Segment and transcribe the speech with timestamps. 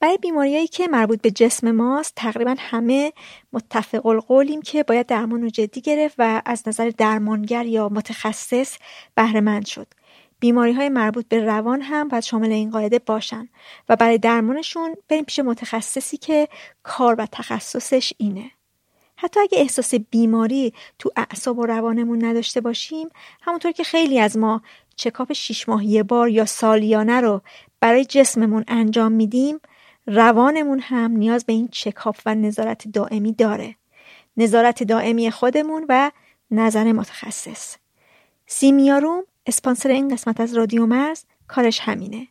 [0.00, 3.12] برای بیماریایی که مربوط به جسم ماست تقریبا همه
[3.52, 8.76] متفق القولیم که باید درمان رو جدی گرفت و از نظر درمانگر یا متخصص
[9.14, 9.86] بهره شد.
[10.40, 13.48] بیماری های مربوط به روان هم باید شامل این قاعده باشن
[13.88, 16.48] و برای درمانشون بریم پیش متخصصی که
[16.82, 18.50] کار و تخصصش اینه.
[19.16, 23.08] حتی اگه احساس بیماری تو اعصاب و روانمون نداشته باشیم
[23.42, 24.62] همونطور که خیلی از ما
[24.96, 27.42] چکاپ شیش ماه یه بار یا سالیانه رو
[27.80, 29.60] برای جسممون انجام میدیم
[30.08, 33.74] روانمون هم نیاز به این چکاپ و نظارت دائمی داره.
[34.36, 36.10] نظارت دائمی خودمون و
[36.50, 37.76] نظر متخصص.
[38.46, 42.28] سیمیاروم اسپانسر این قسمت از رادیو مرز کارش همینه.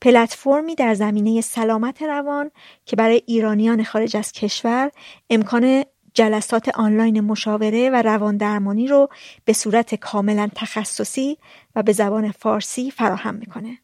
[0.00, 2.50] پلتفرمی در زمینه سلامت روان
[2.84, 4.90] که برای ایرانیان خارج از کشور
[5.30, 9.08] امکان جلسات آنلاین مشاوره و روان درمانی رو
[9.44, 11.38] به صورت کاملا تخصصی
[11.74, 13.78] و به زبان فارسی فراهم می‌کنه.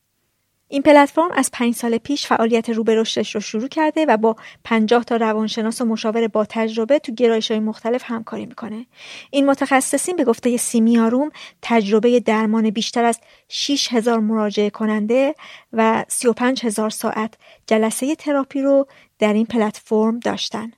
[0.72, 4.36] این پلتفرم از پنج سال پیش فعالیت رو به رشدش رو شروع کرده و با
[4.64, 8.86] 50 تا روانشناس و مشاور با تجربه تو گرایش های مختلف همکاری می‌کنه.
[9.30, 11.30] این متخصصین به گفته سیمیاروم
[11.62, 13.18] تجربه درمان بیشتر از
[13.48, 15.34] 6 هزار مراجعه کننده
[15.72, 17.34] و 35 هزار ساعت
[17.66, 18.86] جلسه تراپی رو
[19.18, 20.72] در این پلتفرم داشتن.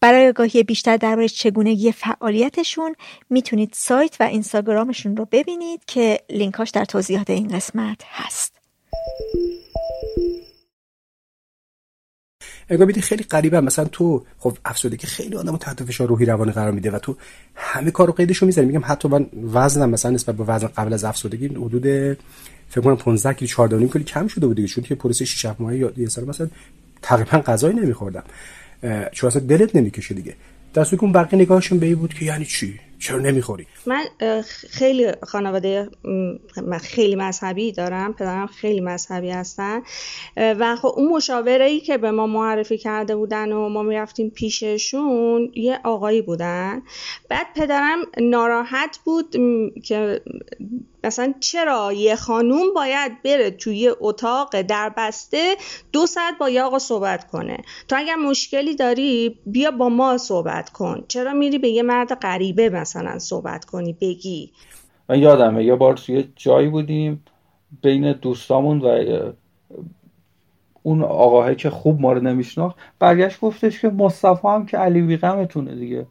[0.00, 2.94] برای آگاهی بیشتر درباره چگونگی فعالیتشون
[3.30, 8.59] می‌تونید سایت و اینستاگرامشون رو ببینید که لینکاش در توضیحات این قسمت هست.
[12.68, 16.72] اگه بیدی خیلی قریبه مثلا تو خب افسردگی خیلی آدمو تحت فشار روحی روانی قرار
[16.72, 17.16] میده و تو
[17.54, 18.66] همه کارو قیدشو می‌ذاری.
[18.66, 21.82] میگم حتی من وزنم مثلا نسبت به وزن قبل از افسردگی حدود
[22.68, 25.76] فکر کنم 15 کیلو 14 کیلو کم شده بود دیگه چون که پروسه 6 ماهه
[25.76, 26.48] یا یه سال مثلا
[27.02, 28.24] تقریبا غذایی نمیخوردم.
[29.12, 30.36] چون اصلا دلت نمی‌کشه دیگه.
[30.74, 34.04] دستوی که اون بقیه نگاهشون به بود که یعنی چی؟ چرا نمی‌خوری؟ من
[34.70, 35.88] خیلی خانواده
[36.80, 39.82] خیلی مذهبی دارم پدرم خیلی مذهبی هستن.
[40.36, 45.52] و خب اون مشاوره ای که به ما معرفی کرده بودن و ما می‌رفتیم پیششون
[45.54, 46.82] یه آقایی بودن.
[47.28, 49.36] بعد پدرم ناراحت بود
[49.84, 50.20] که
[51.04, 55.54] مثلا چرا یه خانوم باید بره توی اتاق در بسته
[55.92, 57.56] دو ساعت با یه آقا صحبت کنه؟
[57.88, 61.04] تو اگر مشکلی داری بیا با ما صحبت کن.
[61.08, 64.52] چرا میری به یه مرد غریبه مثلا صحبت کنی بگی؟
[65.08, 67.24] من یادمه یه بار توی جایی بودیم
[67.82, 69.32] بین دوستامون و
[70.82, 75.74] اون آقاهه که خوب ما رو نمیشناخت برگشت گفتش که مصطفی هم که علی ویغمتونه
[75.74, 76.06] دیگه.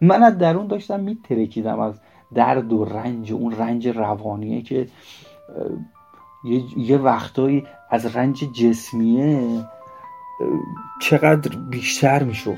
[0.00, 1.94] من از درون داشتم میترکیدم از
[2.34, 4.86] درد و رنج اون رنج روانیه که
[6.76, 9.64] یه, وقتایی از رنج جسمیه
[11.02, 12.56] چقدر بیشتر می‌شد.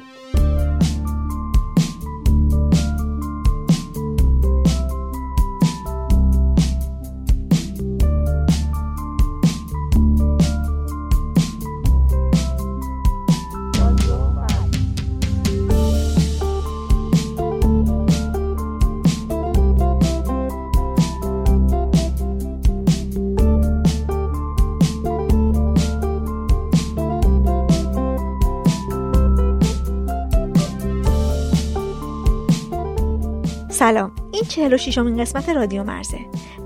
[34.62, 36.18] 46 امین قسمت رادیو مرزه.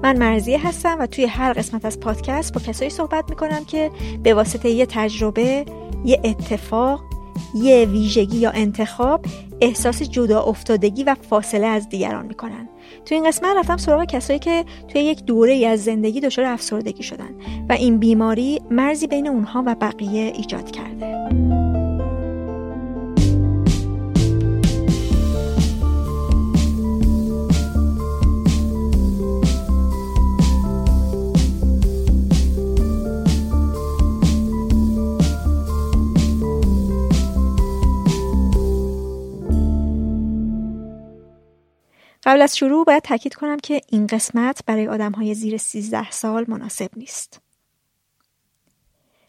[0.03, 3.91] من مرزیه هستم و توی هر قسمت از پادکست با کسایی صحبت می‌کنم که
[4.23, 5.65] به واسطه یه تجربه
[6.05, 7.01] یه اتفاق
[7.55, 9.25] یه ویژگی یا انتخاب
[9.61, 12.69] احساس جدا افتادگی و فاصله از دیگران می‌کنن.
[13.05, 17.03] تو این قسمت رفتم سراغ کسایی که توی یک دوره ای از زندگی دچار افسردگی
[17.03, 17.31] شدن
[17.69, 21.46] و این بیماری مرزی بین اونها و بقیه ایجاد کرده.
[42.27, 46.45] قبل از شروع باید تاکید کنم که این قسمت برای آدم های زیر 13 سال
[46.49, 47.41] مناسب نیست.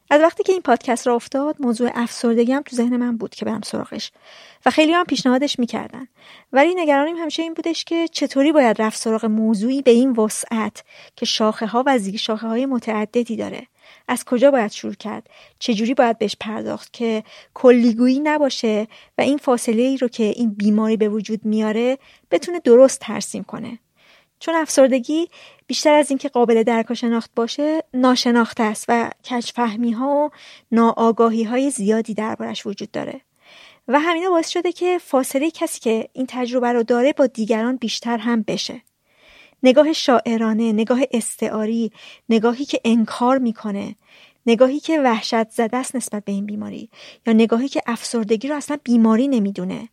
[0.10, 3.46] از وقتی که این پادکست را افتاد موضوع افسردگی هم تو ذهن من بود که
[3.46, 4.12] برم سراغش
[4.66, 6.08] و خیلی هم پیشنهادش می‌کردن
[6.54, 10.84] ولی نگرانیم همیشه این بودش که چطوری باید رفت سراغ موضوعی به این وسعت
[11.16, 13.68] که شاخه ها و زیر شاخه های متعددی داره
[14.08, 15.30] از کجا باید شروع کرد؟
[15.60, 17.24] چجوری باید بهش پرداخت که
[17.54, 18.88] کلیگویی نباشه
[19.18, 21.98] و این فاصله ای رو که این بیماری به وجود میاره
[22.32, 23.80] بتونه درست ترسیم کنه؟
[24.40, 25.28] چون افسردگی
[25.68, 30.30] بیشتر از اینکه قابل درک و شناخت باشه ناشناخته است و کجفهمی ها و
[30.72, 33.22] ناآگاهی های زیادی دربارش وجود داره.
[33.88, 38.18] و همینا باعث شده که فاصله کسی که این تجربه رو داره با دیگران بیشتر
[38.18, 38.82] هم بشه.
[39.64, 41.92] نگاه شاعرانه نگاه استعاری
[42.30, 43.96] نگاهی که انکار می‌کنه
[44.46, 46.90] نگاهی که وحشت زده است نسبت به این بیماری
[47.28, 49.90] یا نگاهی که افسردگی رو اصلا بیماری نمی‌دونه.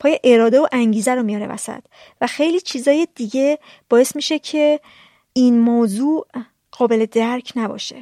[0.00, 1.82] پای اراده و انگیزه رو میاره وسط.
[2.20, 3.58] و خیلی چیزای دیگه
[3.88, 4.80] باعث میشه که
[5.32, 6.26] این موضوع
[6.70, 7.96] قابل درک نباشه.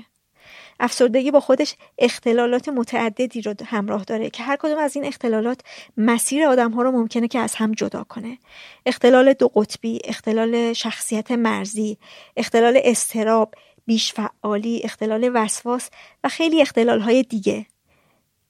[0.80, 5.60] افسردگی با خودش اختلالات متعددی رو همراه داره که هر کدوم از این اختلالات
[5.96, 8.38] مسیر آدم ها رو ممکنه که از هم جدا کنه.
[8.86, 11.98] اختلال دو قطبی اختلال شخصیت مرزی
[12.36, 13.54] اختلال استراب
[13.86, 15.90] بیش فعالی اختلال وسواس
[16.24, 17.66] و خیلی اختلال های دیگه.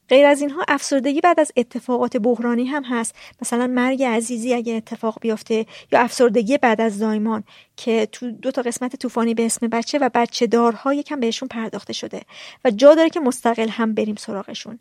[0.09, 3.15] غیر از اینها افسردگی بعد از اتفاقات بحرانی هم هست.
[3.43, 7.45] مثلا مرگ عزیزی اگه اتفاق بیفته یا افسردگی بعد از زایمان
[7.77, 11.93] که تو دو تا قسمت طوفانی به اسم بچه و بچه دارها یکم بهشون پرداخته
[11.93, 12.23] شده
[12.65, 14.79] و جا داره که مستقل هم بریم سراغشون.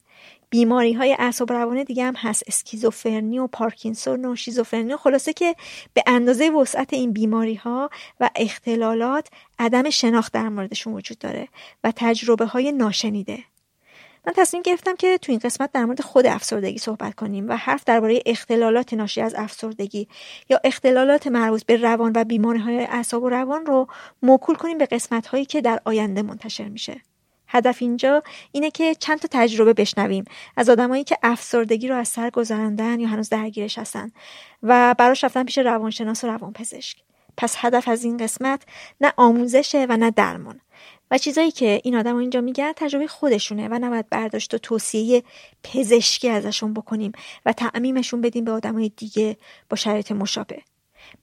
[0.49, 2.43] بیماری های اعصاب روان دیگه هم هست.
[2.47, 4.93] اسکیزوفرنی و پارکینسون و شیزوفرنی.
[4.93, 5.55] و خلاصه که
[5.93, 7.89] به اندازه وسعت این بیماری ها
[8.19, 9.27] و اختلالات
[9.59, 11.47] عدم شناخت در موردشون وجود داره
[11.83, 13.43] و تجربه های ناشنیده.
[14.27, 17.83] من تصمیم گرفتم که تو این قسمت در مورد خود افسردگی صحبت کنیم و حرف
[17.83, 20.07] درباره اختلالات ناشی از افسردگی
[20.49, 23.87] یا اختلالات مربوط به روان و بیماری های اعصاب و روان رو
[24.21, 27.01] موکول کنیم به قسمت هایی که در آینده منتشر میشه.
[27.47, 30.25] هدف اینجا اینه که چند تا تجربه بشنویم
[30.57, 34.11] از آدمایی که افسردگی رو از سر گذراندن یا هنوز درگیرش هستن
[34.63, 36.97] و براش رفتن پیش روانشناس و روانپزشک.
[37.37, 38.63] پس هدف از این قسمت
[39.01, 40.59] نه آموزشه و نه درمان.
[41.13, 45.23] و چیزایی که این آدم اینجا میگن تجربه خودشونه و نباید برداشت و توصیه
[45.63, 47.11] پزشکی ازشون بکنیم
[47.45, 49.37] و تعمیمشون بدیم به آدمای دیگه
[49.69, 50.61] با شرایط مشابه.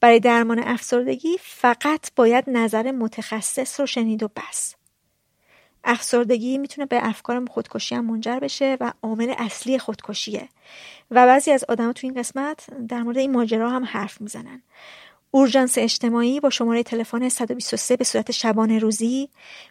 [0.00, 4.74] برای درمان افسردگی فقط باید نظر متخصص رو شنید و بس.
[5.84, 10.48] افسردگی می‌تونه به افکار خودکشی هم منجر بشه و عامل اصلی خودکشیه.
[11.10, 14.62] و بعضی از آدم تو این قسمت در مورد این ماجرا هم حرف می‌زنن.
[15.30, 19.28] اورژانس اجتماعی با شماره تلفن 123 به صورت شبانه روزی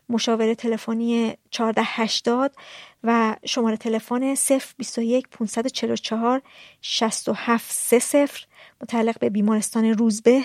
[0.09, 2.55] مشاوره تلفنی 1480
[3.03, 4.35] و شماره تلفن
[4.77, 6.41] 021 544
[6.81, 8.47] 6730
[8.81, 10.43] متعلق به بیمارستان روزبه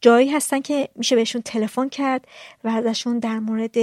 [0.00, 2.28] جایی هستن که میشه بهشون تلفن کرد
[2.64, 3.76] و ازشون در مورد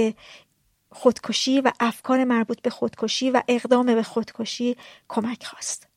[0.90, 4.76] خودکشی و افکار مربوط به خودکشی و اقدام به خودکشی
[5.08, 5.87] کمک خواست.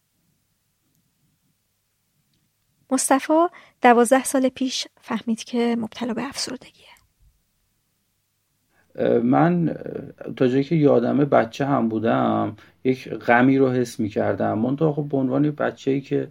[2.92, 3.34] مصطفی
[3.82, 6.86] دوازده سال پیش فهمید که مبتلا به افسردگیه.
[9.24, 9.78] من
[10.36, 15.06] تا جایی که یادمه بچه هم بودم یک غمی رو حس می کردم من خب
[15.10, 16.28] به عنوان بچه ای که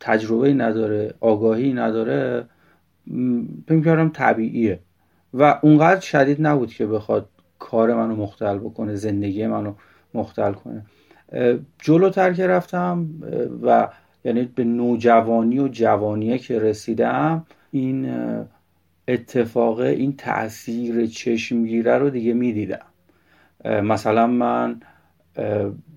[0.00, 2.48] تجربه نداره آگاهی نداره
[3.68, 4.80] فکر کردم طبیعیه.
[5.34, 7.28] و اونقدر شدید نبود که بخواد
[7.58, 9.74] کار منو مختل بکنه زندگی منو
[10.14, 10.86] مختل کنه.
[11.78, 13.06] جلوتر که رفتم
[13.62, 13.88] و
[14.26, 18.12] یعنی به نوجوانی و جوانیه که رسیدم این
[19.08, 22.86] اتفاق این تاثیر چشمگیره رو دیگه می‌دیدم.
[23.64, 24.80] مثلا من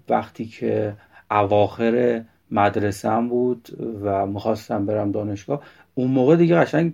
[0.10, 0.94] وقتی که
[1.32, 3.70] اواخر مدرسم بود
[4.02, 5.62] و می‌خواستم برم دانشگاه
[5.96, 6.94] اون موقع دیگه قشنگ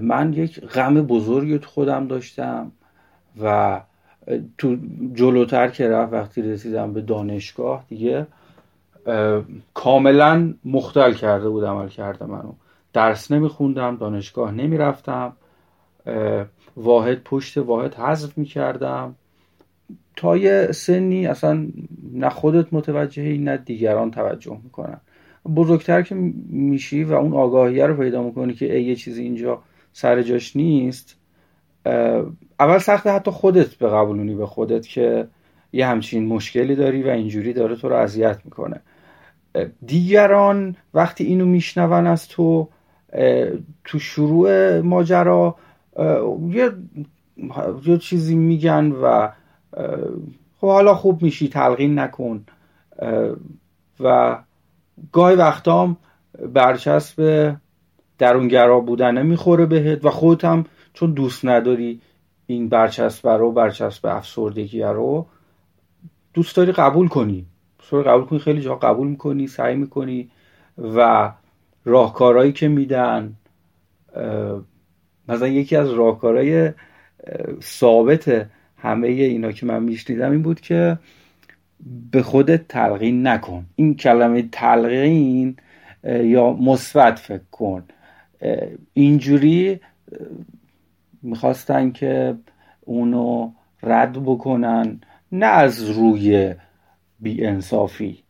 [0.00, 2.72] من یک غم بزرگی تو خودم داشتم
[3.42, 3.80] و
[4.58, 4.76] تو
[5.14, 8.26] جلوتر که رفت وقتی رسیدم به دانشگاه دیگه
[9.74, 12.52] کاملا مختل کرده بود عمل کرده منو.
[12.92, 15.32] درس نمیخوندم دانشگاه نمی‌رفتم
[16.76, 19.14] واحد پشت واحد حذف می‌کردم.
[20.16, 21.66] تا یه سنی اصلا
[22.12, 25.00] نه خودت متوجهی نه دیگران توجه می‌کنن.
[25.56, 26.14] بزرگتر که
[26.48, 31.16] میشی و اون آگاهیه رو پیدا می‌کنی که ای یه چیزی اینجا سر جاش نیست
[32.60, 35.28] اول سخته حتی خودت به قبولونی به خودت که
[35.72, 38.80] یه همچین مشکلی داری و اینجوری داره تو رو اذیت می‌کنه.
[39.86, 42.68] دیگران وقتی اینو میشنون از تو
[43.84, 45.56] تو شروع ماجرا
[46.50, 46.70] یه
[47.84, 49.28] یه چیزی میگن و
[50.60, 52.44] خب حالا خوب میشی تلقین نکن
[54.00, 54.38] و
[55.12, 55.96] گاهی وقتام
[56.52, 57.56] برچسب
[58.18, 62.00] درونگرا بودنه می‌خوره بهت و خودت هم چون دوست نداری
[62.46, 65.26] این برچسب رو برچسب افسردگی رو
[66.34, 67.46] دوست داری قبول کنی.
[67.90, 70.30] سر قبول کنی خیلی جا قبول می‌کنی سعی می‌کنی
[70.78, 71.32] و
[71.84, 73.34] راهکارهایی که میدن
[75.28, 76.72] مثلا یکی از راهکارهای
[77.62, 80.98] ثابت همه اینا که من میشنیدم این بود که
[82.10, 83.66] به خودت تلقین نکن.
[83.76, 85.56] این کلمه تلقین
[86.04, 87.84] یا مثبت فکر کن.
[88.92, 89.80] اینجوری
[91.22, 92.36] می‌خواستن که
[92.80, 93.50] اونو
[93.82, 95.00] رد بکنن
[95.32, 96.54] نه از روی
[97.20, 98.22] بی انصافی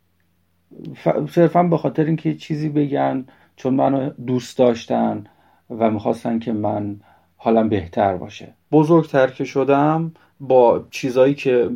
[1.30, 3.26] صرفا به خاطر اینکه چیزی بگن
[3.56, 5.24] چون منو دوست داشتن
[5.70, 7.00] و می‌خواستن که من
[7.36, 8.54] حالم بهتر باشه.
[8.72, 11.70] بزرگتر که شدم با چیزایی که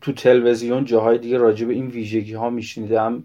[0.00, 3.24] تو تلویزیون جاهای دیگه راجع به این ویژگی ها میشنیدم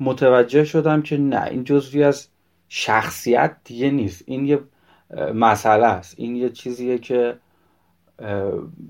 [0.00, 2.28] متوجه شدم که نه این جزوی از
[2.68, 4.24] شخصیت دیگه نیست.
[4.26, 4.58] این یه
[5.34, 6.14] مسئله است.
[6.18, 7.36] این یه چیزیه که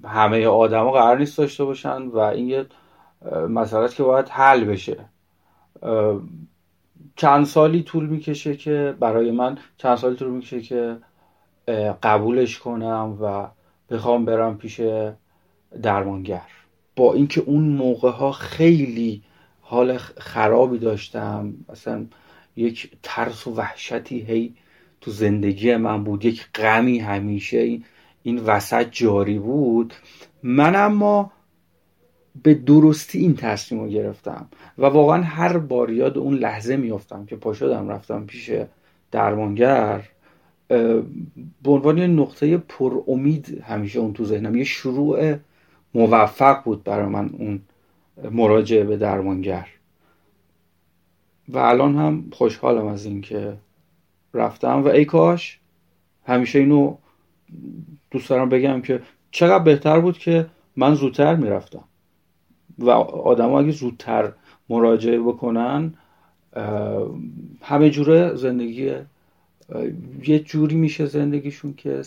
[0.05, 2.67] همه آدما قرار نیست داشته باشن و این یه
[3.49, 4.97] مسئله که باید حل بشه.
[7.17, 10.97] چند سالی طول می‌کشه که برای من چند سالی طول می‌کشه که
[12.03, 13.47] قبولش کنم و
[13.95, 14.81] بخوام برم پیش
[15.83, 16.43] درمانگر.
[16.97, 19.23] با اینکه اون موقع ها خیلی
[19.61, 21.55] حال خرابی داشتم.
[21.69, 22.07] اصلا
[22.57, 24.55] یک ترس و وحشتی هی
[25.01, 26.25] تو زندگی من بود.
[26.25, 27.79] یک غمی همیشه
[28.23, 29.95] این وسط جاری بود.
[30.43, 31.33] من اما
[32.43, 34.49] به درستی این تصمیم رو گرفتم.
[34.79, 38.51] و واقعا هر بار یاد اون لحظه میافتم که پا شدم رفتم پیش
[39.11, 40.09] درمانگر
[41.63, 44.57] به عنوان یه نقطه پر امید همیشه اون تو ذهنم.
[44.57, 45.35] یه شروع
[45.95, 47.61] موفق بود برای من اون
[48.31, 49.69] مراجعه به درمانگر.
[51.49, 53.57] و الان هم خوشحالم از اینکه
[54.35, 54.83] رفتم.
[54.85, 55.59] و ای کاش
[56.27, 56.97] همیشه اینو
[58.11, 60.47] دوست دارم بگم که چقدر بهتر بود که
[60.77, 61.85] من زودتر می‌رفتم.
[62.83, 64.33] و آدم اگه زودتر
[64.69, 65.95] مراجعه بکنن
[67.63, 68.95] همه جوره زندگی
[70.25, 72.03] یه جوری میشه زندگیشون که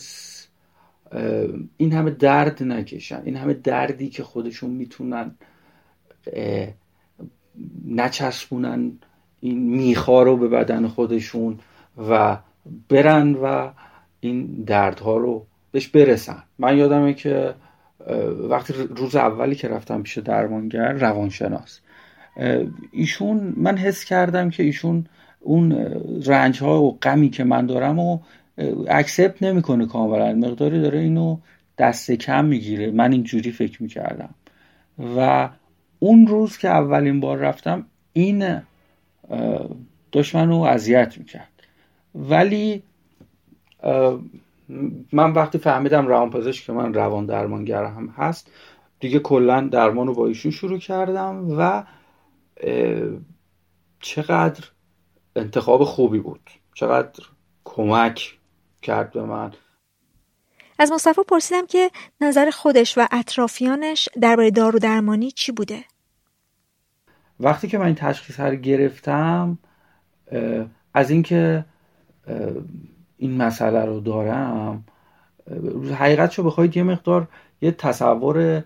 [1.76, 3.22] این همه درد نکشن.
[3.24, 5.34] این همه دردی که خودشون می‌تونن
[7.88, 8.92] نچسبونن
[9.40, 11.58] این میخا رو به بدن خودشون
[12.08, 12.38] و
[12.88, 13.70] برن و
[14.20, 16.42] این دردها رو بهش برسن.
[16.58, 17.54] من یادمه که
[18.50, 21.80] وقتی روز اولی که رفتم پیش درمانگر روانشناس.
[22.92, 25.06] ایشون من حس کردم که ایشون
[25.40, 25.72] اون
[26.26, 28.18] رنج ها و غمی که من دارم و
[28.88, 30.32] اکسپت نمی‌کنه کاملا.
[30.32, 31.38] مقداری داره اینو
[31.78, 32.90] دست کم می‌گیره.
[32.90, 34.34] من اینجوری فکر می‌کردم.
[35.16, 35.48] و
[35.98, 38.62] اون روز که اولین بار رفتم این
[40.12, 41.48] داشت منو اذیت می‌کرد.
[42.14, 42.82] ولی
[45.12, 48.50] من وقتی فهمیدم روان پزشک که من روان درمانگر هم هست
[49.00, 51.84] دیگه کلا درمان رو با ایشون شروع کردم و
[54.00, 54.64] چقدر
[55.36, 56.50] انتخاب خوبی بود.
[56.74, 57.24] چقدر
[57.64, 58.38] کمک
[58.82, 59.52] کرد به من.
[60.78, 65.84] از مصطفی پرسیدم که نظر خودش و اطرافیانش درباره دارو درمانی چی بوده؟
[67.40, 69.58] وقتی که من این تشخیص رو گرفتم
[70.94, 71.64] از اینکه
[73.18, 74.84] این مسئله رو دارم
[75.94, 77.28] حقیقت شو بخواید یه مقدار
[77.62, 78.64] یه تصور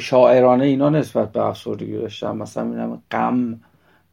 [0.00, 2.36] شاعرانه اینا نسبت به افسردگی داشتم.
[2.36, 3.60] مثلا می‌دونم غم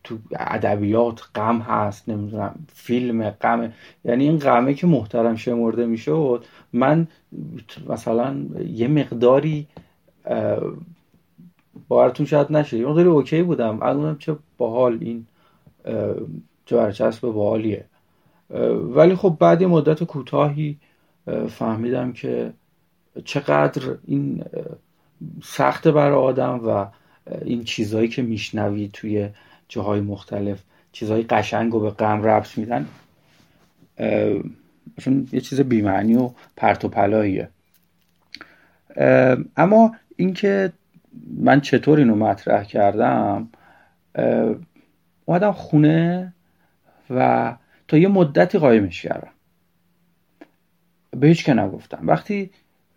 [0.03, 3.73] تو ادبیات غم هست نمی‌دونم فیلم غم
[4.05, 7.07] یعنی این غمه که محترم شمرده می‌شد من
[7.89, 8.35] مثلا
[8.67, 9.67] یه مقداری
[11.87, 13.83] باورتون شاید نشه یه مقداری اوکی بودم.
[13.83, 15.27] الانم چه باحال این
[16.65, 17.85] چه برچسب باحالیه.
[18.95, 20.77] ولی خب بعد مدت کوتاهی
[21.49, 22.53] فهمیدم که
[23.25, 24.43] چقدر این
[25.43, 26.85] سخت برای آدم و
[27.41, 29.29] این چیزهایی که میشنوی توی
[29.67, 32.87] جاهای مختلف چیزهای قشنگ و به غم ربط میدن
[34.99, 37.49] چون یه چیز بیمعنی و پرت و پلاییه.
[39.57, 40.73] اما اینکه
[41.37, 43.49] من چطور اینو مطرح کردم
[45.25, 46.33] اومدم خونه
[47.09, 47.53] و
[47.87, 49.31] تا یه مدتی قایمش کردم.
[51.11, 51.99] به هیچ که نگفتم.
[52.07, 52.49] وقتی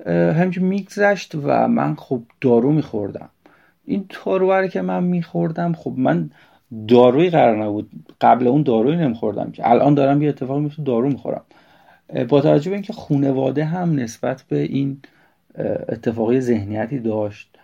[0.07, 3.29] همینجور میگذشت و من خب دارو میخوردم.
[3.85, 6.31] این دارو که من میخوردم خب من
[6.89, 7.91] داروی قرار نبود.
[8.21, 9.71] قبل اون داروی نمیخوردم که.
[9.71, 11.43] الان دارم یه اتفاقی میفته دارو می‌خورم.
[12.29, 15.03] با توجه به اینکه خونواده هم نسبت به این
[15.89, 17.59] اتفاقی ذهنیتی داشت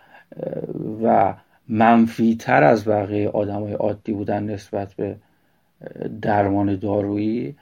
[1.03, 1.35] و
[1.69, 5.15] منفی تر از بقیه آدم های عادی بودن نسبت به
[6.21, 7.55] درمان دارویی.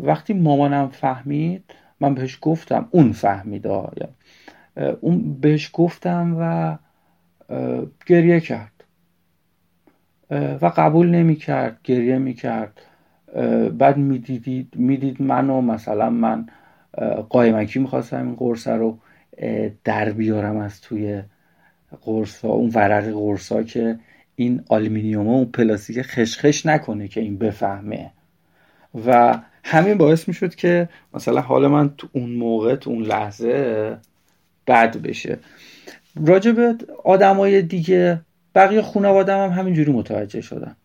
[0.00, 1.64] وقتی مامانم فهمید
[2.00, 3.66] من بهش گفتم اون فهمید
[5.00, 6.78] اون بهش گفتم و
[8.06, 8.72] گریه کرد.
[10.30, 12.80] و قبول نمی کرد گریه می کرد.
[13.78, 16.46] بعد می‌دیدید می‌دید منو مثلا من
[17.28, 18.98] قایمکی می‌خواستم این قرصه رو
[19.84, 21.22] در بیارم از توی
[22.02, 23.98] قرصا اون ورق قرصا که
[24.36, 28.10] این آلومینیوم اون پلاستیک خشخش نکنه که این بفهمه.
[29.06, 33.96] و همین باعث می‌شد که مثلا حال من تو اون موقع تو اون لحظه
[34.66, 35.38] بد بشه.
[36.26, 38.20] راجب آدمای دیگه
[38.54, 40.76] بقیه خانواده هم همینجوری متوجه شدن.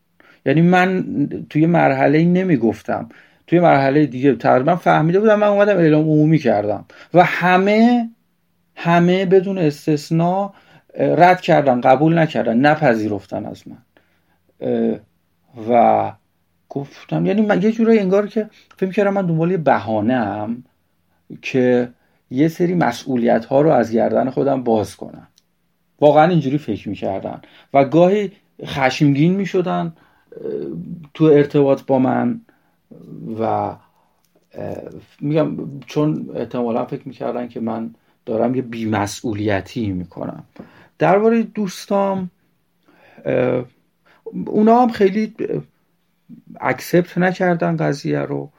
[0.46, 1.06] یعنی من
[1.50, 3.10] توی مرحله نمی‌گفتم.
[3.48, 6.86] توی مرحله دیگه تقریبا فهمیده بودم من اومدم اعلام عمومی کردم.
[7.14, 8.10] و همه
[8.76, 10.54] همه بدون استثنا
[10.98, 13.78] رد کردن قبول نکردن نپذیرفتن از من.
[15.70, 16.12] و
[16.70, 20.64] گفتم یعنی من یه جورایی انگار که فکر کردم من دنبال بهانه ام
[21.42, 21.90] که
[22.32, 25.28] یه سری مسئولیت ها رو از گردن خودم باز کنم.
[26.00, 27.42] واقعا اینجوری فکر می‌کردن.
[27.74, 28.32] و گاهی
[28.66, 29.94] خشمگین می‌شدن
[31.14, 32.42] تو ارتباط با من
[33.40, 33.76] و
[35.22, 40.44] میگم چون احتمالا فکر می‌کردن که من دارم یه بیمسئولیتی می‌کنم.
[41.00, 42.32] درباره دوستام
[44.46, 45.34] اونا هم خیلی
[46.60, 48.52] اکسپت نکردن قضیه رو.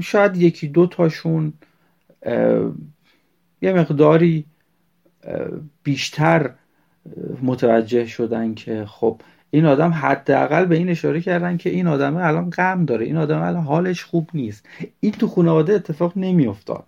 [0.00, 1.52] شاید یکی دو تاشون
[3.62, 4.44] یه مقداری
[5.82, 6.50] بیشتر
[7.42, 12.50] متوجه شدن که خب این آدم حداقل به این اشاره کردن که این آدم الان
[12.50, 14.68] غم داره این آدم الان حالش خوب نیست.
[15.00, 16.86] این تو خانواده اتفاق نمیافتاد.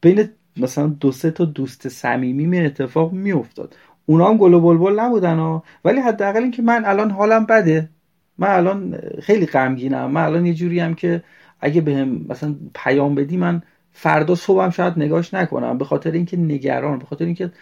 [0.00, 3.76] بین مثلا دو سه تا دوست صمیمی می اتفاق میافتاد.
[4.06, 5.64] اونا هم گل و بلبل نبودن ها.
[5.84, 7.90] ولی حداقل اینکه من الان حالم بده.
[8.38, 10.10] من الان خیلی غمگینم.
[10.10, 11.22] من الان یه جوری هم که
[11.60, 15.78] اگه بهم به مثلا پیام بدی من فردا صبحم شاید نگاش نکنم.
[15.78, 17.52] به خاطر اینکه نگران به خاطر اینکه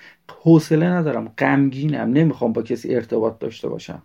[0.43, 1.33] حوصله ندارم.
[1.39, 2.13] غمگینم.
[2.13, 4.03] نمی‌خوام با کسی ارتباط داشته باشم.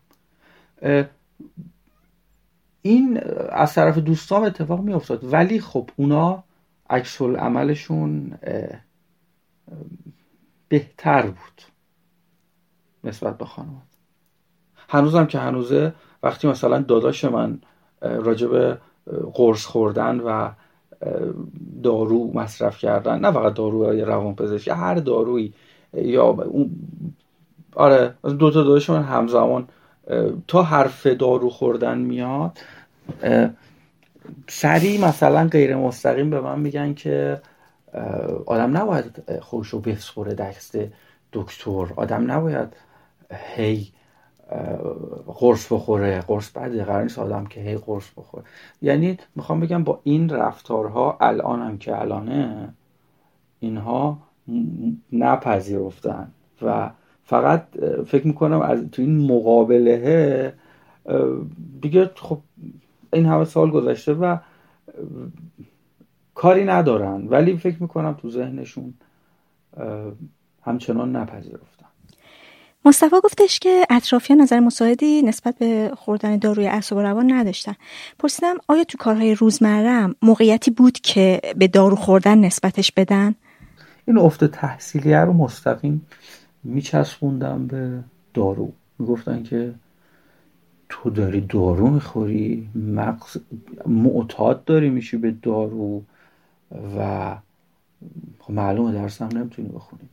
[2.82, 5.34] این از طرف دوستام اتفاق میافتاد.
[5.34, 6.44] ولی خب اونا
[6.90, 8.38] عکس عملشون
[10.70, 11.75] بهتر بود.
[13.06, 13.86] نسبت به خانواده
[14.90, 15.94] هنوزم که هنوزه
[16.24, 17.60] وقتی مثلا داداش من
[18.02, 18.78] راجب
[19.34, 20.50] قرص خوردن و
[21.84, 25.54] دارو مصرف کردن نه فقط داروهای روان پزشکی هر دارویی
[25.94, 26.72] یا اون
[27.76, 29.68] آره دو تا داداش من همزمان
[30.48, 32.58] تا حرف دارو خوردن میاد
[34.48, 37.42] سریع مثلا غیر مستقیم به من میگن که
[38.46, 40.78] آدم نباید خوش رو بسخوره دست
[41.34, 42.74] دکتر آدم نباید
[43.32, 43.88] هی
[45.28, 48.44] قرص بخوره قرص بده قرار نیست آدم که هی قرص بخوره.
[48.82, 52.74] یعنی می‌خوام بگم با این رفتارها الان هم که الانه
[53.60, 54.18] اینها
[55.12, 56.92] نپذیرفتن و
[57.24, 57.68] فقط
[58.08, 60.54] فکر می‌کنم از تو این مقابله
[61.82, 62.40] دیگه خب
[63.14, 64.38] این همه سال گذشته و
[66.34, 67.28] کاری ندارن.
[67.28, 68.94] ولی فکر می‌کنم تو ذهنشون
[70.62, 71.75] همچنان نپذیرفتن
[72.88, 77.76] مصطفی گفتش که اطرافیان نظر مساعدی نسبت به خوردن داروی اعصاب و روان نداشتن.
[78.20, 83.36] پرسیدم آیا تو کارهای روزمره موقعیتی بود که به دارو خوردن نسبتش بدن؟
[84.08, 86.06] این افت تحصیلیه رو مستقیم
[86.64, 88.72] میچسبوندم به دارو.
[89.00, 89.74] می‌گفتن که
[90.90, 93.38] تو داری دارو می‌خوری مغز
[93.86, 96.02] معتاد داری میشی به دارو
[96.98, 97.36] و
[98.40, 100.10] خب معلومه درسم نمی‌تونی بخونی.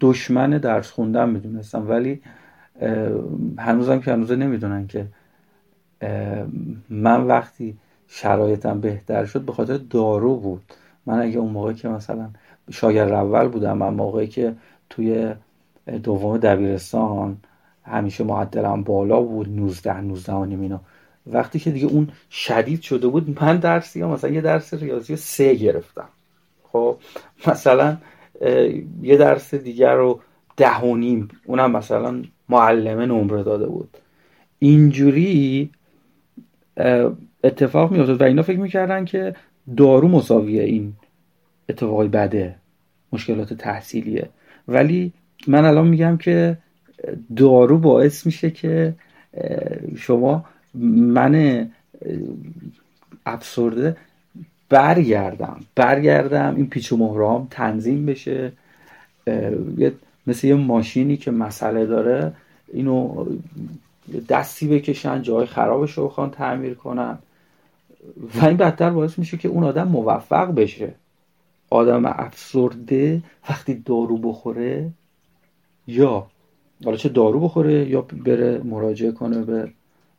[0.00, 2.22] دشمن درس خوندن می‌دونستم ولی
[3.58, 5.06] هنوزم که هنوزه نمی‌دونن که
[6.90, 7.76] من وقتی
[8.08, 10.62] شرایطم بهتر شد به خاطر دارو بود.
[11.06, 12.30] من اگه اون موقع که مثلا
[12.70, 14.54] شاگرد اول بودم من موقعی که
[14.90, 15.34] توی
[16.02, 17.36] دوم دبیرستان
[17.84, 20.80] همیشه معدلم بالا بود 19 19 و اینا.
[21.26, 25.54] وقتی که دیگه اون شدید شده بود من درسی یا مثلا یه درس ریاضی سه
[25.54, 26.08] گرفتم.
[26.72, 26.96] خب
[27.46, 27.96] مثلا
[29.02, 30.20] یه درس دیگر رو
[30.56, 33.96] ده و نیم اونم مثلا معلمه نمره داده بود.
[34.58, 35.70] اینجوری
[37.44, 39.34] اتفاق میافتاد و اینا فکر می‌کردن که
[39.76, 40.92] دارو مساویه این
[41.68, 42.54] اتفاقی بده.
[43.12, 44.28] مشکلات تحصیلیه.
[44.68, 45.12] ولی
[45.46, 46.58] من الان میگم که
[47.36, 48.94] دارو باعث میشه که
[49.96, 51.66] شما من
[53.26, 53.96] افسرده
[54.68, 55.60] برگردم.
[55.74, 58.52] برگردم این پیچ و مهرام تنظیم بشه.
[60.26, 62.32] مثل یه ماشینی که مسئله داره
[62.72, 63.26] اینو
[64.28, 67.18] دستی بکشن جای خرابش رو بخوان تعمیر کنن.
[68.34, 70.94] و این بدتر باعث میشه که اون آدم موفق بشه.
[71.70, 74.90] آدم افسرده وقتی دارو بخوره
[75.86, 76.26] یا
[76.84, 79.68] حالا چه دارو بخوره یا بره مراجعه کنه به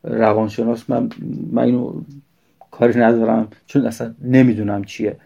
[0.02, 0.90] روانشناس.
[0.90, 1.10] من,
[1.52, 1.92] من اینو
[2.70, 3.48] کاری ندارم.
[3.66, 5.16] چون اصلا نمی‌دونم چیه.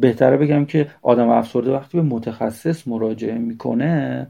[0.00, 4.26] بهتره بگم که آدم افسرده وقتی به متخصص مراجعه می‌کنه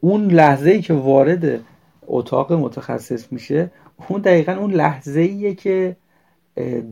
[0.00, 1.60] اون لحظه ای که وارد
[2.06, 3.70] اتاق متخصص میشه
[4.08, 5.96] اون دقیقا اون لحظه ایه که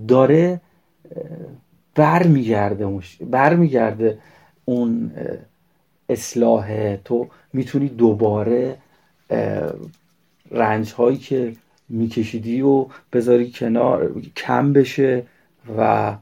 [0.08, 0.60] داره
[1.94, 4.18] برمیگرده برمیگرده
[4.64, 5.10] اون
[6.08, 8.76] اصلاح تو می‌تونی دوباره
[10.50, 11.52] رنج هایی که
[11.88, 15.26] میکشیدی و بذاری کنار کم بشه
[15.78, 16.16] و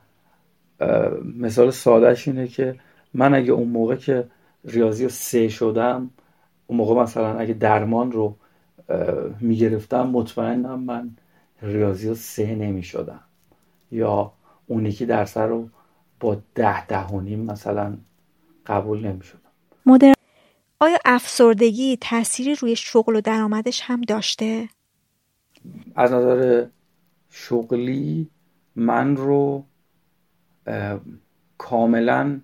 [1.38, 2.76] مثال سادهش اینه که
[3.14, 4.24] من اگه اون موقع که
[4.64, 6.10] ریاضی رو سه شدم
[6.66, 8.36] اون موقع مثلا اگه درمان رو
[9.40, 11.10] می‌گرفتم مطمئنم من
[11.62, 13.20] ریاضی رو سه نمی شدم
[13.92, 14.32] یا
[14.66, 15.68] اون یکی درس رو
[16.20, 17.96] با ده ده و نیم مثلا
[18.66, 19.40] قبول نمی شدم
[19.86, 20.14] مدر...
[20.80, 24.68] آیا افسردگی تأثیری روی شغل و درآمدش هم داشته؟
[25.94, 26.66] از نظر
[27.30, 28.30] شغلی
[28.76, 29.64] من رو
[31.58, 32.40] کاملا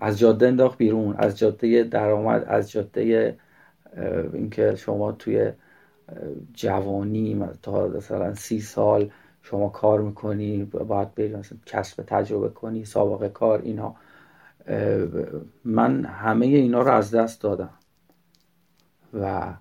[0.00, 3.38] از جاده انداخت بیرون از جاده درآمد از جاده
[4.32, 5.52] اینکه شما توی
[6.52, 9.10] جوانی تا مثلا سی سال
[9.42, 13.94] شما کار می‌کنی باید بری مثلا کسب تجربه کنی سابقه کار اینا.
[15.64, 17.74] من همه اینا رو از دست دادم.
[19.14, 19.54] و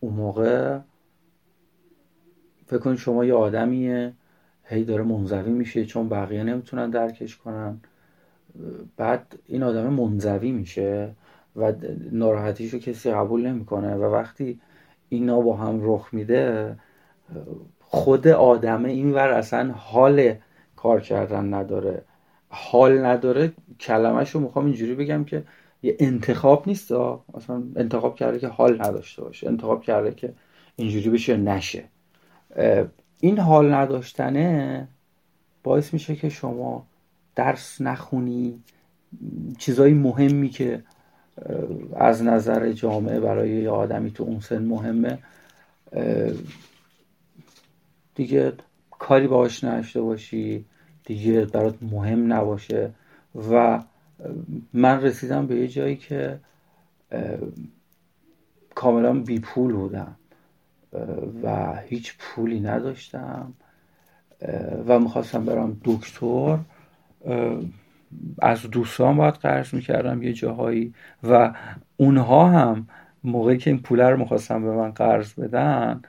[0.00, 0.78] اون موقع
[2.66, 4.12] فکر کنید شما یه آدمیه
[4.64, 7.80] هی داره منزوی میشه چون بقیه نمی‌تونن درکش کنن.
[8.96, 11.10] بعد این آدم منزوی میشه
[11.56, 11.72] و
[12.12, 14.60] ناراحتیش رو کسی قبول نمی‌کنه و وقتی
[15.08, 16.76] اینا با هم رخ میده
[17.80, 20.34] خود آدمه اینور اصلا حال
[20.76, 22.02] کار کردن نداره.
[22.48, 25.44] حال نداره کلمهش رو می‌خوام اینجوری بگم که
[25.82, 26.92] یه انتخاب نیست
[27.34, 30.32] اصلا انتخاب کرده که حال نداشته باشه انتخاب کرده که
[30.76, 31.84] اینجوری بشه نشه.
[33.20, 34.88] این حال نداشتنه
[35.62, 36.86] باعث میشه که شما
[37.34, 38.62] درس نخونی
[39.58, 40.82] چیزایی مهمی که
[41.96, 45.18] از نظر جامعه برای یه آدمی تو اون سن مهمه
[48.14, 48.52] دیگه
[48.90, 50.64] کاری باش نشته باشی
[51.04, 52.90] دیگه برات مهم نباشه.
[53.50, 53.82] و
[54.72, 56.40] من رسیدم به یه جایی که
[58.74, 60.16] کاملا بی پول بودم.
[61.42, 63.52] و هیچ پولی نداشتم
[64.86, 66.58] و می‌خواستم برم دکتر.
[68.42, 71.54] از دوستان باید قرض می‌کردم یه جاهایی و
[71.96, 72.88] اونها هم
[73.24, 76.02] موقعی که این پوله رو می‌خواستم به من قرض بدن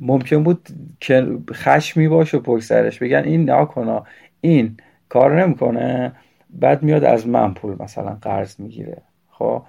[0.00, 0.68] ممکن بود
[1.00, 2.98] که خشمی باشه پشت سرش.
[2.98, 4.04] بگن این نکنا
[4.40, 4.76] این
[5.08, 6.12] کار نمی‌کنه.
[6.50, 9.02] بعد میاد از من پول مثلا قرض می‌گیره.
[9.30, 9.62] خب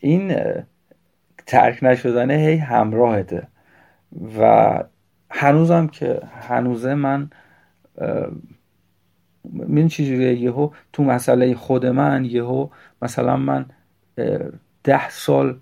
[0.00, 0.36] این
[1.46, 3.46] ترک نشدنه هی همراهته.
[4.38, 4.84] و
[5.30, 7.30] هنوزم که هنوزه من
[9.54, 12.68] من چجوریه یهو تو مسئله خود من یهو
[13.02, 13.66] مثلا من
[14.84, 15.58] ده سال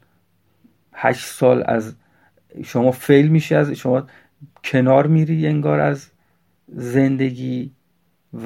[0.93, 1.95] هشت سال از
[2.65, 4.07] شما فیل میشه از شما
[4.65, 6.11] کنار میری انگار از
[6.69, 7.73] زندگی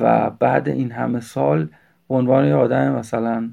[0.00, 1.68] و بعد این همه سال
[2.08, 3.50] به عنوان یه آدم مثلا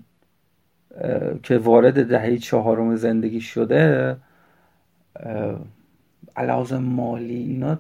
[1.44, 4.16] که وارد دهه چهارم زندگی شده
[6.36, 7.80] علاوه مالی اینا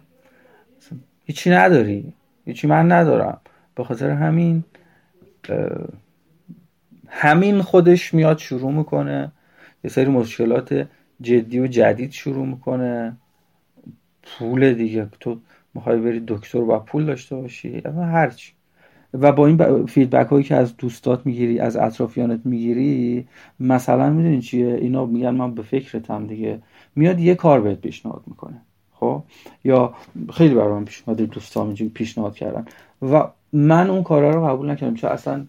[1.26, 2.13] هیچی نداری
[2.45, 3.41] هیچی من ندارم.
[3.76, 4.63] به خاطر همین
[7.08, 9.32] همین خودش میاد شروع می‌کنه
[9.84, 10.88] یه سری مشکلات
[11.21, 13.17] جدی و جدید شروع می‌کنه.
[14.23, 15.39] پول دیگه تو
[15.73, 18.54] می‌خوای بری دکتر با پول داشته باشی اما هرچی
[19.13, 23.28] و با این فیدبک هایی که از دوستات می‌گیری از اطرافیانت می‌گیری
[23.60, 26.62] مثلا می‌دونی چیه؟ اینا میگن من به فکرتم دیگه.
[26.95, 28.62] میاد یه کار بهت پیشنهاد می‌کنه.
[28.93, 29.23] خب؟
[29.63, 29.93] یا
[30.34, 32.65] خیلی برای من پیشنهاد دوستام اینجوری پیشنهاد کردن.
[33.02, 34.95] و من اون کارا رو قبول نکردم.
[34.95, 35.45] چون اصلا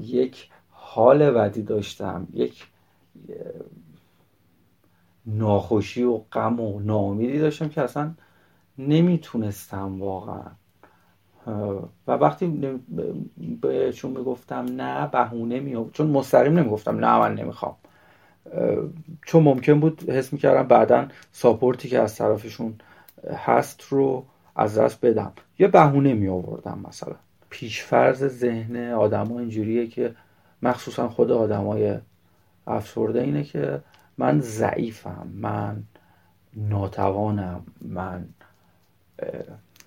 [0.00, 2.26] یک حال بدی داشتم.
[2.34, 2.66] یک
[5.26, 8.14] ناخوشی و غم و ناامیدی داشتم که اصلا
[8.78, 10.50] نمی‌تونستم واقعا.
[12.06, 12.46] و وقتی
[13.60, 17.76] بهشون می‌گفتم نه بهونه می چون مستقیم نمی‌گفتم نه من نمی‌خوام.
[19.26, 22.74] چون ممکن بود حس می‌کردم بعدا ساپورتی که از طرفشون
[23.36, 24.24] هست رو
[24.56, 25.32] از دست بدم.
[25.58, 27.14] یه بهونه می آوردم مثلا.
[27.50, 30.14] پیشفرز ذهن آدما اینجوریه که
[30.62, 31.98] مخصوصا خود آدمای
[32.66, 33.80] افسرده اینه که
[34.18, 35.82] من ضعیفم من
[36.56, 38.28] ناتوانم من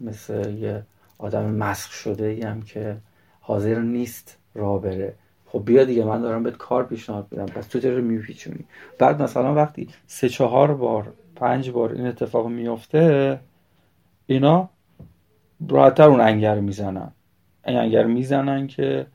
[0.02, 0.84] مثل یه
[1.20, 2.98] آدم مسخ شده ایم که
[3.40, 5.14] حاضر نیست را بره.
[5.46, 7.46] خب بیا دیگه من دارم بهت کار پیشنهاد میدم.
[7.46, 8.66] پس تو چرا میپیچونی؟
[9.00, 13.40] بعد مثلا وقتی سه چهار بار پنج بار این اتفاق میفته
[14.26, 14.70] اینا
[15.70, 17.12] راحتتر اون انگر می‌زنن.
[17.68, 19.08] این انگر می‌زنن که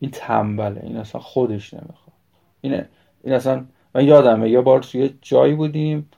[0.00, 2.16] این تنبله این اصلا خودش نمی‌خواد.
[2.60, 2.82] این
[3.24, 3.64] این اصلا
[3.94, 6.10] من یادمه یه بار توی جایی بودیم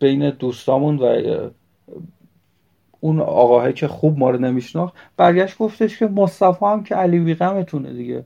[0.00, 1.50] بین دوستامون و
[3.00, 7.92] اون آقاهه که خوب ما رو نمیشناخت برگشت گفتش که مصطفی هم که علی ویقمتونه
[7.92, 8.24] دیگه.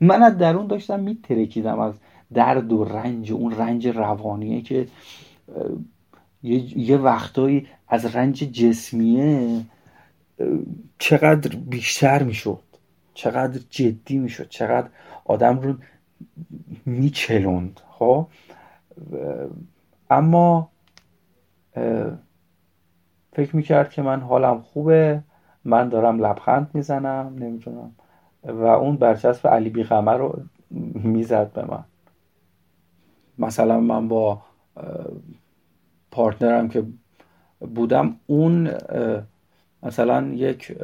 [0.00, 1.94] من از درون داشتم میترکیدم از
[2.34, 4.86] درد و رنج اون رنج روانیه که
[6.42, 9.60] یه وقتایی از رنج جسمیه
[10.98, 12.62] چقدر بیشتر می‌شد
[13.14, 14.88] چقدر جدی می‌شد چقدر
[15.24, 15.74] آدم رو
[16.86, 18.26] میچلوند خب؟
[20.10, 20.70] اما
[23.32, 25.22] فکر می‌کرد که من حالم خوبه
[25.64, 27.92] من دارم لبخند می‌زنم نمی‌تونم
[28.44, 30.42] و اون برچسب علی بیغمه رو
[30.94, 31.84] می‌زد به من.
[33.38, 34.42] مثلا من با
[36.10, 36.84] پارتنرم که
[37.74, 38.70] بودم اون
[39.82, 40.76] مثلا یک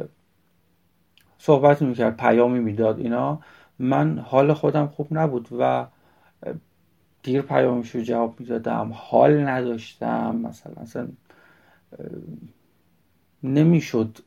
[1.37, 3.39] صحبت می‌کرد پیامی می‌داد اینا.
[3.79, 5.85] من حال خودم خوب نبود و
[7.23, 11.07] دیر پیامش رو جواب می‌دادم حال نداشتم مثلا اصلا
[13.43, 14.17] نمی‌شد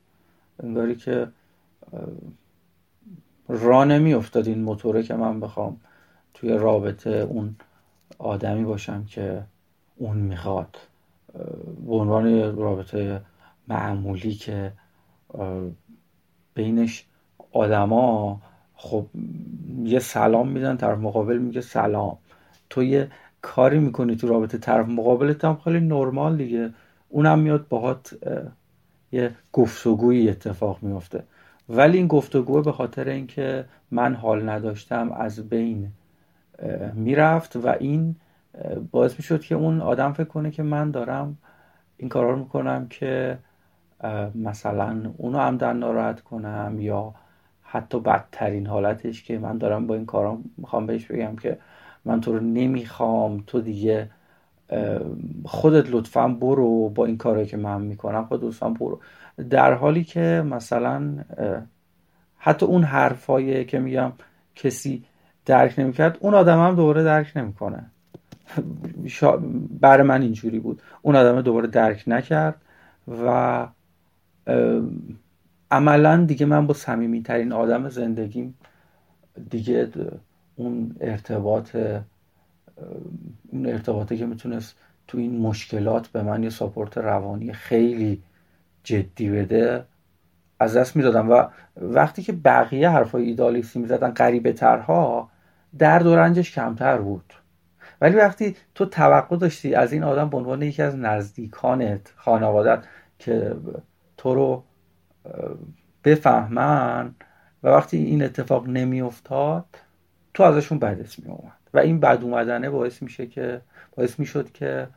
[0.62, 1.29] انگاری که
[3.49, 5.81] را نمیافتاد این موتوره که من بخوام
[6.35, 7.57] توی رابطه اون
[8.18, 9.42] آدمی باشم که
[9.96, 10.77] اون می‌خواد.
[11.87, 13.23] به عنوان رابطه
[13.68, 14.73] معمولی که
[16.55, 17.05] بینش
[17.53, 18.40] آدما
[18.75, 19.07] خب
[19.85, 22.18] یه سلام میدن طرف مقابل میگه سلام.
[22.70, 23.11] تو یه
[23.42, 26.75] کاری می‌کنی تو رابطه طرف مقابلت هم خیلی نرمال دیگه.
[27.11, 28.16] اونم میاد باهات
[29.12, 31.25] یه گفتگویی اتفاق میفته
[31.68, 35.92] ولی این گفتگو به خاطر اینکه من حال نداشتم از بین
[36.94, 38.16] می‌رفت و این
[38.90, 41.38] باعث می‌شد که اون آدم فکر کنه که من دارم
[41.99, 43.38] این کارا رو می‌کنم که
[44.35, 47.14] مثلا اونو عمدن ناراحت کنم یا
[47.62, 51.59] حتی بدترین حالتش که من دارم با این کارا می‌خوام بهش بگم که
[52.05, 54.11] من تو رو نمی‌خوام تو دیگه
[55.44, 59.00] خودت لطفا برو با این کاری که من می‌کنم خود لطفا برو
[59.50, 61.24] در حالی که مثلا
[62.37, 64.12] حتی اون حرفایی که میگم
[64.54, 65.04] کسی
[65.46, 67.90] درک نمی‌کرد اون آدم هم دوباره درک نمی‌کنه.
[69.80, 72.62] برای من اینجوری بود اون آدم دوباره درک نکرد
[73.26, 73.66] و
[75.70, 78.59] عملا دیگه من با صمیمیترین آدم زندگیم
[79.50, 79.88] دیگه
[80.56, 81.76] اون ارتباط
[83.52, 84.76] اون ارتباطه که می‌تونست
[85.08, 88.22] تو این مشکلات به من یه ساپورت روانی خیلی
[88.84, 89.84] جدی بده
[90.60, 91.30] از دست می‌دادم.
[91.30, 91.44] و
[91.76, 95.30] وقتی که بقیه حرفای ایدالیستی می‌زدن غریبه ترها
[95.78, 97.34] درد و رنجش کمتر بود.
[98.00, 102.84] ولی وقتی تو توقع داشتی از این آدم به عنوان یکی از نزدیکانت خانوادت
[103.18, 103.56] که
[104.16, 104.64] تو رو
[106.04, 107.14] بفهمن
[107.62, 109.64] و وقتی این اتفاق نمیافتاد
[110.34, 113.61] تو ازشون بدت می اومد و این بد اومدنه باعث میشه که
[113.96, 114.88] باعث می‌شد که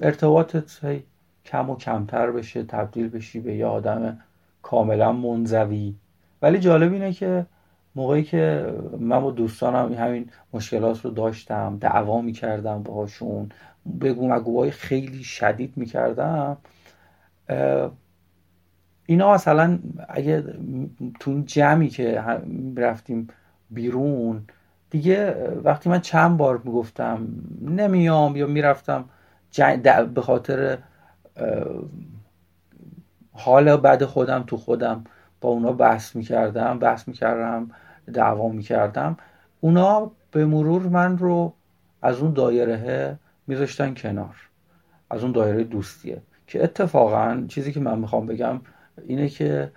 [0.00, 0.80] ارتباطت
[1.44, 4.18] کم و کمتر بشه تبدیل بشی به یه آدم
[4.62, 5.94] کاملا منزوی.
[6.42, 7.46] ولی جالب اینه که
[7.94, 13.48] موقعی که من با دوستانم همین مشکلات رو داشتم دعوا می‌کردم باهاشون
[14.00, 16.56] بگو مگوهای خیلی شدید می‌کردم
[19.06, 20.44] اینا مثلا اگه
[21.20, 22.24] تو جمعی که
[22.76, 23.28] رفتیم
[23.70, 24.44] بیرون.
[24.90, 27.26] دیگه وقتی من چند بار می‌گفتم
[27.60, 29.04] نمیام یا می‌رفتم
[30.14, 30.78] به خاطر
[33.32, 35.04] حال بعد خودم تو خودم
[35.40, 37.70] با اونا بحث می‌کردم بحث می‌کردم
[38.12, 39.16] دعوا می‌کردم.
[39.60, 41.52] اونا به مرور من رو
[42.02, 44.36] از اون دایره میذاشتن کنار
[45.10, 46.22] از اون دایره دوستیه.
[46.46, 48.60] که اتفاقا چیزی که من می‌خوام بگم
[49.06, 49.72] اینه که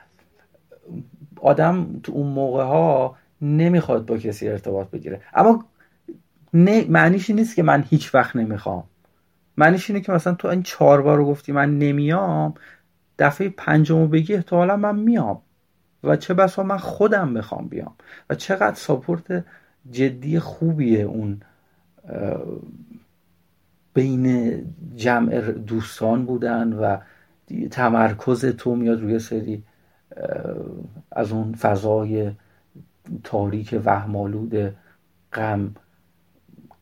[1.42, 5.22] آدم تو اون موقع ها نمی‌خواد با کسی ارتباط بگیره.
[5.34, 5.66] اما
[6.54, 8.84] نه معنیش نیست که من هیچ وقت نمی‌خوام.
[9.58, 12.54] معنیش اینه که مثلا تو این چهار بار رو گفتی من نمیام
[13.20, 15.42] دفعه پنجمو بگی احتمالا من میام.
[16.04, 17.94] و چه بسا من خودم می‌خوام بیام.
[18.30, 19.46] و چقدر ساپورت
[19.92, 21.42] جدی خوبیه اون
[23.94, 24.56] بین
[24.96, 26.98] جمع دوستان بودن و
[27.72, 29.64] تمرکز تو میاد روی سری
[31.12, 32.32] از اون فضای
[33.24, 34.76] تاریک وهمالود
[35.34, 35.76] غم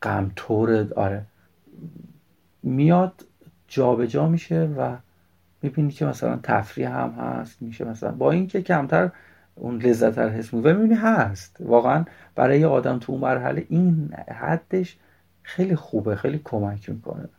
[0.01, 1.25] غم طور آره.
[2.63, 3.25] میاد
[3.67, 4.95] جابجا جا میشه و
[5.61, 9.11] می‌بینی که مثلا تفریح هم هست میشه مثلا با اینکه کمتر
[9.55, 11.57] اون لذت رو حس می‌کنی می‌بینی هست.
[11.59, 14.97] واقعا برای آدم تو اون مرحله این حدش
[15.43, 17.29] خیلی خوبه خیلی کمک می‌کنه.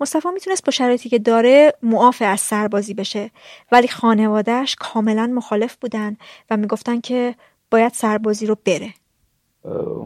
[0.00, 3.30] مصطفی می‌تونست با شرایطی که داره معاف از سربازی بشه
[3.72, 6.16] ولی خانوادهش کاملا مخالف بودن
[6.50, 7.34] و می‌گفتن که
[7.70, 8.94] باید سربازی رو بره.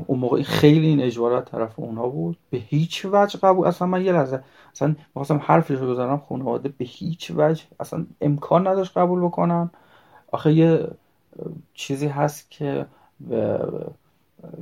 [0.06, 2.36] اون موقع خیلی این اجبارات طرف اونا بود.
[2.50, 6.22] به هیچ وجه قبول اصلا من یه لحظه اصلا می‌خواستم حرفش رو بزنم.
[6.28, 9.70] خانواده به هیچ وجه اصلا امکان نداشت قبول بکنن.
[10.32, 10.88] آخه یه
[11.74, 12.86] چیزی هست که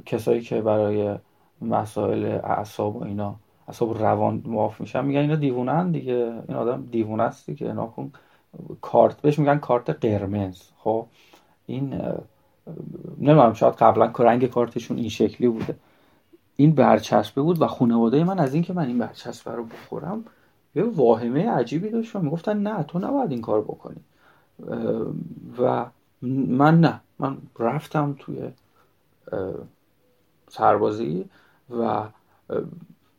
[0.07, 1.19] کسایی که برای
[1.63, 3.37] مسائل اعصاب و اینا
[3.69, 6.33] اعصاب روان معاف میشن میگن اینا دیوونن دیگه.
[6.49, 7.67] این آدم دیوونه است دیگه.
[7.67, 8.13] اینا کن
[8.81, 10.63] کارت بهش میگن کارت قرمز.
[10.79, 11.07] خب
[11.67, 12.03] این
[13.19, 15.77] نمی‌دونم شاید قبلا رنگ کارتشون این شکلی بوده.
[16.57, 20.25] این برچسبه بود و خانواده من از اینکه من این برچسبه رو بخورم
[20.75, 22.17] یه واهمه عجیبی داشت.
[22.17, 24.01] و می‌گفتن نه تو نباید این کار بکنی.
[25.59, 25.87] و
[26.23, 27.01] من نه.
[27.19, 28.51] من رفتم توی
[30.49, 31.25] سربازی
[31.71, 32.03] و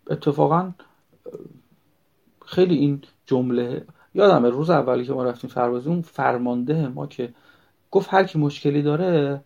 [0.10, 0.72] اتفاقا
[2.46, 7.34] خیلی این جمله یادم روز اولی که ما رفتیم سربازی اون فرمانده ما که
[7.92, 9.42] گفت هر کی مشکلی داره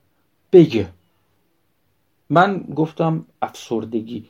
[0.52, 0.90] بگه.
[2.30, 4.30] من گفتم افسردگی.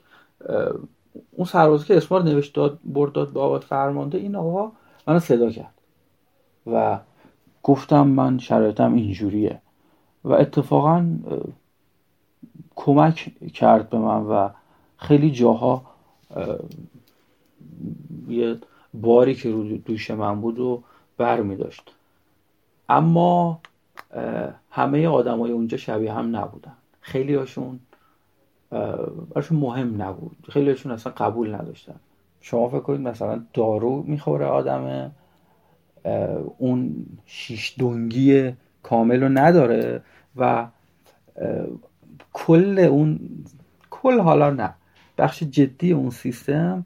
[1.31, 4.71] اون سربازی که اسمار نوشت داد برد داد به آقا فرمانده این آقا
[5.07, 5.73] منو صدا کرد.
[6.67, 6.99] و
[7.63, 9.61] گفتم من شرایطم اینجوریه.
[10.23, 11.05] و اتفاقا
[12.75, 14.49] کمک کرد به من و
[14.97, 15.92] خیلی جاها
[18.27, 18.57] یه
[18.93, 20.83] باری که رو دوش من بود و
[21.17, 21.95] بر می داشت.
[22.89, 23.59] اما
[24.71, 26.73] همه آدمای اونجا شبیه هم نبودن.
[27.01, 27.79] خیلی هاشون
[29.29, 30.37] براشون مهم نبود.
[30.49, 31.95] خیلی هاشون اصلا قبول نداشتن.
[32.41, 35.11] شما فکر کنید مثلا دارو می‌خوره آدم
[36.57, 40.01] اون شیش دنگی کامل رو نداره
[40.35, 40.67] و
[42.33, 43.19] کل اون
[43.91, 44.73] کل حالا نه.
[45.23, 46.85] بخش جدی اون سیستم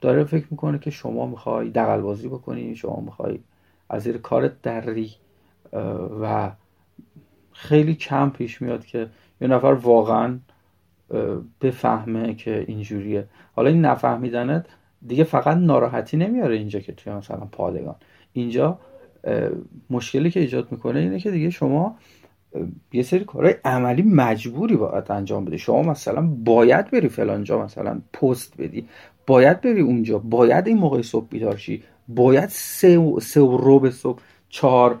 [0.00, 3.38] داره فکر می‌کنه که شما می‌خوای دقل بازی بکنی شما می‌خوای
[3.90, 5.10] از زیر کارت دری
[6.22, 6.52] و
[7.52, 9.08] خیلی کم پیش میاد که
[9.40, 10.38] یه نفر واقعا
[11.60, 13.28] بفهمه که اینجوریه.
[13.54, 14.66] حالا این نفهمیدنت
[15.06, 17.96] دیگه فقط ناراحتی نمیاره اینجا که توی مثلا پادگان.
[18.32, 18.78] اینجا
[19.90, 21.96] مشکلی که ایجاد می‌کنه اینه که دیگه شما
[22.92, 28.54] یه سری کارهای عملی مجبوری باید انجام بده شما مثلا باید بری فلانجا مثلا پست
[28.58, 28.88] بدی.
[29.26, 30.18] باید بری اونجا.
[30.18, 31.82] باید این موقع صبح بیدار شی.
[32.08, 34.98] باید سه و, سه و صبح چهار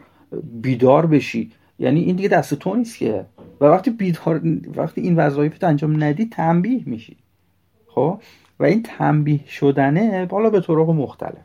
[0.62, 1.52] بیدار بشی.
[1.78, 3.26] یعنی این دیگه دست تو نیست که.
[3.60, 4.40] و وقتی بیدار
[4.76, 7.16] وقتی این وظایف انجام ندی تنبیه میشی.
[7.86, 8.20] خب؟
[8.60, 11.44] و این تنبیه شدنه بالا به طرق مختلف.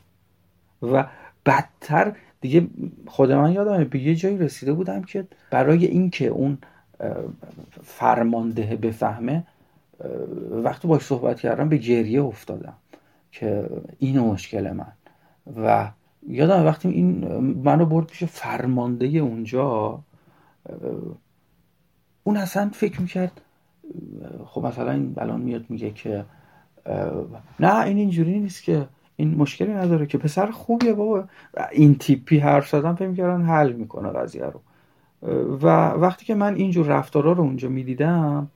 [0.82, 1.06] و
[1.46, 2.12] بدتر
[2.42, 2.66] دیگه
[3.06, 6.58] خود من یادمه به یه جایی رسیده بودم که برای اینکه اون
[7.82, 9.44] فرمانده بفهمه
[10.50, 12.74] وقتی باش صحبت کردم به گریه افتادم
[13.32, 14.92] که این مشکل من.
[15.56, 15.90] و
[16.28, 19.98] یادم وقتی این منو برد پیش فرمانده اونجا
[22.24, 23.40] اون اصلا فکر می‌کرد
[24.46, 26.24] خب مثلا این الان میاد میگه که
[27.60, 28.86] نه این اینجوری نیست که
[29.22, 31.24] این مشکلی نداره که پسر خوبیه بابا.
[31.72, 34.60] این تیپی حرف زدن فکر می‌کردن حل می‌کنه قضیه رو.
[35.56, 38.50] و وقتی که من اینجور رفتارا رو اونجا می‌دیدم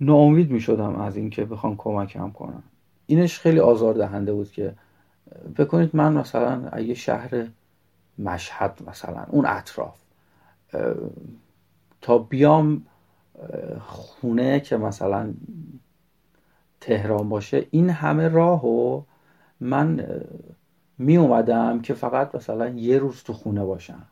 [0.00, 2.62] ناامید می‌شدم از اینکه بخوام کمکم کنم.
[3.06, 4.74] اینش خیلی آزار دهنده بود که
[5.58, 7.46] بکنید من مثلا اگه شهر
[8.18, 9.98] مشهد مثلا اون اطراف
[12.00, 12.82] تا بیام
[13.80, 15.34] خونه که مثلا
[16.80, 19.02] تهران باشه این همه راه و
[19.60, 20.06] من
[20.98, 24.06] می اومدم که فقط مثلا یه روز تو خونه باشم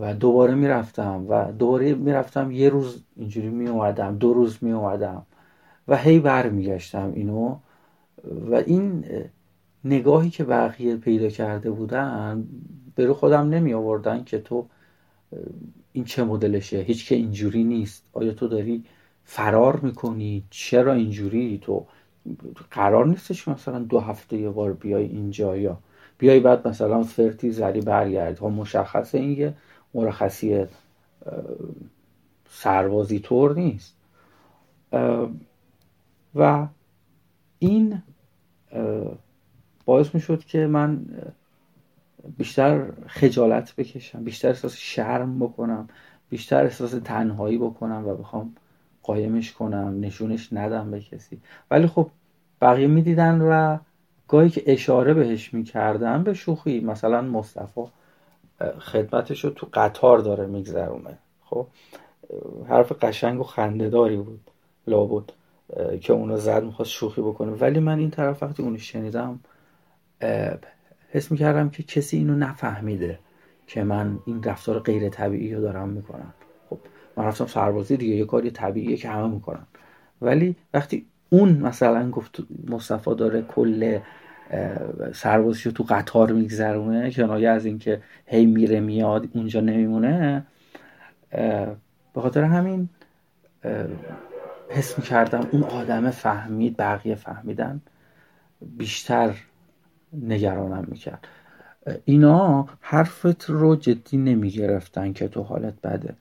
[0.00, 5.26] و دوباره می‌رفتم و دوباره می‌رفتم یه روز اینجوری می اومدم دو روز می اومدم
[5.88, 7.56] و هی بر میگشتم اینو
[8.50, 9.04] و این
[9.84, 12.48] نگاهی که بقیه پیدا کرده بودن
[12.94, 14.66] به رو خودم نمی آوردن که تو
[15.92, 18.04] این چه مدلشه؟ هیچ که اینجوری نیست.
[18.12, 18.84] آیا تو داری
[19.24, 21.86] فرار می‌کنی؟ چرا اینجوری تو؟
[22.70, 25.78] قرار نیستش مثلا دو هفته یه بار بیای اینجا یا
[26.18, 29.54] بیای بعد مثلا فرتی زری برگرد ها مشخصه این یه
[29.94, 30.66] مرخصی
[32.50, 33.96] سربازی طور نیست.
[36.34, 36.66] و
[37.58, 38.02] این
[39.84, 41.06] باعث می شد که من
[42.36, 45.88] بیشتر خجالت بکشم بیشتر احساس شرم بکنم
[46.30, 48.54] بیشتر احساس تنهایی بکنم و بخوام
[49.04, 51.40] قایمش کنم نشونش ندم به کسی.
[51.70, 52.10] ولی خب
[52.60, 53.78] بقیه می‌دیدن و
[54.28, 57.84] گاهی که اشاره بهش می‌کردم به شوخی مثلا مصطفی
[58.78, 61.18] خدمتش رو تو قطار داره میگذرونه.
[61.44, 61.66] خب
[62.68, 64.40] حرف قشنگ و خندهداری بود
[64.86, 65.24] لابد
[66.00, 67.52] که اونو زد می‌خواست شوخی بکنه.
[67.52, 69.40] ولی من این طرف وقتی اونو شنیدم
[71.10, 73.18] حس می‌کردم که کسی اینو نفهمیده
[73.66, 76.34] که من این رفتار غیر طبیعی رو دارم می‌کنم.
[77.16, 79.66] من رفتم سربازی دیگه یه کاری طبیعیه که همه می‌کنن.
[80.22, 82.38] ولی وقتی اون مثلا گفت
[82.68, 83.98] مصطفی داره کل
[85.14, 90.46] سربازی رو تو قطار میگذرونه کنایه از اینکه هی میره میاد اونجا نمیمونه
[92.14, 92.88] به خاطر همین
[94.68, 97.80] حس می‌کردم اون آدم فهمید بقیه فهمیدن
[98.76, 99.34] بیشتر
[100.22, 101.28] نگرانم می‌کرد.
[102.04, 106.14] اینا حرفت رو جدی نمی گرفتن که تو حالت بده.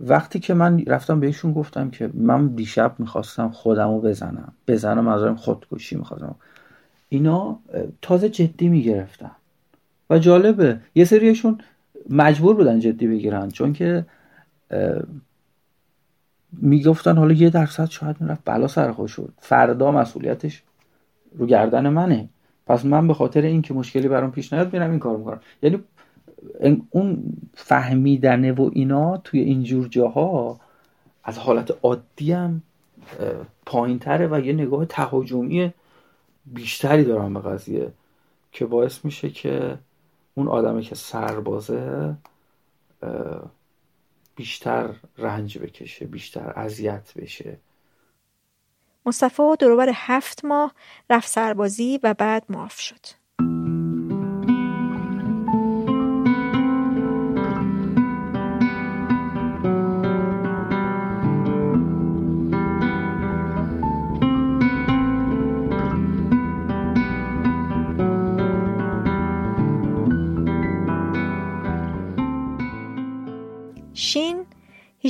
[0.00, 5.96] وقتی که من رفتم بهشون گفتم که من دیشب می‌خواستم خودمو بزنم بزنم از خودکشی
[5.96, 6.34] می‌خواستم.
[7.08, 7.58] اینا
[8.02, 9.30] تازه جدی می‌گرفتن.
[10.10, 11.58] و جالبه یه سریشون
[12.10, 14.06] مجبور بودن جدی بگیرن چون که
[16.52, 20.62] می‌گفتن حالا یه درصد شاید می‌رفت بلا سر شد فردا مسئولیتش
[21.38, 22.28] رو گردن منه.
[22.66, 25.40] پس من به خاطر اینکه مشکلی برام پیش نیاد میرم این کار می‌کنم.
[25.62, 25.78] یعنی
[26.90, 27.24] اون
[27.54, 30.60] فهمیدنه و اینا توی اینجور جاها
[31.24, 32.62] از حالت عادی هم
[33.66, 35.72] پایین تره و یه نگاه تهاجمی
[36.46, 37.92] بیشتری دارم به قضیه
[38.52, 39.78] که باعث میشه که
[40.34, 42.14] اون آدمی که سربازه
[44.36, 47.56] بیشتر رنج بکشه بیشتر اذیت بشه.
[49.06, 50.74] مصطفی دروبر هفت ماه
[51.10, 53.17] رفت سربازی و بعد معاف شد.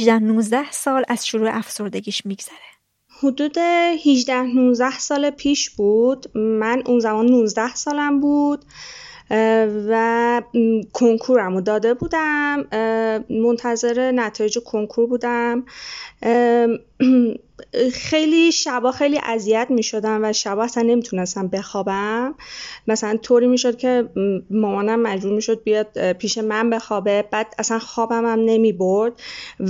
[0.08, 2.56] 18 19 سال از شروع افسردگیش میگذره.
[3.22, 6.36] حدود 18 19 سال پیش بود.
[6.36, 8.64] من اون زمان 19 سالم بود
[9.88, 10.42] و
[10.92, 12.64] کنکورم رو داده بودم
[13.30, 15.64] منتظر نتایج کنکور بودم.
[17.92, 22.34] خیلی شبا خیلی اذیت می شدم و شبا اصلا نمی‌تونستم بخوابم.
[22.88, 24.08] مثلا طوری می‌شد که
[24.50, 27.24] مامانم مجبور می‌شد بیاد پیش من بخوابه.
[27.30, 29.12] بعد اصلا خوابم هم نمی برد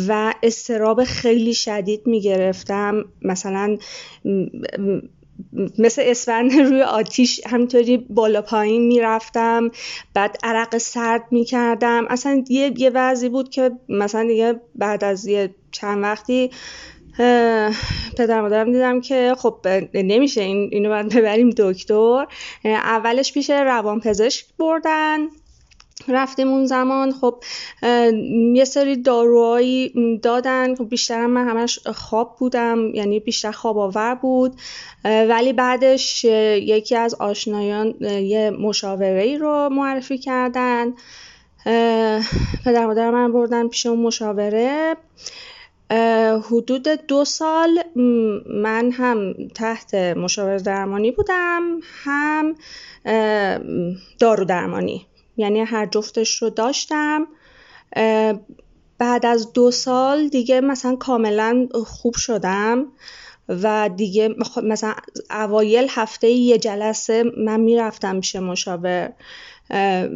[0.08, 3.76] و استراب خیلی شدید می گرفتم مثلا
[5.78, 9.70] مثل اسفند روی آتیش همینطوری بالا پایین می‌رفتم.
[10.14, 12.06] بعد عرق سرد می‌کردم.
[12.10, 16.50] اصلا یه یه وضعی بود که مثلا دیگه بعد از یه چند وقتی
[18.16, 22.26] پدر مادرم دیدم که خب نمیشه این اینو باید ببریم دکتر.
[22.64, 25.18] اولش پیش روان پزشک بردن.
[26.08, 27.12] رفتیم اون زمان.
[27.12, 27.42] خب
[28.54, 29.92] یه سری داروهایی
[30.22, 30.74] دادن.
[30.74, 32.94] خب بیشتر من همش خواب بودم.
[32.94, 34.56] یعنی بیشتر خواب آور بود.
[35.04, 40.92] ولی بعدش یکی از آشنایان یه مشاوره ای رو معرفی کردن.
[42.64, 44.96] پدر مادر من بردن پیش اون مشاوره.
[46.50, 47.82] حدود دو سال
[48.46, 51.62] من هم تحت مشاور درمانی بودم
[52.04, 52.54] هم
[54.18, 57.26] دارو درمانی یعنی هر جفتش رو داشتم.
[58.98, 62.86] بعد از دو سال دیگه مثلا کاملا خوب شدم
[63.48, 64.94] و دیگه مثلا
[65.30, 69.12] اوایل هفته یه جلسه من می‌رفتم پیش مشاور.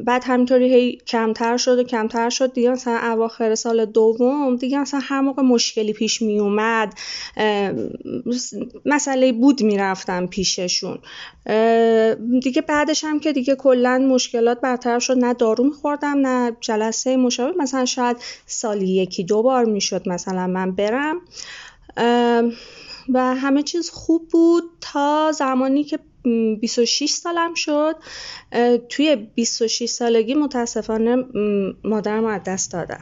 [0.05, 2.53] بعد همینطوری هی کمتر شد و کمتر شد.
[2.53, 6.95] دیگه مثلا اواخر سال دوم دیگه مثلا هر موقع مشکلی پیش می اومد
[8.87, 10.99] مسئله بود می‌رفتم پیششون.
[12.43, 15.19] دیگه بعدش هم که دیگه کلا مشکلات برطرف شد.
[15.19, 17.59] نه دارو میخوردم نه جلسه مشابه.
[17.59, 21.21] مثلا شاید سالی یکی دو بار می‌شد مثلا من برم.
[23.09, 25.99] و همه چیز خوب بود تا زمانی که
[26.61, 27.97] 26 سالم شد.
[28.89, 31.16] توی 26 سالگی متاسفانه
[31.85, 33.01] مادرم از دست دادن.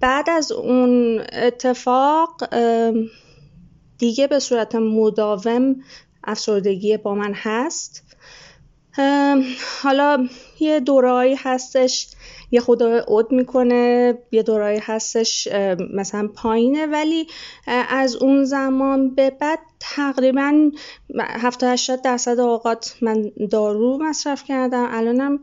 [0.00, 2.48] بعد از اون اتفاق
[3.98, 5.76] دیگه به صورت مداوم
[6.24, 8.02] افسردگی با من هست.
[9.82, 10.28] حالا
[10.60, 12.08] یه دورایی هستش
[12.52, 15.48] یه خدا عد می‌کنه یه دورایی هستش
[15.94, 16.86] مثلا پایینه.
[16.86, 17.26] ولی
[17.88, 20.70] از اون زمان به بعد تقریبا
[21.18, 24.88] 70 80 درصد اوقات من دارو مصرف کردم.
[24.90, 25.40] الانم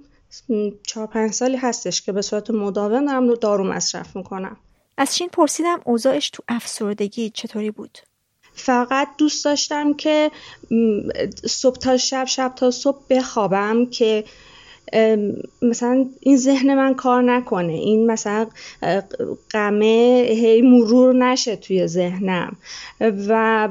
[0.87, 4.57] چهار پنج سالی هستش که به صورت مداوم دارم دارو مصرف می‌کنم.
[4.97, 7.97] از چین پرسیدم اوضاعش تو افسردگی چطوری بود؟
[8.53, 10.31] فقط دوست داشتم که
[11.45, 14.23] صبح تا شب شب تا صبح بخوابم که
[15.61, 17.73] مثلا این ذهن من کار نکنه.
[17.73, 18.47] این مثلا
[19.49, 22.57] قمه هی مرور نشه توی ذهنم.
[23.27, 23.69] و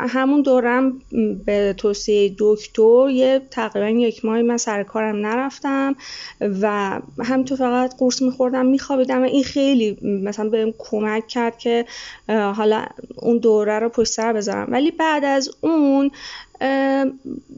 [0.00, 1.00] همون دورم
[1.46, 5.96] به توصیه دکتر یه تقریبا یک ماهی من سر کارم نرفتم
[6.40, 9.22] و همینطور فقط قرص میخوردم میخوابیدم.
[9.22, 11.84] و این خیلی مثلا بهم کمک کرد که
[12.28, 12.84] حالا
[13.16, 14.72] اون دوره رو پشت سر بذارم.
[14.72, 16.10] ولی بعد از اون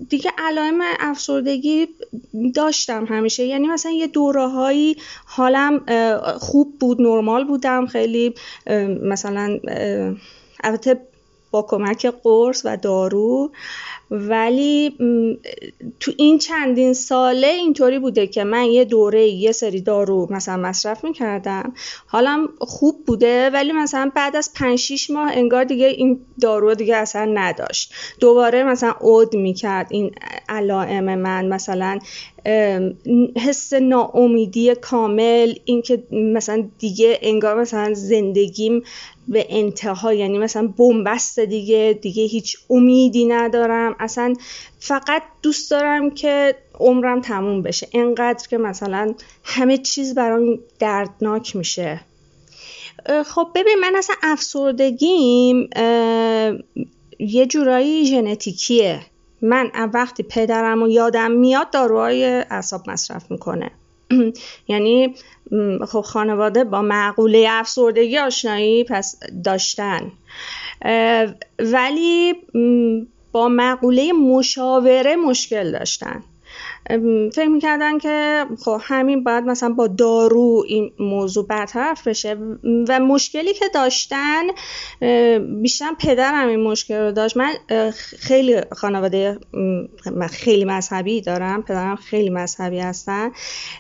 [0.09, 1.89] دیگه علائم افسردگی
[2.55, 3.45] داشتم همیشه.
[3.45, 5.81] یعنی مثلا یه دوره هایی حالم
[6.39, 8.35] خوب بود نرمال بودم خیلی
[9.03, 9.59] مثلا
[10.65, 11.01] البته
[11.51, 13.51] با کمک قرص و دارو.
[14.11, 14.97] ولی
[16.01, 21.05] تو این چندین ساله اینطوری بوده که من یه دوره یه سری دارو مثلا مصرف
[21.05, 21.75] می‌کردم.
[22.07, 26.97] حالم خوب بوده ولی مثلا بعد از 5 6 ماه انگار دیگه این دارو دیگه
[26.97, 27.93] اثر نداشت.
[28.21, 30.11] دوباره مثلا عود می‌کرد این
[30.49, 31.99] علائم من مثلا
[33.37, 38.83] حس ناامیدی کامل اینکه مثلا دیگه انگار مثلا زندگیم
[39.31, 43.97] به انتها یعنی مثلا بنبست دیگه دیگه هیچ امیدی ندارم.
[44.01, 44.35] اصلا
[44.79, 47.89] فقط دوست دارم که عمرم تموم بشه.
[47.93, 49.15] انقدر که مثلا
[49.45, 52.01] همه چیز برام دردناک میشه.
[53.27, 55.71] خب ببین من اصلا افسردگیم
[57.19, 59.01] یه جورایی ژنتیکیه.
[59.43, 63.71] من وقتی پدرم و یادم میاد داروهای اعصاب مصرف می‌کنه.
[64.69, 65.15] یعنی
[65.89, 70.13] خب خانواده با معقوله افسردگی آشنایی پس داشتن.
[71.59, 72.35] ولی
[73.33, 76.23] با معقوله مشاوره مشکل داشتن.
[77.33, 82.37] فکر می‌کردن که خب همین باید مثلا با دارو این موضوع برطرف بشه
[82.89, 84.43] و مشکلی که داشتن
[85.63, 87.37] بیشتر پدرم این مشکل رو داشت.
[87.37, 87.53] من
[88.19, 89.39] خیلی خانواده
[90.31, 93.31] خیلی مذهبی دارم پدرم خیلی مذهبی هستن.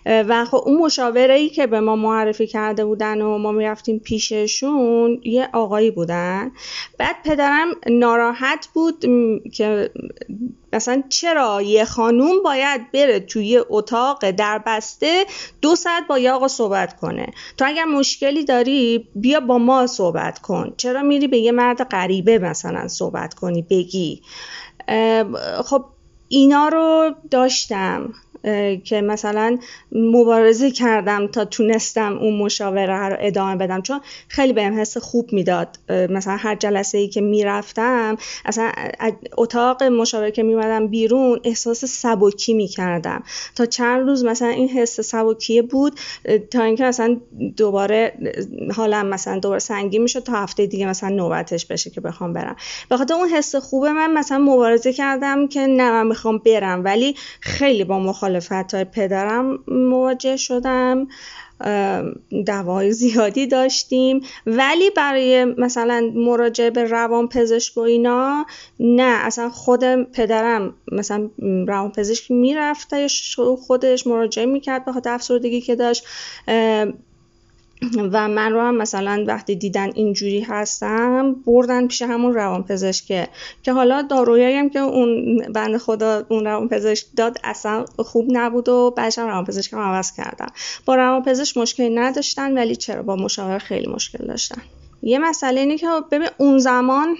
[0.06, 5.20] و خب اون مشاوره ای که به ما معرفی کرده بودن و ما می‌رفتیم پیششون
[5.24, 6.52] یه آقایی بودن.
[6.98, 9.04] بعد پدرم ناراحت بود
[9.52, 9.90] که
[10.72, 15.24] مثلا چرا یه خانوم باید بره توی اتاق در بسته
[15.62, 20.38] دو ساعت با یه آقا صحبت کنه؟ تو اگر مشکلی داری بیا با ما صحبت
[20.38, 20.74] کن.
[20.76, 24.22] چرا میری به یه مرد غریبه مثلا صحبت کنی بگی؟
[25.64, 25.84] خب
[26.28, 28.14] اینا رو داشتم.
[28.84, 29.58] که مثلا
[29.92, 33.82] مبارزه کردم تا تونستم اون مشاوره رو ادامه بدم.
[33.82, 35.68] چون خیلی بهم حس خوب می‌داد.
[35.88, 38.72] مثلا هر جلسه ای که می‌رفتم اصلا
[39.36, 43.22] اتاق مشاوره که میمدم بیرون احساس سبکی می‌کردم.
[43.56, 46.00] تا چند روز مثلا این حس سبکی بود
[46.50, 47.16] تا اینکه مثلا
[47.56, 48.12] دوباره
[48.76, 52.56] حالم مثلا دوباره سنگین می‌شد تا هفته دیگه مثلا نوبتش بشه که بخوام برم.
[52.88, 56.84] به اون حس خوبه من مثلا مبارزه کردم که نه من می‌خوام برم.
[56.84, 61.08] ولی خیلی با مخالفت مخالفت های پدرم مواجه شدم
[62.46, 64.20] دعوای زیادی داشتیم.
[64.46, 68.46] ولی برای مثلا مراجعه به روان پزشک و اینا
[68.80, 71.30] نه اصلا خود پدرم مثلا
[71.68, 72.94] روان پزشک می‌رفت
[73.66, 76.04] خودش مراجعه می‌کرد به خاطر افسردگی که داشت.
[78.12, 83.28] و من رو هم مثلا وقتی دیدن اینجوری هستم بردن پیش همون روان پزشکه
[83.62, 88.68] که حالا دارویی هم که اون بند خدا اون روان پزشک داد اصلا خوب نبود
[88.68, 90.48] و بعدش هم روان پزشک هم عوض کردم.
[90.86, 94.62] با روان پزشک مشکلی نداشتن ولی چرا؟ با مشاور خیلی مشکل داشتن.
[95.02, 97.16] یه مسئله اینه که ببین اون زمان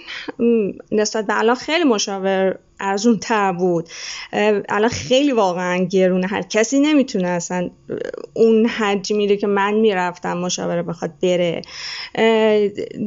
[0.93, 3.89] نسبت به الان خیلی مشاور ارزون تر بود
[4.69, 6.27] الان خیلی واقعا گرونه.
[6.27, 7.71] هر کسی نمی‌تونه اصلا
[8.35, 11.63] اون حجمی رو که من می‌رفتم مشاوره بخواد بره.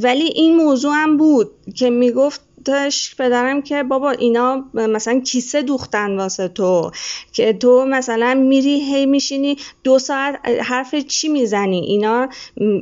[0.02, 6.18] ولی این موضوع هم بود که می‌گفت داشت پدرم که بابا اینا مثلا کیسه دوختن
[6.18, 6.92] واسه تو
[7.32, 12.30] که تو مثلا میری هی میشینی دو ساعت حرف چی می‌زنی؟ اینا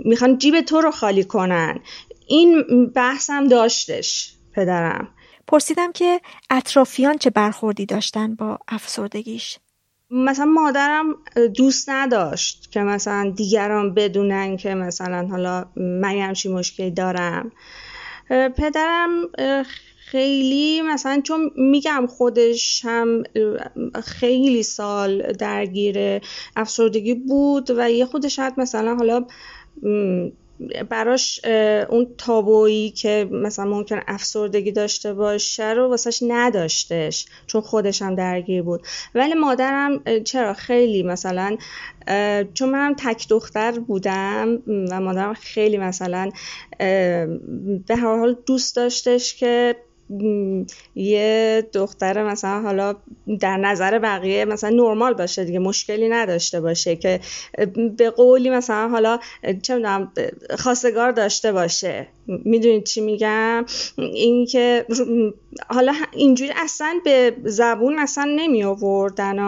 [0.06, 1.80] می‌خوان جیب تو رو خالی کنن.
[2.28, 5.08] این بحثم داشتش پدرم.
[5.48, 9.58] پرسیدم که اطرافیان چه برخوردی داشتن با افسردگیش؟
[10.12, 11.06] مثلا مادرم
[11.56, 17.52] دوست نداشت که مثلا دیگران بدونن که مثلا حالا من همچی مشکلی دارم.
[18.58, 19.10] پدرم
[19.98, 23.24] خیلی مثلا چون میگم خودش هم
[24.04, 26.22] خیلی سال درگیر
[26.56, 29.26] افسردگی بود و یه خودش شاید مثلا حالا
[30.90, 31.46] براش
[31.90, 38.62] اون تابویی که مثلا ممکن افسردگی داشته باشه رو واسهش نداشتش چون خودش هم درگیر
[38.62, 38.82] بود.
[39.16, 41.58] ولی مادرم چرا خیلی مثلا
[42.54, 46.30] چون منم تک دختر بودم و مادرم خیلی مثلا
[47.88, 49.76] به هر حال دوست داشتش که
[50.96, 52.96] یه دختر مثلا حالا
[53.40, 57.20] در نظر بقیه مثلا نرمال باشه دیگه مشکلی نداشته باشه که
[57.98, 59.20] به قولی مثلا حالا
[59.62, 60.12] چه می‌دونم
[60.60, 62.08] خواستگار داشته باشه.
[62.28, 63.66] می‌دونید چی میگم؟
[63.98, 64.86] اینکه
[65.70, 69.40] حالا اینجوری اصلا به زبون اصلا نمی آوردن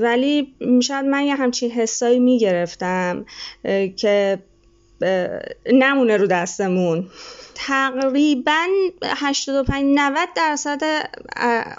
[0.00, 3.24] ولی شاید من یه همچین حسایی می‌گرفتم
[3.96, 4.38] که
[5.72, 7.06] نمونه رو دستمون.
[7.54, 8.66] تقریبا
[9.02, 10.80] 85 90 درصد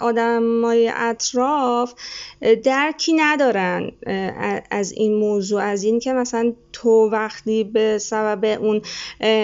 [0.00, 1.94] آدمای اطراف
[2.64, 3.90] درکی ندارن
[4.70, 8.82] از این موضوع از این که مثلا تو وقتی به سبب اون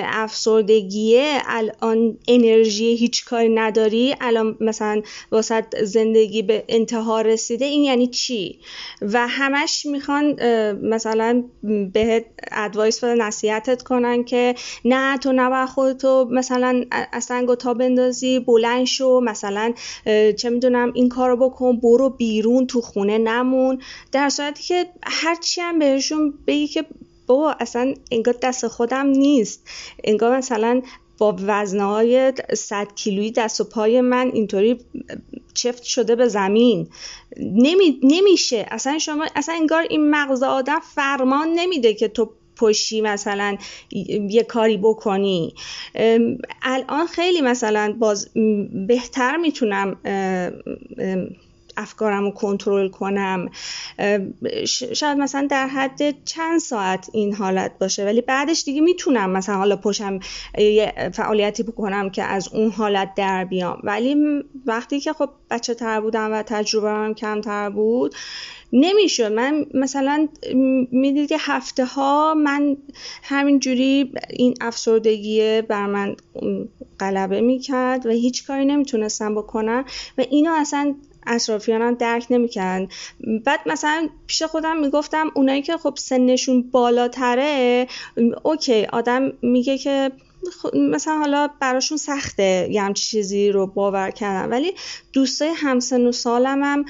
[0.06, 5.02] افسردگیه الان انرژی هیچ کاری نداری الان مثلا
[5.32, 8.58] واسه زندگی به انتها رسیده این یعنی چی؟
[9.02, 11.44] و همش می‌خوان مثلا
[11.92, 14.54] بهت ادوایس و نصیحتت کنن که
[14.84, 19.72] نه تو نباید خودتو مثلا اصلا گتا بندازی بلند شو مثلا
[20.36, 23.78] چه می‌دونم این کارو بکن برو بیرون تو خونه نمون.
[24.12, 26.84] در صورتی که هرچی هم بهشون بگی که
[27.28, 29.68] بابا اصلا انگار دست خودم نیست.
[30.04, 30.82] انگار مثلا
[31.18, 34.78] با وزنه های 100 کیلویی دست و پای من اینطوری
[35.54, 36.88] چفت شده به زمین.
[37.36, 38.66] نمی، نمیشه.
[38.70, 43.56] اصلا شما اصلا انگار این مغز آدم فرمان نمیده که تو پشی مثلا
[44.30, 45.54] یه کاری بکنی.
[46.62, 48.28] الان خیلی مثلا باز
[48.88, 49.96] بهتر می‌تونم
[51.78, 53.50] افکارم رو کنترل کنم.
[54.92, 59.76] شاید مثلا در حد چند ساعت این حالت باشه ولی بعدش دیگه می‌تونم مثلا حالا
[59.76, 60.18] پشم
[60.58, 63.80] یه فعالیتی بکنم که از اون حالت در بیام.
[63.84, 64.16] ولی
[64.66, 68.14] وقتی که خب بچه تر بودم و تجربه هم کمتر بود
[68.72, 69.32] نمی‌شد.
[69.32, 70.28] من مثلا
[70.92, 72.76] می‌دید که هفته ها من
[73.22, 76.16] همینجوری این افسردگی بر من
[77.00, 79.84] غلبه می‌کرد و هیچ کاری نمی‌تونستم بکنم
[80.18, 80.94] و اینو اصلا
[81.28, 82.88] اطرافیانم درک نمی‌کردن.
[83.44, 87.86] بعد مثلا پیش خودم می‌گفتم اونایی که خب سنشون بالاتره
[88.42, 90.10] اوکی آدم میگه که
[90.74, 94.48] مثلا حالا براشون سخته یه همچی چیزی رو باور کردن.
[94.48, 94.72] ولی
[95.12, 96.84] دوستای همسن و سالم هم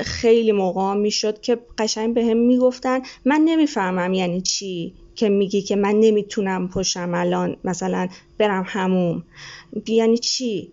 [0.00, 5.76] خیلی موقع می‌شد که قشنگ به هم می‌گفتن من نمی‌فهمم یعنی چی که میگی که
[5.76, 9.24] من نمی‌تونم پشم الان مثلا برم هموم.
[9.88, 10.72] یعنی چی؟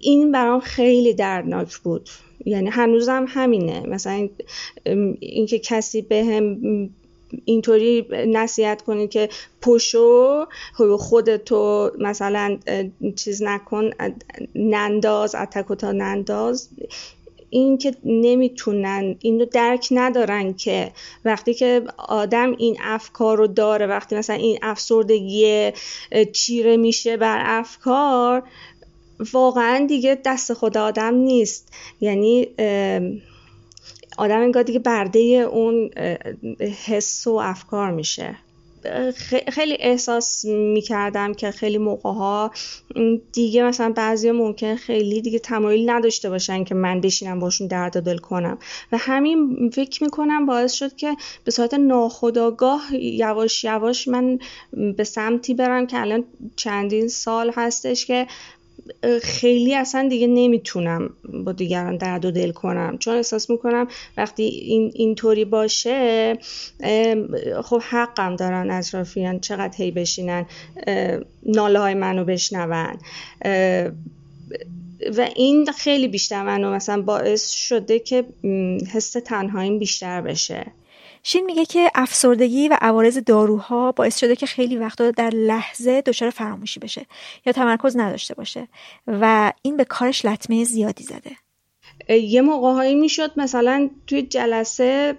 [0.00, 2.08] این برام خیلی دردناک بود.
[2.44, 3.86] یعنی هنوزم همینه.
[3.86, 4.28] مثلا
[5.20, 6.58] اینکه کسی به هم
[7.44, 9.28] اینطوری نصیحت کنی که
[9.62, 12.58] پشو خب خودتو مثلا
[13.16, 13.90] چیز نکن
[14.54, 16.68] ننداز اتکوتا ننداز.
[17.50, 20.92] این که نمی‌تونن اینو درک ندارن که
[21.24, 25.72] وقتی که آدم این افکار رو داره وقتی مثلا این افسردگی
[26.32, 28.42] چیره میشه بر افکار
[29.32, 31.72] واقعا دیگه دست خود آدم نیست.
[32.00, 32.46] یعنی
[34.18, 35.90] آدم انگار دیگه برده اون
[36.86, 38.36] حس و افکار میشه.
[39.48, 42.50] خیلی احساس می‌کردم که خیلی موقع ها
[43.32, 48.18] دیگه مثلا بعضی ممکن خیلی دیگه تمایل نداشته باشن که من بشینم باشون درد دل
[48.18, 48.58] کنم.
[48.92, 54.38] و همین فکر می‌کنم باعث شد که به صورت ناخداگاه یواش یواش من
[54.96, 56.24] به سمتی برم که الان
[56.56, 58.26] چندین سال هستش که
[59.22, 61.10] خیلی اصلا دیگه نمی‌تونم
[61.44, 62.98] با دیگران درد و دل کنم.
[62.98, 66.38] چون احساس می‌کنم وقتی این اینطوری باشه
[67.64, 70.46] خب حقم دارن اطرافیان چقدر هی بشینن
[71.46, 72.96] ناله های منو بشنون.
[75.16, 78.24] و این خیلی بیشتر منو مثلا باعث شده که
[78.92, 80.66] حس تنهاییم بیشتر بشه.
[81.28, 86.30] شین میگه که افسردگی و عوارض داروها باعث شده که خیلی وقتا در لحظه دچار
[86.30, 87.06] فراموشی بشه
[87.46, 88.68] یا تمرکز نداشته باشه
[89.06, 91.36] و این به کارش لطمه زیادی زده.
[92.20, 95.18] یه موقع هایی می‌شد مثلا توی جلسه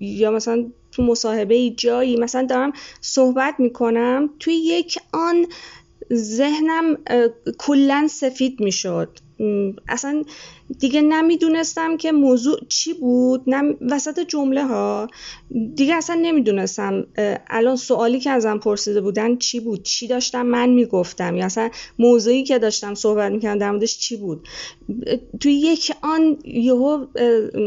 [0.00, 5.46] یا مثلا تو مصاحبه جایی مثلا دارم صحبت می‌کنم توی یک آن
[6.12, 6.98] ذهنم
[7.58, 9.18] کلا سفید می‌شد.
[9.88, 10.24] اصلا
[10.78, 13.76] دیگه نمی‌دونستم که موضوع چی بود نم...
[13.80, 15.08] وسط جمله ها
[15.74, 17.06] دیگه اصلا نمی‌دونستم
[17.46, 21.36] الان سوالی که ازم پرسیده بودن چی بود؟ چی داشتم؟ من می‌گفتم.
[21.36, 24.48] یا اصلا موضوعی که داشتم صحبت می‌کردم در موردش چی بود؟
[25.40, 27.06] توی یک آن یهو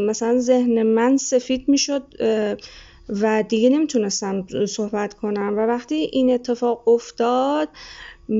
[0.08, 2.02] مثلا ذهن من سفید می‌شد
[3.08, 5.54] و دیگه نمی‌تونستم صحبت کنم.
[5.58, 7.68] و وقتی این اتفاق افتاد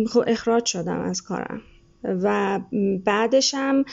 [0.09, 1.63] خب اخراج شدم از کارم.
[2.05, 2.61] و
[3.05, 3.85] بعدش هم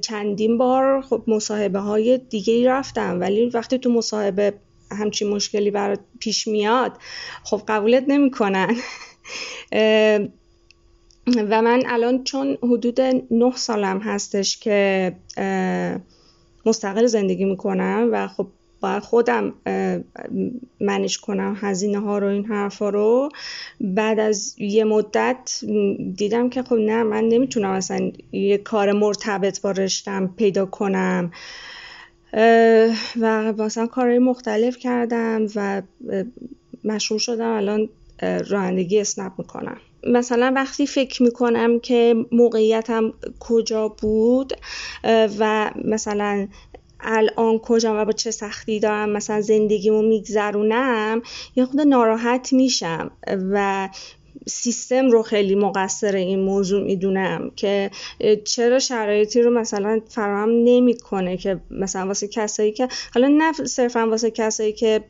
[0.00, 3.20] چندین بار خب مصاحبه های دیگه رفتم.
[3.20, 4.54] ولی وقتی تو مصاحبه
[4.90, 6.92] همچین مشکلی برات پیش میاد
[7.44, 8.76] خب قبولت نمی‌کنن.
[11.36, 15.12] و من الان چون حدود نه سالم هستش که
[16.66, 18.46] مستقل زندگی می‌کنم و خب
[18.84, 19.54] باید خودم
[20.80, 23.28] منش کنم هزینه ها رو این حرفا رو.
[23.80, 25.60] بعد از یه مدت
[26.16, 31.32] دیدم که خب نه من نمی‌تونم اصلا یه کار مرتبط با رشتم پیدا کنم.
[33.20, 35.82] و مثلا کارهای مختلف کردم و
[36.84, 37.50] مشروع شدم.
[37.50, 37.88] الان
[38.48, 39.76] رانندگی اسنپ می‌کنم.
[40.06, 44.52] مثلا وقتی فکر می‌کنم که موقعیتم کجا بود
[45.38, 46.48] و مثلا
[47.04, 51.22] الان کجا و با چه سختی دارم مثلا زندگیمو میگذرونم
[51.56, 53.10] یه خود ناراحت میشم
[53.52, 53.88] و
[54.46, 57.90] سیستم رو خیلی مقصر این موضوع می‌دونم که
[58.44, 64.30] چرا شرایطی رو مثلا فراهم نمی‌کنه که مثلا واسه کسایی که حالا نه صرفا واسه
[64.30, 65.04] کسایی که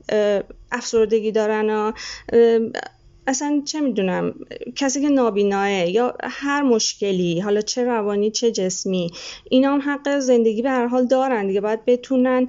[0.72, 1.92] افسردگی دارن و
[3.26, 4.34] اصلا چه می‌دونم
[4.76, 9.10] کسی که نابیناه یا هر مشکلی حالا چه روانی چه جسمی
[9.50, 11.60] اینا هم حق زندگی به هر حال دارن دیگه.
[11.60, 12.48] باید بتونن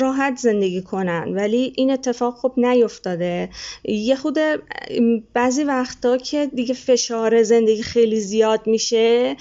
[0.00, 1.34] راحت زندگی کنن.
[1.34, 3.50] ولی این اتفاق خب نیفتاده.
[3.84, 4.38] یه خود
[5.32, 9.36] بعضی وقتا که دیگه فشار زندگی خیلی زیاد میشه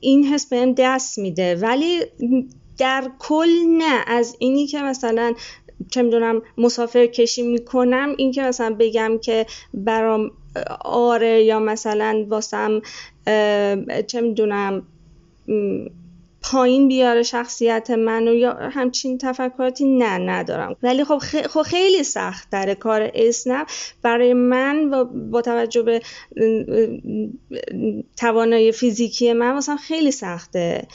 [0.00, 1.54] این حس بهم دست میده.
[1.54, 2.00] ولی
[2.78, 4.04] در کل نه.
[4.06, 5.34] از اینی که مثلا
[5.90, 8.14] چه می‌دونم مسافر کشی می‌کنم.
[8.16, 10.30] این که مثلا بگم که برام
[10.84, 12.80] آره یا مثلا واسم
[14.06, 14.82] چه می‌دونم
[16.42, 20.76] پایین بیاره شخصیت منو یا همچین تفکراتی؟ نه ندارم.
[20.82, 23.68] ولی خب, خب خیلی سخت در کار اسنپ.
[24.02, 26.02] برای من و با توجه به
[28.16, 30.86] توانایی فیزیکی من مثلا خیلی سخته.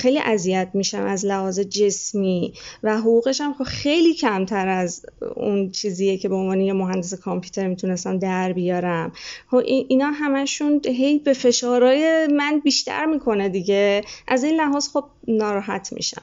[0.00, 2.52] خیلی اذیت میشم از لحاظ جسمی
[2.82, 5.06] و حقوقش هم خب خیلی کمتر از
[5.36, 9.12] اون چیزیه که به عنوان یه مهندس کامپیوتر می‌تونستم در بیارم.
[9.50, 14.04] خب اینا همشون هی به فشارهای من بیشتر می‌کنه دیگه.
[14.28, 16.22] از این لحاظ خب ناراحت میشم.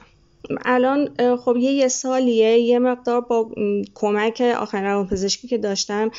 [0.64, 3.50] الان خب یه یه سالیه یه مقدار با
[3.94, 6.10] کمک آخرین روان پزشکی که داشتم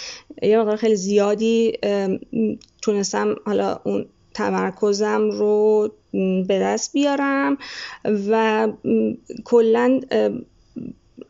[0.42, 1.74] یه مقدار خیلی زیادی
[2.82, 5.90] تونستم حالا اون تمرکزم رو
[6.48, 7.58] به دست بیارم
[8.06, 8.68] و
[9.44, 10.00] کلا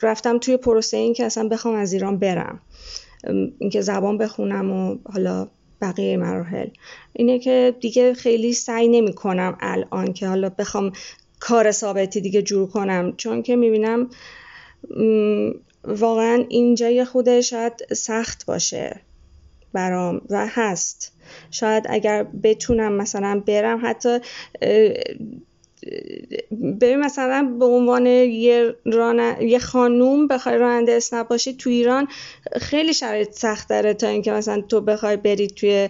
[0.01, 2.59] رفتم توی پروسه این که اصلا بخوام از ایران برم.
[3.59, 5.47] اینکه زبان بخونم و حالا
[5.83, 6.67] بقیه مراحل.
[7.13, 10.91] اینه که دیگه خیلی سعی نمی کنم الان که حالا بخوام
[11.39, 13.13] کار ثابتی دیگه جور کنم.
[13.17, 14.09] چون که می‌بینم
[15.83, 18.99] واقعا اینجا یه خوده شاید سخت باشه
[19.73, 21.11] برام و هست.
[21.51, 24.19] شاید اگر بتونم مثلا برم حتی
[26.81, 29.41] ببین مثلا به عنوان یه, ران...
[29.41, 32.07] یه خانوم بخوای راننده اسنپ باشی تو ایران
[32.61, 35.89] خیلی شرایط سخت داره تا اینکه مثلا تو بخوای بری توی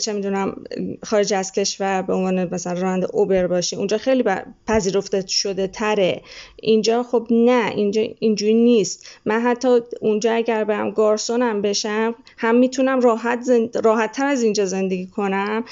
[0.00, 0.64] چه می‌دونم
[1.02, 3.76] خارج از کشور به عنوان مثلا راننده اوبر باشی.
[3.76, 4.24] اونجا خیلی
[4.66, 6.22] پذیرفته شده تره.
[6.56, 9.06] اینجا خب نه اینجا اینجوری نیست.
[9.24, 13.78] من حتی اونجا اگر برم گارسونم بشم هم می‌تونم راحت زند...
[13.84, 15.64] راحت تر از اینجا زندگی کنم.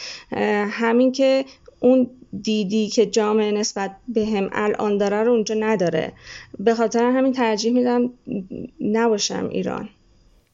[0.70, 1.44] همین که
[1.80, 2.10] اون
[2.42, 6.12] دیدی که جامعه نسبت به هم الان داره رو اونجا نداره.
[6.58, 8.10] به خاطر همین ترجیح میدم
[8.80, 9.88] نباشم ایران.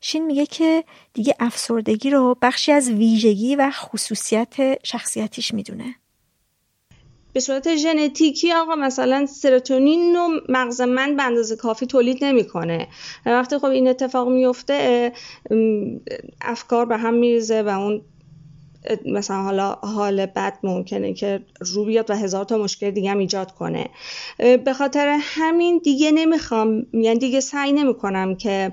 [0.00, 5.94] شین میگه که دیگه افسردگی رو بخشی از ویژگی و خصوصیت شخصیتیش می‌دونه.
[7.32, 12.88] به صورت ژنتیکی آقا مثلا سروتونین رو مغز من به اندازه کافی تولید نمی‌کنه.
[13.26, 15.12] وقتی خب این اتفاق میفته
[16.40, 18.02] افکار به هم میریزه و اون
[19.06, 23.52] مثلا حالا حال بد ممکنه که رو بیاد و هزار تا مشکل دیگه هم ایجاد
[23.54, 23.88] کنه.
[24.38, 28.70] به خاطر همین دیگه نمی‌خوام یعنی دیگه سعی نمی‌کنم که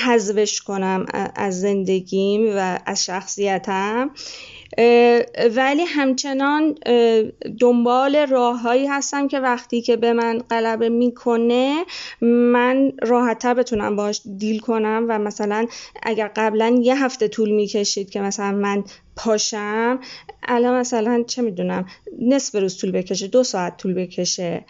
[0.00, 4.10] حذفش کنم از زندگیم و از شخصیتم.
[5.56, 6.74] ولی همچنان
[7.60, 11.84] دنبال راههایی هستم که وقتی که به من غلبه می‌کنه
[12.20, 15.66] من راحتتر بتونم باش دیل کنم و مثلا
[16.02, 18.84] اگر قبلا یه هفته طول می‌کشید که مثلا من
[19.24, 20.00] پاشم.
[20.42, 21.86] الان مثلا چه می‌دونم
[22.20, 24.64] نصف روز طول بکشه دو ساعت طول بکشه.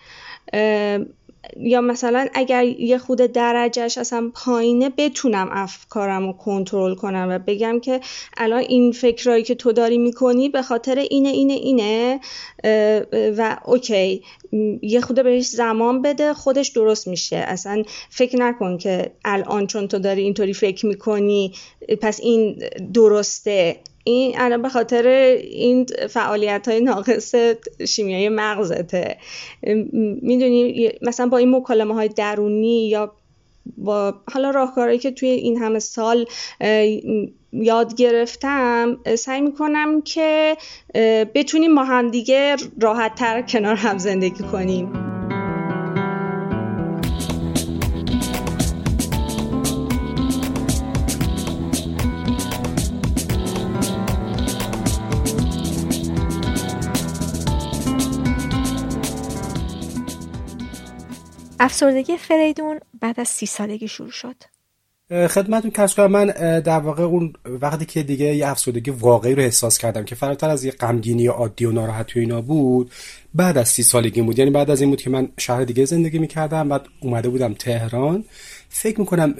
[1.56, 7.80] یا مثلا اگر یه خود درجهش اصلا پایینه بتونم افکارم رو کنترل کنم و بگم
[7.80, 8.00] که
[8.36, 12.20] الان این فکرهایی که تو داری می‌کنی به خاطر اینه اینه اینه.
[13.38, 14.22] و اوکی
[14.82, 17.36] یه خود بهش زمان بده خودش درست میشه.
[17.36, 21.52] اصلا فکر نکن که الان چون تو داری اینطوری فکر می‌کنی
[22.00, 22.62] پس این
[22.94, 23.76] درسته.
[24.04, 25.06] این الان به خاطر
[25.40, 27.34] این فعالیت های ناقص
[27.88, 29.16] شیمیایی مغزته.
[30.22, 33.12] می‌دونی مثلا با این مکالمه های درونی یا
[33.76, 36.26] با حالا راهکارهایی که توی این همه سال
[37.52, 40.56] یاد گرفتم سعی می‌کنم که
[41.34, 45.09] بتونیم ما همدیگه راحت تر کنار هم زندگی کنیم.
[61.62, 64.34] افسردگی فریدون بعد از سی سالگی شروع شد.
[65.10, 66.26] خدمتون کس کنم من
[66.60, 70.64] در واقع اون وقتی که دیگه یه افسردگی واقعی رو احساس کردم که فراتر از
[70.64, 72.90] یه غمگینی عادی و ناراحتی و اینا بود
[73.34, 74.38] بعد از سی سالگی بود.
[74.38, 78.24] یعنی بعد از این بود که من شهر دیگه زندگی می‌کردم بعد اومده بودم تهران.
[78.68, 79.34] فکر می‌کنم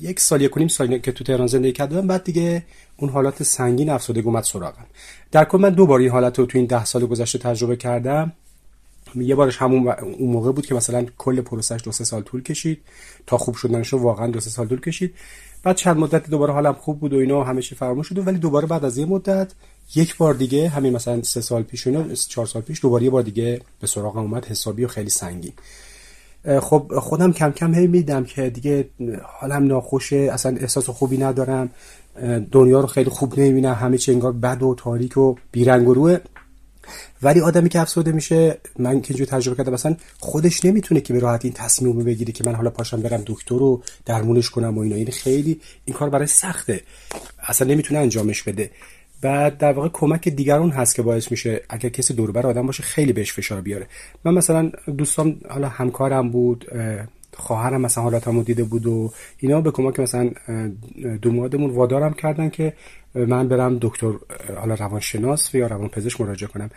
[0.00, 2.64] یک سال یک کنیم سال که تو تهران زندگی کردم بعد دیگه
[2.96, 4.86] اون حالات سنگین افسردگی اومد سراغم.
[5.32, 8.32] در کل من دو بار این حالت رو تو این ده سال گذشته تجربه کردم.
[9.16, 12.80] یه بارش همون اون موقع بود که مثلا کل پروسش دو سه سال طول کشید.
[13.26, 15.14] تا خوب شدنش واقعا دو سه سال طول کشید.
[15.62, 18.26] بعد چند مدت دوباره حالم خوب بود و اینا همه چی فراموش شد.
[18.26, 19.52] ولی دوباره بعد از یه مدت
[19.94, 23.22] یک بار دیگه همین مثلا سه سال پیش اینا چهار سال پیش دوباره یه بار
[23.22, 25.52] دیگه به سراغم اومد حسابی و خیلی سنگین.
[26.60, 28.88] خب خودم کم کم هی میدم که دیگه
[29.22, 31.70] حالم ناخوشه اصلا احساس خوبی ندارم.
[32.52, 33.72] دنیا رو خیلی خوب نمی‌بینم.
[33.72, 36.18] همه چی انگار بد و تاریک و بیرنگ و روه.
[37.22, 41.18] ولی آدمی که افسرده میشه من که اینجور تجربه کردم مثلا خودش نمی‌تونه که به
[41.18, 44.80] راحتی این تصمیم رو بگیره که من حالا پاشم برم دکتر رو درمونش کنم و
[44.80, 44.96] اینا.
[44.96, 46.80] این خیلی این کار برای سخته.
[47.48, 48.70] اصلا نمی‌تونه انجامش بده.
[49.20, 53.12] بعد در واقع کمک دیگران هست که باعث میشه اگر کسی دوربر آدم باشه خیلی
[53.12, 53.86] بهش فشار بیاره.
[54.24, 56.66] من مثلا دوستان حالا همکارم بود
[57.36, 60.30] خواهرم مثلا حالاتمو دیده بود و اینا به کمک مثلا
[61.22, 62.72] دومادمون وادارم کردن که
[63.14, 64.12] من برم دکتر
[64.56, 66.70] حالا روانشناس یا روانپزشک مراجعه کنم.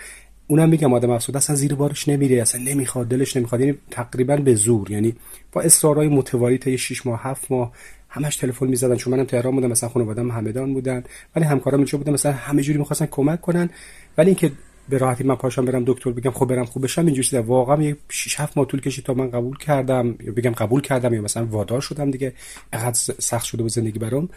[0.47, 3.61] اونم میگم آدم افسرده اصلا زیر بارش نمیره اصلا نمی‌خواد دلش نمی‌خواد.
[3.61, 4.91] یعنی تقریبا به زور.
[4.91, 5.15] یعنی
[5.51, 7.71] با اصرارهای متوالی تا 6 ماه 7 ماه
[8.09, 8.95] همش تلفن می‌زدن.
[8.95, 11.03] چون منم تهران بودم مثلا خانواده‌ام همدان بودن
[11.35, 13.69] ولی همکارام اینجا بودن؟ مثلا همه جوری می‌خواستن کمک کنن.
[14.17, 14.51] ولی اینکه
[14.89, 17.97] به راحتی من پاشم برم دکتر بگم خب برم خوب بشم اینجوری شده واقعا یه
[18.09, 21.45] 6 7 ماه طول کشید تا من قبول کردم یا بگم قبول کردم یا مثلا
[21.45, 22.33] وادار شدم دیگه.
[22.73, 24.29] اینقدر سخت شده بود زندگی برام.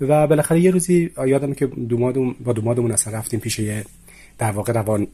[0.00, 3.84] و بالاخره یه روزی یادم که دومادم با دومادمون اصلا رفتیم پیش یه
[4.38, 5.06] در واقع روان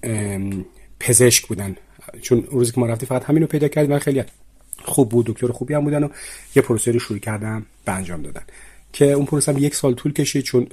[1.00, 1.76] پزشک بودن.
[2.22, 4.24] چون روزی که ما رفتیم فقط همینو پیدا کردیم من خیلی
[4.84, 6.08] خوب بود دکتر خوبی هم بودن و
[6.56, 8.42] یه پروسه رو شروع کردم به انجام دادن.
[8.99, 10.66] که اون پروسه هم یک سال طول کشید چون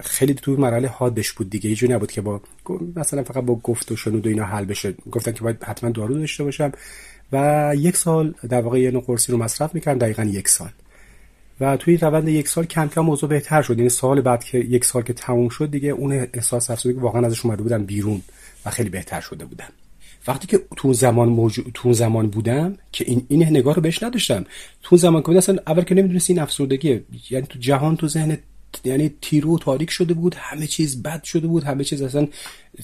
[0.00, 2.40] خیلی تو مرحله حادش بود دیگه یه نبود که با
[2.96, 4.94] مثلا فقط با گفت و شنود و اینا حل بشه.
[5.10, 6.72] گفتن که باید حتما دارو داشته باشم.
[7.32, 10.70] و یک سال در واقع یه قرصی رو مصرف می‌کردم دقیقا یک سال.
[11.60, 13.78] و توی روند یک سال کم کم موضوع بهتر شد.
[13.78, 17.44] یعنی سال بعد که یک سال که تموم شد دیگه اون احساس افسردگی واقعا ازش
[17.44, 18.22] اومده بودم بیرون
[18.66, 19.68] و خیلی بهتر شده بودم
[20.26, 24.44] وقتی که تو زمان موجود تو زمان بودم که این این نگاه رو بهش نداشتم.
[24.82, 27.00] تو زمان که اصلا اول که نمی‌دونستی این افسردگی
[27.30, 28.38] یعنی تو جهان تو ذهن
[28.84, 32.28] یعنی تیرو تاریک شده بود همه چیز بد شده بود همه چیز اصلا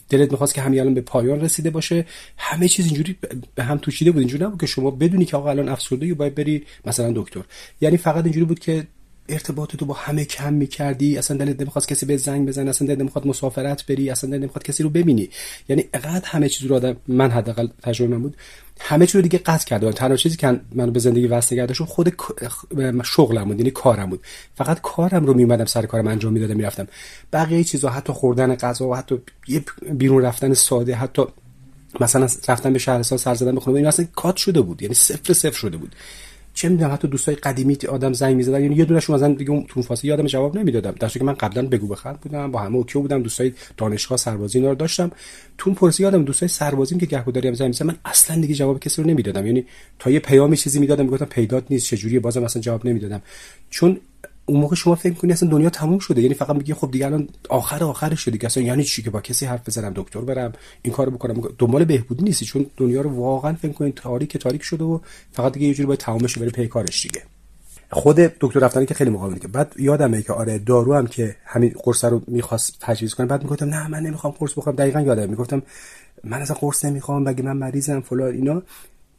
[0.08, 2.06] دلت می‌خواست که همین الان به پایان رسیده باشه.
[2.36, 3.16] همه چیز اینجوری
[3.54, 4.18] به هم توشیده بود.
[4.18, 7.40] اینجوری نبود که شما بدونی که آقا الان افسرده باید بری مثلا دکتر.
[7.80, 8.86] یعنی فقط اینجوری بود که
[9.28, 12.98] ارتباط تو با همه کم می‌کردی؟ اصلا دلت نمی‌خواست کسی به زنگ بزنه؟ اصلا دلت
[12.98, 15.30] نمی‌خواد مسافرت بری؟ اصلا دلت نمی‌خواد کسی رو ببینی؟
[15.68, 18.36] یعنی اقدر همه چیز رو آدم من حداقل تجربه من بود.
[18.80, 22.16] همه چیز رو دیگه قطع کرده تنها چیزی که منو به زندگی وصل کرده خود
[23.04, 24.20] شغلم بود یعنی کارم بود.
[24.54, 26.88] فقط کارم رو میمدم سر کارم انجام می‌دادم می‌رفتم.
[27.32, 29.20] بقیه چیزا حتی خوردن غذا و حتی
[29.92, 31.22] بیرون رفتن ساده حتی
[32.00, 34.82] مثلا رفتن به شهرستان سر زدن بخونه این اصلا کات شده بود.
[34.82, 35.94] یعنی صفر صفر شده بود.
[36.56, 40.08] چه می‌دونم حتی دوستای قدیمی آدم زنگ می‌زدن یعنی یه دونشون مثلا دیگه تو فاصله
[40.08, 40.94] یادم جواب نمی‌دادم.
[41.00, 44.70] در که من قبلا بگو بخند بودم با همه اوکی بودم دوستای دانشگاه سربازی اینا
[44.70, 45.10] رو داشتم.
[45.58, 49.02] تو پرسی یادم دوستای سربازیم که گهگداری هم زنگ می‌زدن من اصلا دیگه جواب کسی
[49.02, 49.46] رو نمی‌دادم.
[49.46, 49.66] یعنی
[49.98, 53.22] تا یه پیامی چیزی می‌دادم می‌گفتم پیدات نیست چه جوریه بازم اصلا جواب نمی‌دادم.
[53.70, 54.00] چون
[54.46, 57.28] اون موقع شما فکر کنید اصلا دنیا تموم شده یعنی فقط میگی خب دیگه الان
[57.48, 60.94] آخر آخرش شده دیگه اصلا یعنی چی که با کسی حرف بزنم دکتر برم این
[60.94, 64.98] کارو بکنم دنبال بهبودی نیستی چون دنیا رو واقعا فکر کنید تاریک تاریک شده و
[65.32, 67.22] فقط دیگه یه جوری باید تمومش بره پی کارش دیگه.
[67.90, 71.74] خود دکتر رفتنی که خیلی مقاومت که بعد یادمه که آره دارو هم که همین
[71.84, 74.76] قرص رو می‌خواست تجویز کنه بعد می‌گفتم نه من نمی‌خوام قرص بخورم.
[74.76, 75.62] دقیقا یادم می‌گفتم
[76.24, 78.62] من اصلا قرص نمی‌خوام بگی من مریضم فلان اینا.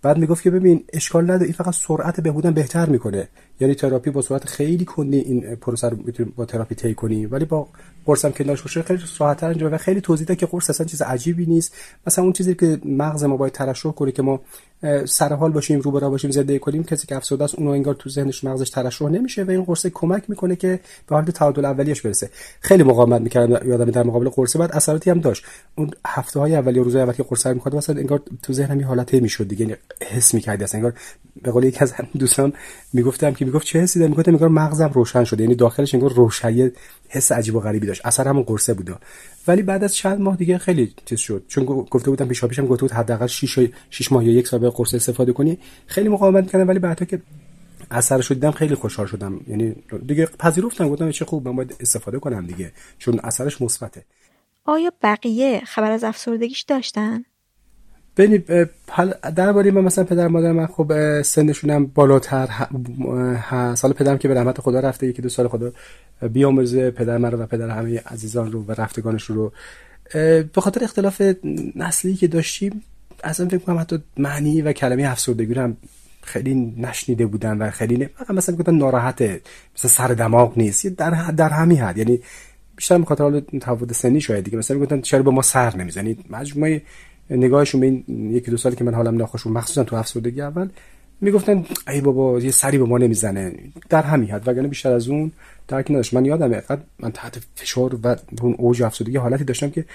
[0.01, 3.27] بعد می‌گفت که ببین اشکال نداره این فقط سرعت بهبودن بهتر می‌کنه.
[3.59, 7.45] یعنی تراپی با سرعت خیلی کندی این پروسه رو می‌تونی با تراپی طی کنی ولی
[7.45, 7.67] با
[8.05, 11.45] قرص هم که باشه خیلی راحت‌تر انجام و خیلی توضیح که قرص اصلا چیز عجیبی
[11.45, 11.73] نیست.
[12.07, 14.41] مثلا اون چیزی که مغز ما باید ترشح کنه که ما
[15.05, 18.09] سر حال باشیم رو برا باشیم زنده کنیم کسی که افسرده است اونو انگار تو
[18.09, 22.29] ذهنش مغزش ترشح نمیشه و این قرص کمک می‌کنه که به حالت تعادل اولیش برسه.
[22.59, 24.55] خیلی مقاومت می‌کردم یادم در مقابل قرص.
[24.55, 25.43] بعد اثراتی هم داشت.
[25.75, 29.19] اون هفته های اولی روزهای اول که قرص می‌خواد مثلا انگار تو ذهنم یه حالتی
[29.19, 29.61] می‌شد دیگه.
[29.61, 30.77] یعنی حس می‌کردی اصلا.
[30.77, 30.93] انگار
[31.43, 32.53] به قول یکی از دوستان
[32.93, 35.43] می‌گفتم می‌گفت چه حسی دارم می‌گفتم انگار مغزم روشن شده.
[35.43, 36.71] یعنی داخلش انگار روشنی
[37.09, 38.01] حس عجیب و غریبی داشت.
[38.05, 38.95] اثر همون قرصه بود.
[39.47, 41.43] ولی بعد از چند ماه دیگه خیلی چیز شد.
[41.47, 44.93] چون گفته بودم پیشا پیشم گفته بود حداقل 6 6 ماه یا یک سال قرص
[44.93, 45.57] استفاده کنی.
[45.85, 46.67] خیلی مقاومت کردم.
[46.67, 47.21] ولی بعدا که
[47.91, 49.39] اثرش دیدم خیلی خوشحال شدم.
[49.47, 49.75] یعنی
[50.07, 50.89] دیگه پذیرفتم.
[50.89, 52.71] گفتم چه خوب من باید استفاده کنم دیگه.
[52.97, 54.05] چون اثرش مثبته.
[54.65, 57.23] آیا بقیه خبر از افسردگیش داشتن؟
[58.17, 58.69] ببینید
[59.35, 62.47] درباره من مثلا پدر مادر من خب سنشون هم بالاتر
[63.37, 65.71] هست حالا پدرم که به رحمت خدا رفته یکی دو سال خدا
[66.33, 69.51] بیامرزه پدر من رو و پدر همه عزیزان رو و رفتگانش رو.
[70.13, 71.21] به خاطر اختلاف
[71.75, 72.83] نسلی که داشتیم
[73.23, 75.77] اصلا فکر کنم حتی معنی و کلمه افسردگی هم
[76.21, 79.41] خیلی نشنیده بودن و خیلی نه مثلا گفتن ناراحته
[79.75, 81.97] مثلا سر دماغ نیست در در همین حد.
[81.97, 82.19] یعنی
[82.75, 84.57] بیشتر بخاطر حال تفاوت سنی شاید دیگه.
[84.57, 86.81] مثلا می‌گفتن چرا به ما سر نمی‌زنید؟ مجموعه
[87.29, 90.69] نگاهشون به این یکی دو سالی که من حالم ناخوش مخصوصا تو افسردگی اول
[91.21, 93.53] می‌گفتن ای بابا یه سری به ما نمی‌زنه.
[93.89, 95.31] در همین حد وگرنه بیشتر از اون
[95.67, 96.13] درکی نداشت.
[96.13, 96.61] من یادم
[96.99, 99.85] من تحت فشار و اون اوج افسردگی حالتی داشتم که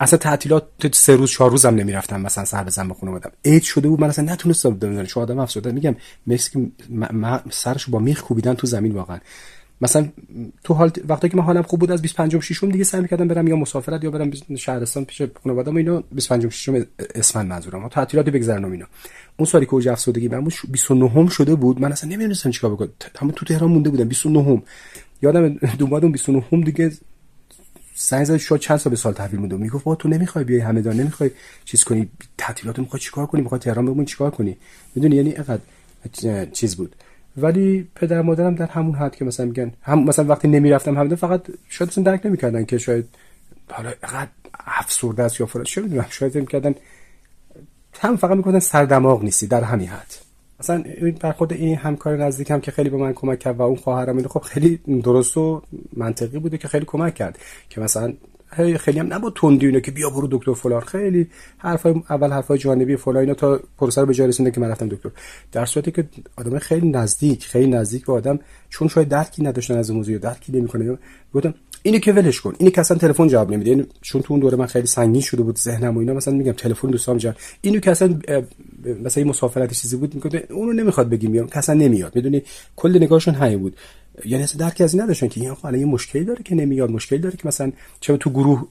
[0.00, 4.00] اصلا تعطیلات سه روز چهار روزم نمی‌رفتم مثلا سر بزن به خونه عید شده بود
[4.00, 5.04] من اصلا نتونستم بزنم.
[5.04, 5.72] شو آدم افسرده.
[5.72, 5.96] میگم
[6.26, 6.70] مثل که
[7.50, 9.18] سرشو با میخ کوبیدن تو زمین واقعا.
[9.80, 10.08] مثلا
[10.64, 13.48] تو حال وقتی که من حالم خوب بود از 25 ششم دیگه سعی می‌کردم برم
[13.48, 17.88] یا مسافرت یا برم شهرستان پیش خانواده‌ام اینو 25 ششم اسفند منظورم.
[17.88, 18.86] تعطیلات بگذرونم اینا.
[19.36, 21.80] اون سالی که اوج افسردگی من بود 29 شده بود.
[21.80, 22.88] من اصلا نمی‌دونستم چیکار بکنم.
[23.18, 24.62] همون تو تهران مونده بودم 29
[25.22, 25.48] یادم
[25.78, 26.92] دوباره 29 دیگه
[27.94, 30.96] سعی زد شد چند سال به سال تحویل میدم می‌گفت با تو نمی‌خوای بیای همدان
[30.96, 31.30] نمی‌خوای
[31.64, 32.08] چیز کنی
[32.38, 34.56] تعطیلات می‌خوای چیکار کنی؟ می‌خوای تهران بمونی چیکار کنی؟
[34.94, 35.60] می‌دونی؟ یعنی اینقدر
[36.52, 36.96] چیز بود.
[37.36, 41.42] ولی پدر مادرم در همون حد که مثلا میگن هم مثلا وقتی نمی‌رفتم همدان فقط
[41.68, 43.08] شاید اصلا درک نمی‌کردن که شاید
[43.70, 44.30] حالا اینقدر
[44.66, 46.74] افسرده است یا فرات چه می‌دونم؟ شاید می‌کردن
[48.00, 50.14] هم فقط می‌گفتن سر دماغ نیستی در همین حد.
[50.60, 54.22] مثلا این خود این همکار نزدیکم که خیلی به من کمک کرد و اون خواهرم
[54.22, 55.62] خب خیلی درست و
[55.92, 58.12] منطقی بوده که خیلی کمک کرد که مثلا
[58.78, 60.80] خیلی هم نبود تندی اینو که بیا برو دکتر فلان.
[60.80, 61.26] خیلی
[61.58, 64.88] حرفای اول حرفای جانبی فلان اینا تا پروسه رو به جای رسونده که من رفتم
[64.88, 65.10] دکتر.
[65.52, 66.04] در صورتی که
[66.36, 68.38] آدم خیلی نزدیک خیلی نزدیک به آدم
[68.68, 70.98] چون شاید درکی نداشتن از موضوع درکی نمی‌کنه.
[71.34, 72.54] گفتم اینو که ولش کن.
[72.58, 73.70] اینو که اصلا تلفن جواب نمیده.
[73.70, 76.52] یعنی چون تو اون دوره من خیلی سنگین شده بود ذهنم و اینا مثلا میگم
[76.52, 77.36] تلفن دوستام جواب.
[77.60, 78.18] اینو که اصلا
[79.04, 82.16] مثلا مسافرت چیزی بود میگه اونو نمی‌خواد بگیم میام که اصلا نمیاد.
[82.16, 82.42] می‌دونی
[82.76, 83.76] کل نگاهشون همین بود.
[84.24, 87.18] یعنی اصلا درکی از این نداشتن که این آقا یه مشکلی داره که نمیاد مشکلی
[87.18, 88.68] داره که مثلا چرا تو گروه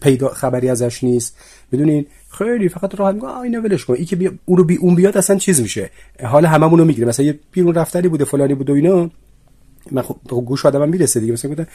[0.00, 1.36] پیدا خبری ازش نیست.
[1.72, 3.94] می‌دونین؟ خیلی فقط راه میگه آ اینو ولش کن.
[3.94, 5.90] این که بیا اون رو بی اون بیاد اصلا چیز میشه.
[6.22, 7.08] حال هممون رو می‌گیره.
[7.08, 9.10] مثلا یه بیرون رفتنی بوده فلانی بوده و اینا.
[9.90, 11.32] من خب گوش آدمم می‌رسه دیگه.
[11.32, 11.66] مثلا گفتن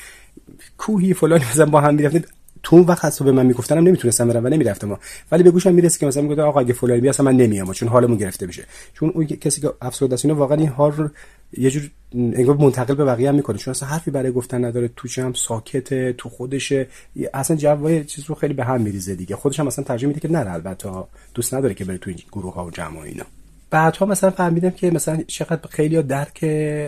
[0.78, 2.28] کوهی فلانی مثلا با هم می‌رفتید
[2.64, 5.00] تو اون وقت به من میگفتنم نمی‌تونستم برم و نمی‌رفتم.
[5.32, 7.90] ولی به گوشم می‌رسه که مثلا میگه آقا اگه فلانی بیا اصلا من نمیام چون
[7.90, 11.10] حالمون گرفته بشه چون اون کسی که افسرده است واقعا این حال رو
[11.58, 13.58] یه جور انگار منتقل به بقیه هم می‌کنه.
[13.58, 16.88] چون اصلا حرفی برای گفتن نداره تو هم ساکته تو خودشه.
[17.34, 19.36] اصلا جوای چیز رو خیلی به هم میریزه دیگه.
[19.36, 20.90] خودش هم اصلا ترجمه میده که نه البته
[21.34, 23.26] دوست نداره که بره تو این گروه ها و جمع اینا.
[23.74, 26.46] بعدها مثلا فهمیدم که مثلا چقدر خیلی درک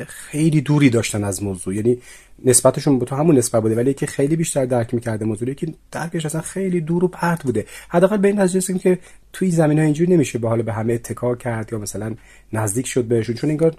[0.08, 1.76] خیلی دوری داشتن از موضوع.
[1.76, 1.98] یعنی
[2.46, 6.26] نسبتشون به تو همون نسبت بوده ولی که خیلی بیشتر درک می‌کرده موضوعی که درکش
[6.26, 7.66] اصلا خیلی دور و پرت بوده.
[7.90, 9.00] حداقل به این نتیجه که
[9.34, 12.16] توی زمین ها اینجوری نمیشه به حال به همه اتکا کرد یا مثلا
[12.54, 13.76] نزدیک شد بهشون چون انگار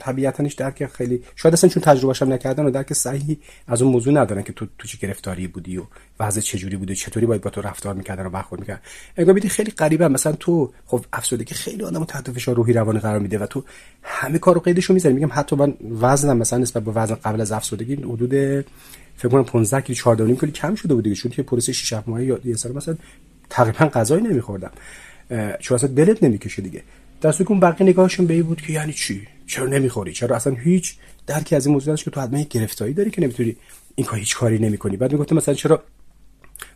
[0.00, 4.14] طبیعتا درک خیلی شاید اصلا چون تجربهش هم نکردن و درک صحیحی از اون موضوع
[4.14, 5.82] ندارن که تو تو چه گرفتاری بودی و
[6.20, 8.80] وضع چجوری بوده چطوری باید با تو رفتار می‌کردن و برخورد می‌کردن.
[9.16, 13.18] انگار بیدی خیلی غریبه مثلا تو خب افسردگی خیلی آدمو تحت فشار روحی روانی قرار
[13.18, 13.64] میده و تو
[14.02, 17.94] همه کارو قیدشو می‌زنی میگم حتی من وزنم مثلا نسبت به وزن قبل از افسردگی
[17.94, 18.30] حدود
[19.16, 21.16] فکر کنم 15 کیلو 14 کیلو کم شده بود دیگه.
[21.16, 22.96] چون که پروسه 6 ماهه یا یه سال مثلا
[23.50, 24.70] تقریبا غذایی نمیخوردم.
[25.60, 26.82] چون اصلا دلت نمی‌کشه دیگه.
[27.22, 30.94] که اون بقیه نگاهشون به بود که یعنی چی؟ چرا نمی‌خوری؟ چرا اصلا هیچ
[31.26, 33.56] درکی از این موضوع که تو حتما گرفتاری داری که نمی‌تونی
[33.94, 34.96] این کار هیچ کاری نمی‌کنی.
[34.96, 35.82] بعد می‌گفتم مثلا چرا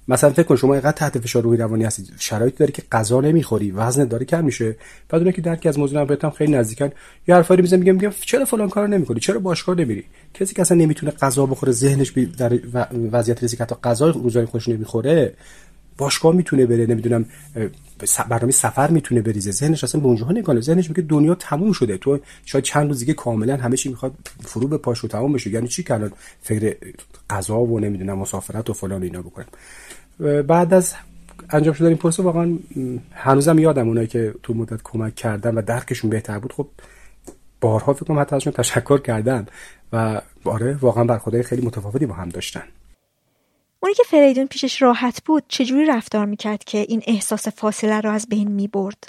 [0.09, 3.71] مثلا فکر کن شما اینقدر تحت فشار روحی روانی هستی شرایطی داری که غذا نمی‌خوری
[3.71, 4.77] وزن داره کم میشه.
[5.09, 6.91] بعد اون که درکی از موضوع بهتم خیلی نزدیکن.
[7.29, 10.05] یه حرفایی می‌زنم میگم میگم چرا فلان کارو نمی‌کنی؟ چرا باشگاه نمیری؟
[10.35, 12.59] کسی که اصلا نمی‌تونه غذا بخوره ذهنش در
[13.13, 15.35] وضعیت ریزی که حتی غذای روزای خوش نمی‌خوره
[15.99, 17.27] باشگاه می‌تونه بره نمی‌دونم
[18.29, 19.51] برنامه سفر می‌تونه بریزه.
[19.51, 21.99] ذهنش اصلا به اونجاها نگاه ذهنش میگه دنیا تموم شده.
[21.99, 25.51] تو شاید چند روز دیگه کاملا همه چی می‌خواد فرو به پاشو تموم بشه.
[25.51, 26.77] یعنی چی که الان فکر
[27.31, 29.47] غذا و نمی‌دونم مسافرت و فلان اینا بکنم.
[30.43, 30.95] بعد از
[31.51, 32.59] انجام شدن این پست واقعا
[33.13, 36.53] هنوزم یادم اونایی که تو مدت کمک کردن و درکشون بهتر بود.
[36.53, 36.69] خب
[37.61, 39.47] بارها فکر کنم حتی ازشون تشکر کردم
[39.93, 42.63] و آره واقعا برخوردهای خیلی متفاوتی با هم داشتن.
[43.85, 48.27] اونی که فریدون پیشش راحت بود چجوری رفتار می‌کرد که این احساس فاصله رو از
[48.29, 49.09] بین می‌برد؟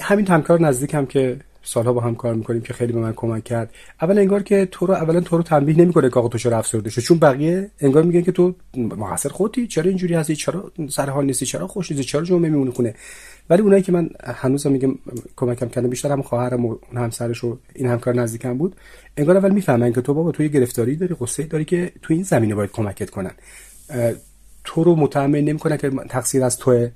[0.00, 3.74] همین همکار نزدیکم که سالها با هم کار می‌کنیم که خیلی به من کمک کرد.
[4.02, 6.90] اول انگار که تو رو اولا تو رو تنبیه نمی‌کنه که آقا تو چرا افسرده
[6.90, 11.24] شد چون بقیه انگار میگن که تو مقصر خودی چرا اینجوری هستی؟ چرا سر حال
[11.24, 12.94] نیستی؟ چرا خوش نیستی چرا جمعه میمونی خونه؟
[13.50, 14.94] ولی اونایی که من هنوز میگم
[15.36, 18.76] کمکم کردن بیشتر هم خواهرم و همسرش و این همکار نزدیکم بود.
[19.16, 22.22] انگار اول می‌فهمن که تو بابا تو یه گرفتاری داری قصه داری که تو این
[22.22, 23.32] زمینه باید کمکت کنن.
[24.64, 26.90] تو رو متحمل نمی‌کنه که تقصیر از توه.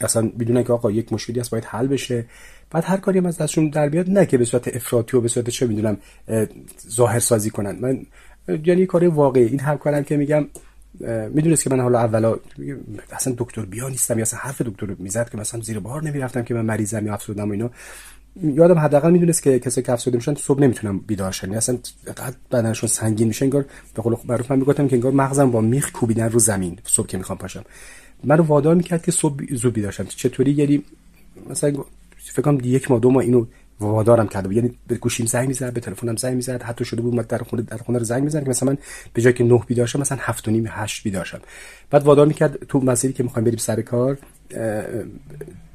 [0.00, 2.24] اصلا بدون که آقا یک مشکلی هست باید حل بشه.
[2.70, 5.28] بعد هر کاری هم از دستشون در بیاد نه که به صورت افراطی و به
[5.28, 5.96] صورت چه می‌دونم
[6.88, 7.78] ظاهر سازی کنن.
[7.80, 8.06] من
[8.64, 9.46] یعنی کار واقعی.
[9.46, 10.48] این هر کارم که میگم
[11.30, 12.36] می‌دونست که من حالا اولا
[13.12, 16.54] اصلا دکتر بیا نیستم یا اصلا حرف دکتر می‌زد که مثلا زیر بار نمی‌رفتم که
[16.54, 17.70] من مریضم یا افسردم و اینا.
[18.36, 21.46] یادم حداقل می‌دونست که کسی که افسرده میشن صبح نمی‌تونم بیدار شن.
[21.46, 21.78] یعنی اصلا
[22.16, 23.64] قد بدنشون سنگین میشه انگار
[23.94, 27.18] به قول معروف من می‌گفتم که انگار مغزم با میخ کوبیدن رو زمین صبح که
[27.18, 27.64] می‌خوام پاشم.
[28.24, 30.04] منو وادار می‌کرد که صبح زود بیدار شم.
[30.04, 30.82] چطوری؟ یعنی
[31.50, 31.72] مثلا
[32.16, 33.46] فکر کنم یک ماه دو ماه اینو
[33.80, 37.38] وادارم کرده یعنی به گوشیم زنگ می‌زد به تلفنم زنگ می‌زد حتی شده بود در
[37.38, 38.78] خونه در خونه رو زنگ می‌زد که مثلا من
[39.12, 41.40] به جای که 9 بیدار شم مثلا 7 و نیم 8 بیدار شم.
[41.90, 44.18] بعد وادار می‌کرد تو مسیری که می‌خوایم بریم سر کار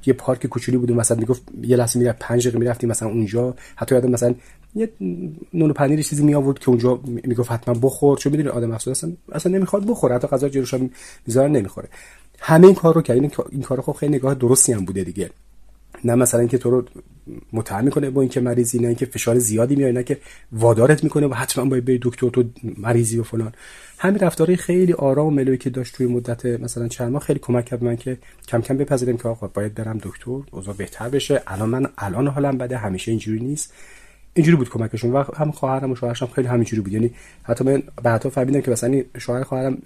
[0.05, 3.55] یه پارک کوچولی بود مثلا می‌گفت یه لحظه می‌رفت 5 دقیقه می‌رفتیم مثلا اونجا.
[3.75, 4.35] حتی یادم مثلا
[4.75, 4.89] یه
[5.53, 8.17] نون و پنیر چیزی می آورد که اونجا می‌گفت حتما بخور.
[8.17, 10.15] چون می‌دونی آدم افسرده اصلا اصلا نمی‌خواد بخوره.
[10.15, 10.73] حتی غذا جلوش
[11.27, 11.89] می‌ذاره نمی‌خوره.
[12.39, 13.17] همه این کار رو کرد.
[13.51, 15.29] این کار خب خیلی نگاه درستی هم بوده دیگه.
[16.03, 16.85] نه مثلا اینکه تو رو
[17.53, 20.17] متهم می‌کنه با اینکه مریضی نه اینکه فشار زیادی میاره نه که
[20.51, 22.43] وادارت می‌کنه و حتما باید بری دکتر تو
[22.77, 23.53] مریضی و فلان.
[23.99, 27.65] همین رفتاری خیلی آرام و ملوی که داشت توی مدت مثلا چند ماه خیلی کمک
[27.65, 28.17] کرد من که
[28.47, 31.41] کم کم بپذیرم که آقا باید برم دکتر اوضاع بهتر بشه.
[31.47, 33.73] الان من الان حالم بده همیشه اینجوری نیست.
[34.37, 35.11] اینجوری بود کمکشون.
[35.11, 36.93] و هم خواهرم و شوهرشم خیلی همینجوری بود.
[36.93, 37.11] یعنی
[37.43, 39.77] حتی من بعدا فهمیدم که مثلا شوهر خواهرم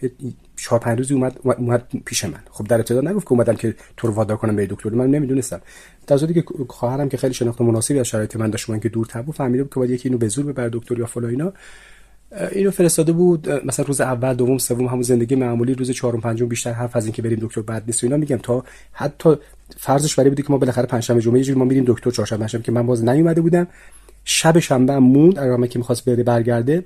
[0.55, 2.39] چهار پنج روزی اومد اومد پیش من.
[2.51, 4.89] خب در ابتدا نگفت که اومدم که تو رو وادار کنم به دکتر.
[4.89, 5.61] من نمی‌دونستم.
[6.07, 9.07] در صورتی که خواهرم که خیلی شناخت مناسبی از شرایط من داشت من که دور
[9.25, 11.53] بود فهمیده بود که باید یکی اینو به زور ببر دکتر یا فلان اینا.
[12.51, 16.71] اینو فرستاده بود مثلا روز اول دوم سوم همون زندگی معمولی روز چهارم پنجم بیشتر
[16.71, 18.37] حرف از اینکه بریم دکتر بعد نیست و اینا میگم.
[18.37, 19.35] تا حتی
[19.77, 22.85] فرضش برای بودی که ما بالاخره پنجشنبه جمعه یه ما میریم دکتر چهارشنبه که من
[22.85, 23.67] باز نیومده بودم.
[24.25, 25.39] شب شنبه موند.
[25.39, 26.85] اگر که می‌خواست بره برگرده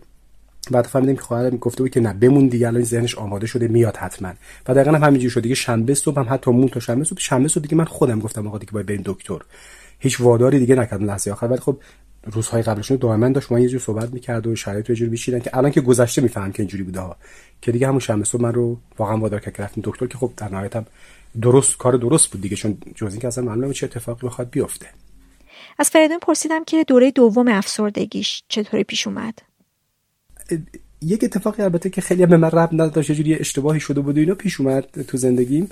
[0.72, 2.68] بعد فهمیدیم که خواهرم گفته بود که نه بمون دیگه.
[2.68, 4.34] الان ذهنش آماده شده میاد حتما.
[4.68, 5.42] و دقیقا هم همینجوری شد.
[5.42, 7.20] دیگه شنبه صبح هم حتی مون تا شنبه صبح.
[7.20, 9.40] شنبه صبح دیگه من خودم گفتم آقا دیگه باید بریم دکتر.
[10.00, 11.48] هیچ واداری دیگه نکردم لحظه آخر.
[11.48, 11.78] ولی خب
[12.32, 15.58] روزهای قبلشون دائما داشت من یه جور صحبت می‌کرد و شرایط یه جور میشیدن که
[15.58, 17.16] الان که گذشته میفهم که اینجوری بوده ها.
[17.62, 20.50] که دیگه همون شنبه صبح من رو واقعا وادار کرد رفتیم دکتر که خب در
[20.50, 20.86] نهایت هم
[21.42, 22.56] درست کار درست بود دیگه.
[22.56, 24.86] چون جز اینکه اصلا معلومه چه اتفاقی بخواد بیفته.
[25.78, 29.40] از فریدون پرسیدم که دوره دوم افسردگیش چطوری پیش اومد؟
[31.02, 34.36] یک اتفاقی البته که خیلی به من رب نداشت جوری اشتباهی شده بود و اینا
[34.36, 35.70] پیش اومد تو زندگیم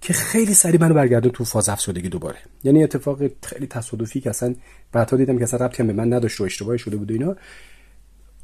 [0.00, 2.38] که خیلی سریع منو برگردون تو فاز افسردگی دوباره.
[2.64, 4.54] یعنی اتفاق خیلی تصادفی که اصلا
[4.92, 7.36] بعدا دیدم که اصلا ربطی به من نداشت و اشتباهی شده بود و اینا.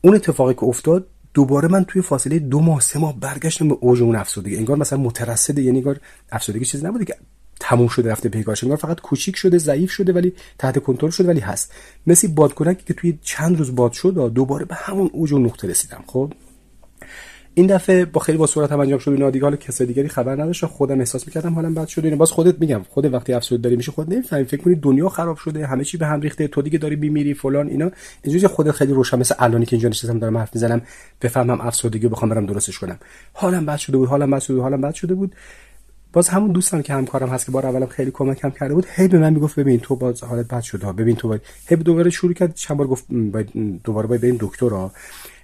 [0.00, 4.02] اون اتفاقی که افتاد دوباره من توی فاصله دو ماه سه ماه برگشتم به اوج
[4.02, 4.56] اون افسردگی.
[4.56, 6.00] انگار مثلا مترصد یعنی انگار
[6.32, 7.16] افسردگی چیزی نبوده که
[7.60, 11.40] تموم شده رفته پیکارش انگار فقط کوچیک شده ضعیف شده ولی تحت کنترل شده ولی
[11.40, 11.72] هست.
[12.06, 16.04] مثل بادکنکی که توی چند روز باد شد دوباره به همون اوج و نقطه رسیدم.
[16.06, 16.32] خب؟
[17.54, 20.42] این دفعه با خیلی با سرعت هم انجام شد اینا دیگه حالا کسی دیگری خبر
[20.42, 22.04] نداشت خودم احساس می‌کردم حالم بد شده.
[22.04, 24.44] اینو باز خودت میگم خود وقتی افسرده داری میشه خود نمی‌فهمی.
[24.44, 27.68] فکر کنی دنیا خراب شده همه چی به هم ریخته تو دیگه داری میمیری فلان
[27.68, 27.90] اینا.
[28.22, 30.82] اینجوری خودت خیلی روشن مثل الانی که اینجا نشستم دارم حرف می‌زنم
[31.22, 32.98] بفهمم افسردگی بخوام برم درستش کنم.
[33.32, 35.34] حالم بد شده بود حالم بد شده بود حالم بد شده بود.
[36.12, 39.18] باز همون دوستان که همکارم هست که بار اولم خیلی کمکم کرده بود هی به
[39.18, 42.54] من می‌گفت ببین تو باز حالت بد شده ببین تو باید هی دوباره شروع کرد
[42.54, 44.90] چند بار گفت باید دوباره باید بریم دکتر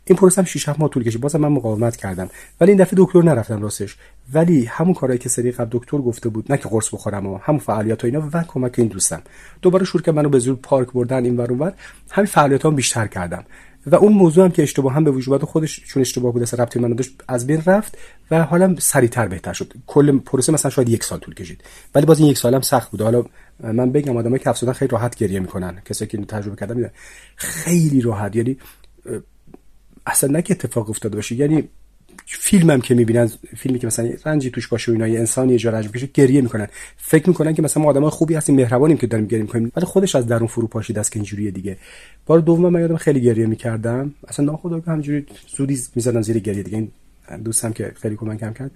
[0.08, 2.30] این پروسه هم 6 7 ماه طول کشید بازم من مقاومت کردم.
[2.60, 3.96] ولی این دفعه دکتر نرفتم راستش.
[4.32, 7.58] ولی همون کارهایی که سری قبل دکتر گفته بود نه که قرص بخورم و همون
[7.60, 9.22] فعالیت و اینا و کمک این دوستم.
[9.62, 11.72] دوباره شروع کردم منو به زور پارک بردن این ور اونور
[12.10, 13.44] همین فعالیتام بیشتر کردم.
[13.86, 16.78] و اون موضوع هم که اشتباه هم به وجود خودش چون اشتباه بود اصلا ربطی
[16.78, 17.98] منو داشت از بین رفت
[18.30, 19.72] و حالا سریعتر بهتر شد.
[19.86, 21.64] کل پروسه مثلا شاید یک سال طول کشید.
[21.94, 23.00] ولی باز این یک سالم سخت بود.
[23.00, 23.24] حالا
[23.60, 25.82] من بگم آدمایی که افسردن خیلی راحت گریه می‌کنن.
[25.84, 26.90] کسایی که تجربه کردن میدن
[27.36, 28.36] خیلی راحت.
[28.36, 28.56] یعنی
[30.06, 31.34] اصلا نه که اتفاق افتاده باشه.
[31.34, 31.68] یعنی
[32.28, 36.08] فیلمم که می‌بینن فیلمی که مثلا رنجی توش باشه و اینا یه انسانی رنج بکشه
[36.14, 36.68] گریه می‌کنن.
[36.96, 40.14] فکر می‌کنن که مثلا ما آدمای خوبی هستیم مهربانیم که داریم گریه می‌کنیم ولی خودش
[40.16, 41.76] از درون فرو پاشیده است که اینجوریه دیگه.
[42.26, 44.14] بار دوم من یادم خیلی گریه می‌کردم.
[44.28, 45.26] اصلا ناخدا همینجوری
[45.56, 46.76] زودی می‌زدم زیر گریه دیگه.
[46.76, 46.90] این
[47.44, 48.70] دوستم که خیلی کمکم کرد.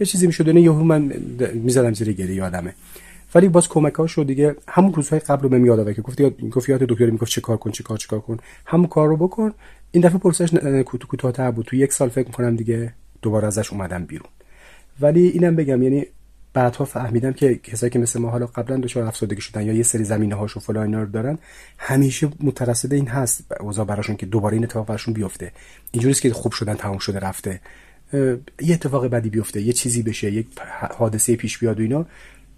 [0.00, 1.12] یه چیزی می‌شد نه یهو من
[1.54, 2.74] می‌زدم زیر گریه یادمه.
[3.34, 4.56] ولی باز کمک ها شد دیگه.
[4.68, 7.70] همون روزهای قبل رو به میاد که گفت گفت یاد دکتر می‌گفت چه کار کن
[7.70, 8.38] چه کار چه کار کن.
[8.66, 9.52] همون کار رو بکن.
[9.92, 11.66] این دفعه کوتو کوتاه‌تر بود.
[11.66, 12.92] تو یک سال فکر می‌کنم دیگه
[13.22, 14.28] دوباره ازش اومدم بیرون.
[15.00, 16.06] ولی اینم بگم یعنی
[16.52, 20.04] بعدها فهمیدم که کسایی که مثل ما حالا قبلا دچار افسردگی شدن یا یه سری
[20.04, 21.38] زمینه هاشو فلان اینا رو دارن
[21.78, 23.44] همیشه مترصد این هست.
[23.60, 25.52] اوضاع براشون که دوباره این اتفاق براشون بیفته.
[25.90, 27.60] اینجوریه که خوب شدن تمام شده رفته.
[28.60, 30.46] یه اتفاق بدی بیفته یه چیزی بشه یک
[30.98, 32.06] حادثه پیش بیاد و اینا.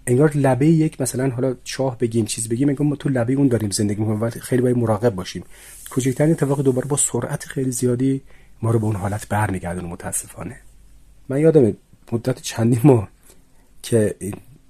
[0.07, 3.71] انگار لبه یک مثلا حالا چاه بگیم چیز بگیم انگار ما تو لبه اون داریم
[3.71, 5.43] زندگی می‌کنیم و خیلی باید مراقب باشیم.
[5.89, 8.21] کوچکترین اتفاق دوباره با سرعت خیلی زیادی
[8.61, 10.55] ما رو به اون حالت برمیگردونه متاسفانه.
[11.29, 11.73] من یادم
[12.11, 13.07] مدت چندی ما
[13.83, 14.15] که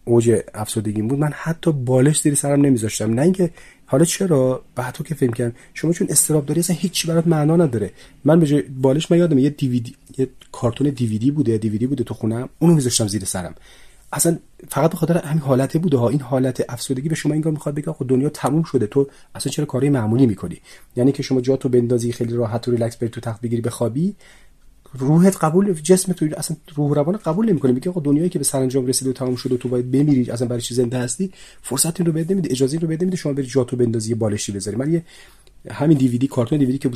[0.05, 3.13] اوج افسردگی بود من حتی بالش زیر سرم نمیذاشتم.
[3.13, 3.49] نه اینکه
[3.85, 7.55] حالا چرا؟ بعد تو که فیلم کردم شما چون استراب داری اصلا هیچی برات معنا
[7.55, 7.91] نداره.
[8.25, 12.49] من به بالش من یادم یه دیویدی یه کارتون دیویدی بوده دیویدی بوده تو خونم
[12.59, 13.55] اونو میذاشتم زیر سرم.
[14.13, 14.37] اصلا
[14.69, 16.09] فقط به خاطر همین حالته بوده ها.
[16.09, 18.87] این حالت افسردگی به شما انگار می‌خواد بگه خب دنیا تموم شده.
[18.87, 20.61] تو اصلا چرا کاری معمولی می‌کنی؟
[20.95, 24.15] یعنی که شما جاتو بندازی خیلی راحت و ریلکس بری تو تخت بگیری بخوابی
[24.93, 27.71] روحت قبول جسم تو اصلا روح روان قبول نمی‌کنه.
[27.71, 30.47] میگه آقا دنیایی که به سرانجام رسید و تمام شد و تو باید بمیری اصلا
[30.47, 31.31] برای چی زنده هستی؟
[31.61, 34.77] فرصت این رو بده نمیده اجازه رو بده نمیده شما بری جاتو بندازی بالشی بذاری.
[34.77, 35.03] من یه
[35.71, 36.89] همین دیویدی کارتون دیویدی که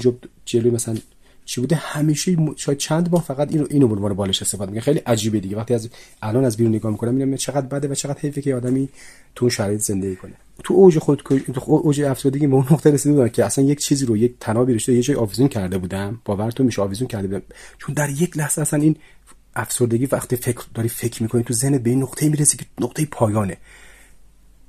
[0.45, 0.97] جلوی مثلا
[1.47, 4.81] چی بوده؟ همیشه شاید چند بار فقط اینو اینو به بالش استفاده می‌کنه.
[4.81, 5.57] خیلی عجیبه دیگه.
[5.57, 5.89] وقتی از
[6.21, 8.89] الان از بیرون نگاه می‌کنم می‌بینم چقدر بده و چقدر حیفه که آدمی
[9.35, 10.33] تو اون شرایط زندگی کنه.
[10.63, 11.21] تو اوج خود
[11.53, 14.93] تو اوج افسردگی به اون نقطه رسیده که اصلا یک چیزی رو یک تنابی رشته
[14.93, 16.21] یه جای آویزون کرده بودم.
[16.25, 17.41] باورتون میشه آویزون کرده بودم.
[17.77, 18.95] چون در یک لحظه اصلا این
[19.55, 23.57] افسردگی وقتی فکر داری فکر می‌کنی تو ذهن به این نقطه می‌رسی که نقطه پایانه.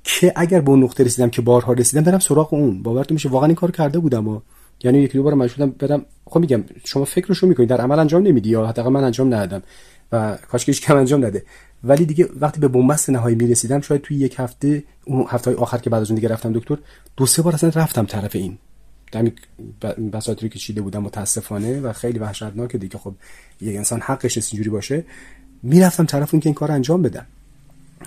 [0.03, 2.83] که اگر به اون نقطه رسیدم که بارها رسیدم برم سراغ اون.
[2.83, 4.41] باورتون میشه؟ واقعا این کار کرده بودم و
[4.83, 8.49] یعنی یک دو بار مجبورم برم خب میگم شما فکرشو می‌کنید در عمل انجام نمیدی
[8.49, 9.63] یا حداقل من انجام ندادم
[10.11, 11.43] و کاش که کم انجام نده.
[11.83, 15.89] ولی دیگه وقتی به بنبست نهایی می‌رسیدم شاید توی یک هفته اون هفته آخر که
[15.89, 16.77] بعد از اون دیگه رفتم دکتر
[17.17, 18.57] دو سه بار اصلا رفتم طرف این.
[19.11, 19.33] دمی
[20.13, 22.97] بساطری که چیده بودم متاسفانه و خیلی وحشتناکه دیگه.
[22.97, 23.15] خب
[23.61, 25.05] یک انسان حقش اینجوری باشه.
[25.63, 27.25] می‌رفتم طرف اون که این کار انجام بدم.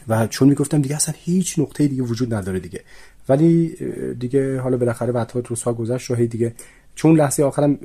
[0.08, 2.80] و چون می‌گفتم دیگه اصلا هیچ نقطه دیگه وجود نداره دیگه.
[3.28, 3.76] ولی
[4.18, 6.54] دیگه حالا بالاخره بعد روزها گذشت و دیگه
[6.94, 7.78] چون لحظه آخرم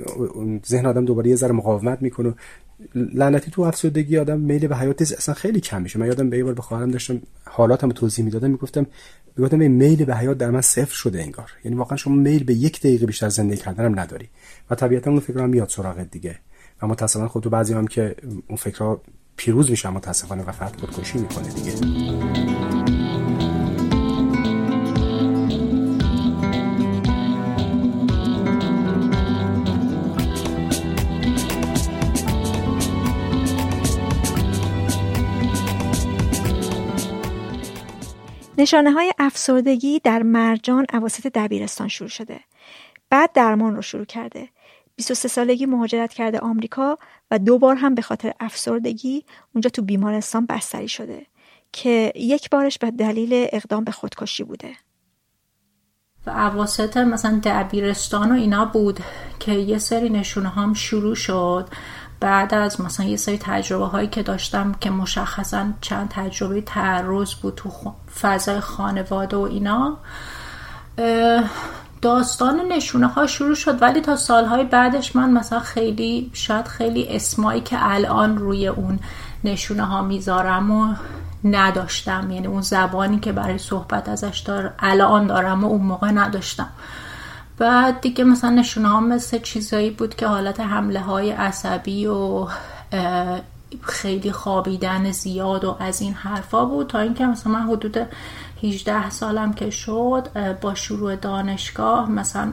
[0.66, 2.34] ذهن آدم دوباره یه ذره مقاومت می‌کنه
[2.94, 5.98] لعنتی تو افسردگی آدم میل به حیات اصلا خیلی کم میشه.
[5.98, 8.86] من یادم به یه بار به خواهرم داشتم حالاتم توضیح می‌دادم می‌گفتم
[9.36, 11.50] می‌گفتم میل به حیات در من صفر شده انگار.
[11.64, 14.28] یعنی واقعا شما میل به یک دقیقه بیشتر زندگی کردنم نداری.
[14.70, 16.38] و طبیعتا اون فکرام میاد سراغت دیگه.
[16.82, 18.16] و متاسفانه خود تو بعضی هم که
[18.48, 19.02] اون فکرها
[19.36, 22.67] پیروز میشن متاسفانه و فرد خودکشی می‌کنه دیگه.
[38.58, 42.40] نشانه های افسردگی در مرجان اواسط دبیرستان شروع شده.
[43.10, 44.48] بعد درمان رو شروع کرده.
[44.96, 46.98] 23 سالگی مهاجرت کرده آمریکا
[47.30, 49.24] و دو بار هم به خاطر افسردگی
[49.54, 51.26] اونجا تو بیمارستان بستری شده
[51.72, 54.70] که یک بارش به دلیل اقدام به خودکشی بوده.
[56.26, 59.00] و عواسط مثلا دبیرستان و اینا بود
[59.40, 61.68] که یه سری نشونه هم شروع شد
[62.20, 67.54] بعد از مثلا یه سری تجربه هایی که داشتم که مشخصا چند تجربه تعرض بود
[67.54, 67.70] تو
[68.20, 69.96] فضای خانواده و اینا
[72.02, 73.82] داستان نشونه ها شروع شد.
[73.82, 78.98] ولی تا سالهای بعدش من مثلا خیلی شاید خیلی اسمایی که الان روی اون
[79.44, 80.94] نشونه ها می‌ذارم و
[81.44, 82.30] نداشتم.
[82.30, 86.68] یعنی اون زبانی که برای صحبت ازش دار الان دارم و اون موقع نداشتم.
[87.58, 92.46] بعد دیگه مثلا نشونه ها مثل چیزایی بود که حالت حمله های عصبی و
[93.82, 97.98] خیلی خوابیدن زیاد و از این حرفا بود تا اینکه مثلا من حدود
[98.62, 100.28] 18 سالم که شد
[100.60, 102.52] با شروع دانشگاه مثلا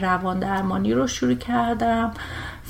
[0.00, 2.12] روان درمانی رو شروع کردم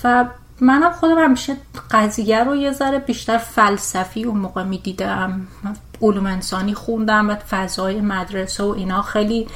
[0.04, 0.24] و
[0.60, 1.56] منم خودم همیشه
[1.90, 5.46] قضیه رو یه ذره بیشتر فلسفی اون موقع می‌دیدم.
[6.02, 9.46] علوم انسانی خوندم و فضای مدرسه و اینا خیلی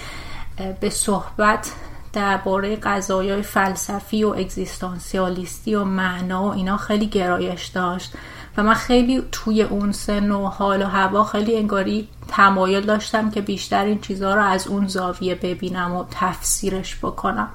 [0.81, 1.73] به صحبت
[2.13, 8.13] درباره قضایای فلسفی و اگزیستانسیالیستی و معنا و اینا خیلی گرایش داشت.
[8.57, 13.41] و من خیلی توی اون سن و حال و هوا خیلی انگاری تمایل داشتم که
[13.41, 17.49] بیشتر این چیزها رو از اون زاویه ببینم و تفسیرش بکنم.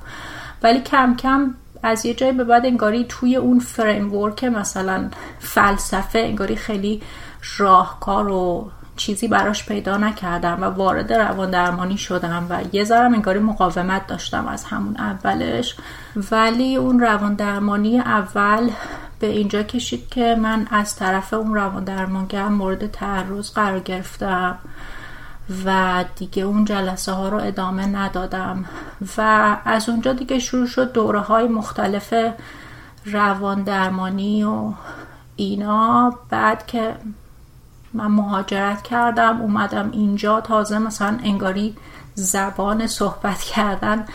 [0.64, 5.10] ولی کم کم از یه جای به بعد انگاری توی اون فریمورک مثلا
[5.40, 7.02] فلسفه انگاری خیلی
[7.58, 8.72] راهکار و
[9.02, 14.48] چیزی براش پیدا نکردم و وارد روان درمانی شدم و یه ذرم انگاری مقاومت داشتم
[14.48, 15.76] از همون اولش.
[16.32, 18.70] ولی اون روان درمانی اول
[19.20, 24.58] به اینجا کشید که من از طرف اون روان درمانگر مورد تعرض قرار گرفتم
[25.66, 28.66] و دیگه اون جلسه ها رو ادامه ندادم.
[29.18, 32.14] و از اونجا دیگه شروع شد دوره های مختلف
[33.06, 34.74] روان درمانی و
[35.36, 36.14] اینا.
[36.30, 36.96] بعد که
[37.94, 41.76] من مهاجرت کردم اومدم اینجا تازه مثلا انگاری
[42.16, 44.06] زبان صحبت کردن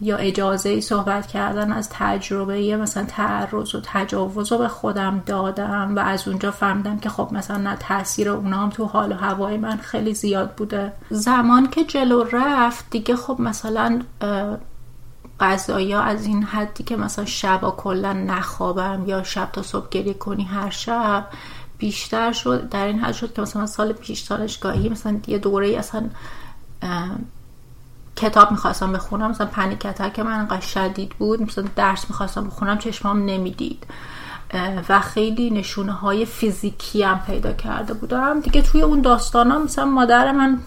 [0.00, 5.98] یا اجازه صحبت کردن از تجربه مثلا تعرض و تجاوز رو به خودم دادم و
[5.98, 10.14] از اونجا فهمیدم که خب مثلا نه تاثیر اونام تو حال و هوای من خیلی
[10.14, 10.92] زیاد بوده.
[11.10, 14.02] زمان که جلو رفت دیگه خب مثلا
[15.40, 20.44] قضایی از این حدی که مثلا شبا کلا نخوابم یا شب تا صبح گریه کنی
[20.44, 21.26] هر شب
[21.78, 26.04] بیشتر شد در این حد شد که مثلا سال پیش دانشگاهی مثلا یه دوره اصلا
[28.16, 33.24] کتاب می‌خواستم بخونم مثلا پنیک که من انقدر شدید بود مثلا درس می‌خواستم بخونم چشمام
[33.24, 33.86] نمی‌دید.
[34.88, 38.40] و خیلی نشونه های فیزیکی هم پیدا کرده بودم.
[38.40, 40.60] دیگه توی اون داستان مثلا مادر من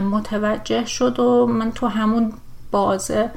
[0.00, 2.32] متوجه شد و من تو همون
[2.70, 3.30] بازه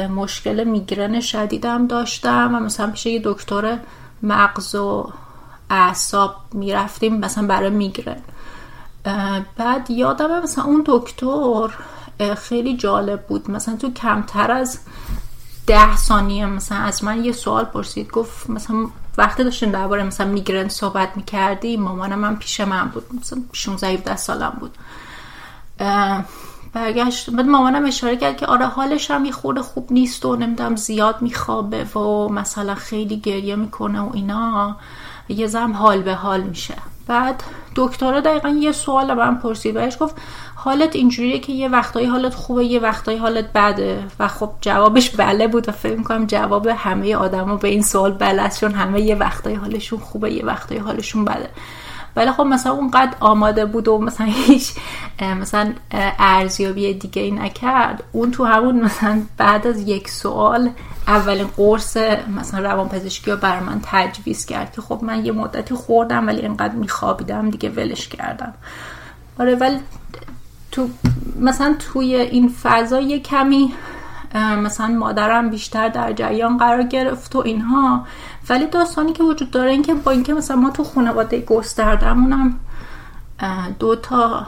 [0.00, 3.78] مشکل میگرن شدیدم داشتم و مثلا پیش یه دکتر
[4.22, 5.12] مغز و
[5.70, 8.16] اعصاب می‌رفتیم مثلا برای میگرن.
[9.56, 11.68] بعد یادم مثلا اون دکتر
[12.34, 13.50] خیلی جالب بود.
[13.50, 14.78] مثلا تو کمتر از
[15.66, 18.10] ده ثانیه مثلا از من یه سوال پرسید.
[18.10, 18.76] گفت مثلا
[19.18, 23.04] وقتی داشتیم درباره مثلا میگرن صحبت می‌کردی مامانم من پیش من بود.
[23.20, 24.78] مثلا 16 17 سالم بود.
[26.76, 27.30] برگشت.
[27.30, 31.22] بعد مامانم اشاره کرد که آره حالش هم یه خورده خوب نیست و نمی‌دونم زیاد
[31.22, 34.76] میخوابه و مثلا خیلی گریه می‌کنه و اینا.
[35.28, 36.74] یه زم حال به حال میشه.
[37.06, 37.42] بعد
[37.76, 40.16] دکتر دقیقا یه سوال من پرسید بهش گفت
[40.54, 44.04] حالت اینجوریه که یه وقتایی حالت خوبه یه وقتایی حالت بده.
[44.20, 48.48] و خب جوابش بله بود و فکر می‌کنم جواب همه آدما به این سوال بله
[48.48, 51.50] چون همه یه وقتایی حالشون خوبه یه وقتایی حالشون بده.
[52.16, 54.72] ولی خب مثلا اونقدر آماده بود و مثلا هیچ
[55.40, 55.72] مثلا
[56.18, 58.02] ارزیابی دیگه ای نکرد.
[58.12, 60.70] اون تو همون مثلا بعد از یک سوال
[61.08, 61.96] اولین قرص
[62.36, 66.74] مثلا روانپزشکی رو بر من تجویز کرد که خب من یه مدتی خوردم ولی اینقدر
[66.74, 68.54] میخوابیدم دیگه ولش کردم.
[69.40, 69.78] آره ولی
[70.72, 70.88] تو
[71.40, 73.72] مثلا توی این فضا یه کمی
[74.36, 78.06] مثلا مادرم بیشتر در جریان قرار گرفت و اینها.
[78.48, 82.60] ولی داستانی که وجود داره این که با اینکه مثلا ما تو خانواده گستردمونم
[83.78, 84.46] دو تا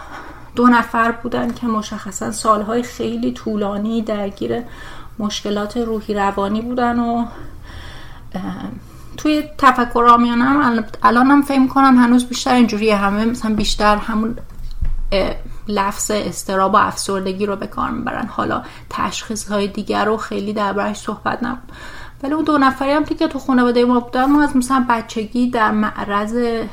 [0.57, 4.63] دو نفر بودن که مشخصا سالهای خیلی طولانی درگیر
[5.19, 7.27] مشکلات روحی روانی بودن و
[9.17, 12.97] توی تفکر آمیانم الانم فکر کنم هنوز بیشتر اینجوریه.
[12.97, 14.37] همه مثلا بیشتر همون
[15.69, 18.27] لفظ استراب و افسردگی رو به کار می‌برن.
[18.27, 21.73] حالا تشخیص های دیگر رو خیلی دربارش صحبت نبود.
[22.23, 24.25] ولی اون دو نفری هم که تو خانواده ما بودن.
[24.25, 26.65] ما از مثلا بچگی در معرض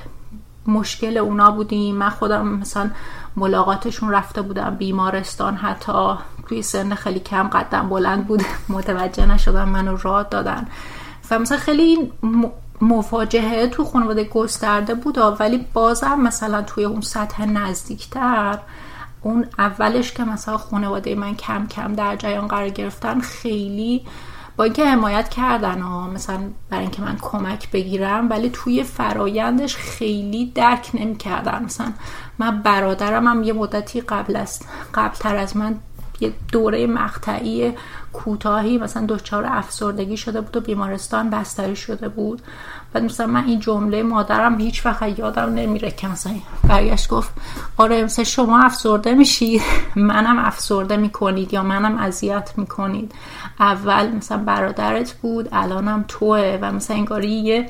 [0.67, 1.95] مشکل اونا بودیم.
[1.95, 2.89] من خودم مثلا
[3.35, 4.75] ملاقاتشون رفته بودم.
[4.75, 6.13] بیمارستان حتی
[6.47, 8.43] توی سن خیلی کم قدم بلند بود.
[8.69, 10.67] متوجه نشدن منو راه دادن.
[11.31, 12.11] و مثلا خیلی
[12.81, 15.17] مواجهه تو خانواده گسترده بود.
[15.39, 18.59] ولی بازم مثلا توی اون سطح نزدیکتر
[19.25, 24.05] اون اولش که مثلا خانواده من کم کم در جریان قرار گرفتن خیلی
[24.57, 26.39] با اینکه حمایت کردن ها مثلا
[26.69, 31.63] برای اینکه من کمک بگیرم ولی توی فرایندش خیلی درک نمی‌کردن.
[31.63, 31.93] مثلا
[32.39, 35.79] من برادرم هم یه مدتی قبل است قبل تر از من
[36.19, 37.73] یه دوره مقطعی
[38.13, 42.41] کوتاهی مثلا دچار افسردگی شده بود و بیمارستان بستری شده بود.
[42.95, 46.33] بعد مثلا من این جمله مادرم هیچ وقت یادم نمیره که مثلا
[46.67, 47.29] برگشت گفت
[47.77, 49.61] آره مثلا شما افسرده میشید
[49.95, 53.11] منم افسرده می‌کنید یا منم اذیت می‌کنید.
[53.59, 57.69] اول مثلا برادرت بود الانم توه و مثلا انگاری یه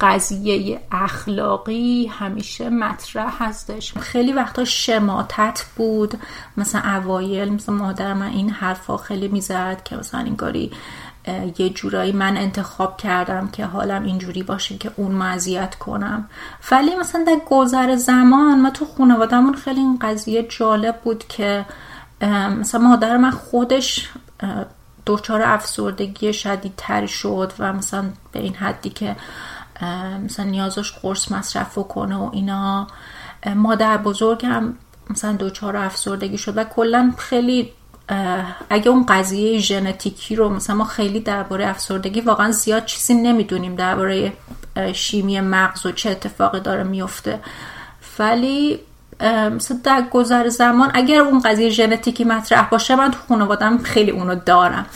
[0.00, 3.98] قضیه اخلاقی همیشه مطرح هستش.
[3.98, 6.14] خیلی وقتا شماتت بود.
[6.56, 10.70] مثلا اوایل مثلا مادر من این حرفا خیلی می‌زد که مثلا اینگاری
[11.58, 16.28] یه جورایی من انتخاب کردم که حالم اینجوری باشه که اون مزیت کنم.
[16.70, 21.66] ولی مثلا در گذر زمان ما تو خانوادهمون خیلی این قضیه جالب بود که
[22.60, 24.10] مثلا مادر من خودش
[25.06, 29.16] دچار افسردگی شدیدتری شد و مثلا به این حدی که
[30.24, 32.86] مثلا نیازش قرص مصرف کنه و اینا.
[33.56, 34.74] مادر بزرگم
[35.10, 37.72] مثلا دوچار افسردگی شد و کلا خیلی
[38.70, 44.32] اگه اون قضیه ژنتیکی رو مثلا ما خیلی درباره افسردگی واقعا زیاد چیزی نمی‌دونیم درباره
[44.92, 47.40] شیمی مغز و چه اتفاقی داره میفته
[48.18, 48.80] ولی
[49.56, 54.34] مثلا در گذر زمان اگر اون قضیه ژنتیکی مطرح باشه من تو خانوادم خیلی اونو
[54.34, 54.86] دارم.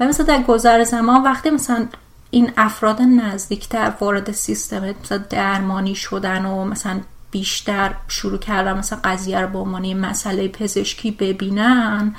[0.00, 1.86] و مثلا در گذر زمان وقتی مثلا
[2.30, 9.40] این افراد نزدیکتر وارد سیستم مثلا درمانی شدن و مثلا بیشتر شروع کردن مثلا قضیه
[9.40, 12.16] رو به عنوان مسئله پزشکی ببینن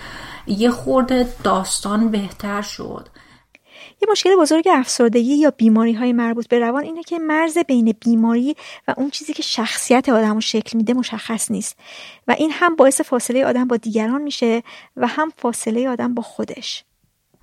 [0.48, 3.08] یه خورده داستان بهتر شد.
[4.02, 8.56] یه مشکل بزرگ افسردگی یا بیماری های مربوط به روان اینه که مرز بین بیماری
[8.88, 11.78] و اون چیزی که شخصیت آدم رو شکل میده مشخص نیست.
[12.28, 14.64] و این هم باعث فاصله آدم با دیگران میشه
[14.98, 16.84] و هم فاصله آدم با خودش.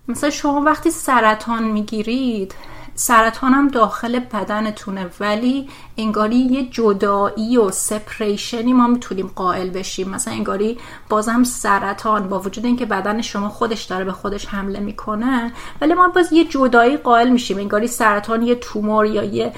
[0.08, 2.54] مثلا شما وقتی سرطان می‌گیرید
[2.98, 5.68] سرطان هم داخل بدنتونه ولی
[5.98, 10.08] انگاری یه جدایی و سپریشنی ما می‌تونیم قائل بشیم.
[10.08, 10.78] مثلا انگاری
[11.08, 16.08] بازم سرطان با وجود اینکه بدن شما خودش داره به خودش حمله می‌کنه ولی ما
[16.08, 17.58] باز یه جدایی قائل میشیم.
[17.58, 19.52] انگاری سرطان یه تومور یا یه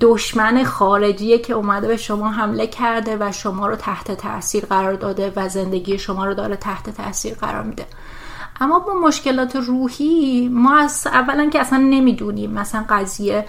[0.00, 5.32] دشمن خارجیه که اومده به شما حمله کرده و شما رو تحت تاثیر قرار داده
[5.36, 7.86] و زندگی شما رو داره تحت تاثیر قرار میده.
[8.60, 13.44] اما با مشکلات روحی ما از اولا که اصلا نمی‌دونیم مثلا قضیه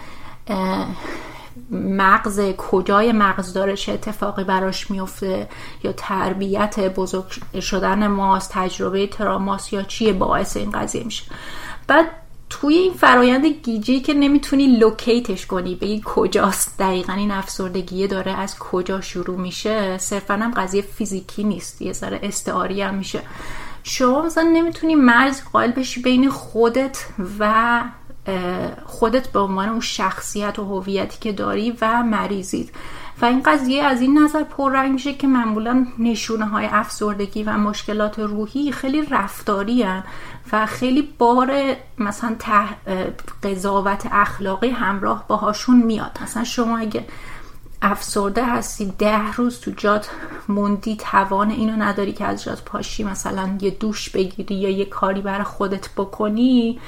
[1.71, 5.49] مغز کجای مغز داره چه اتفاقی براش میفته
[5.83, 7.25] یا تربیت بزرگ
[7.61, 11.23] شدن ماست تجربه تراماس یا چیه باعث این قضیه میشه.
[11.87, 12.05] بعد
[12.49, 18.59] توی این فرایند گیجی که نمی‌تونی لوکیتش کنی بگی کجاست دقیقا این افسردگیه داره از
[18.59, 23.21] کجا شروع میشه صرفا هم قضیه فیزیکی نیست یه ذره استعاری هم میشه.
[23.83, 27.05] شما مثلا نمی‌تونی مرز قائل بشی بین خودت
[27.39, 27.81] و
[28.85, 32.71] خودت به عنوان اون شخصیت و هویتی که داری و مریضید
[33.21, 38.19] و این قضیه از این نظر پررنگ میشه که معمولا نشونه های افسردگی و مشکلات
[38.19, 40.03] روحی خیلی رفتاری هن
[40.51, 42.35] و خیلی بار مثلا
[43.43, 46.19] قضاوت اخلاقی همراه باهاشون میاد.
[46.21, 47.05] مثلا شما اگه
[47.81, 50.09] افسرده هستی ده روز تو جات
[50.49, 53.03] موندی توان اینو نداری که از جات پاشی.
[53.03, 56.79] مثلا یه دوش بگیری یا یه کاری برای خودت بکنی.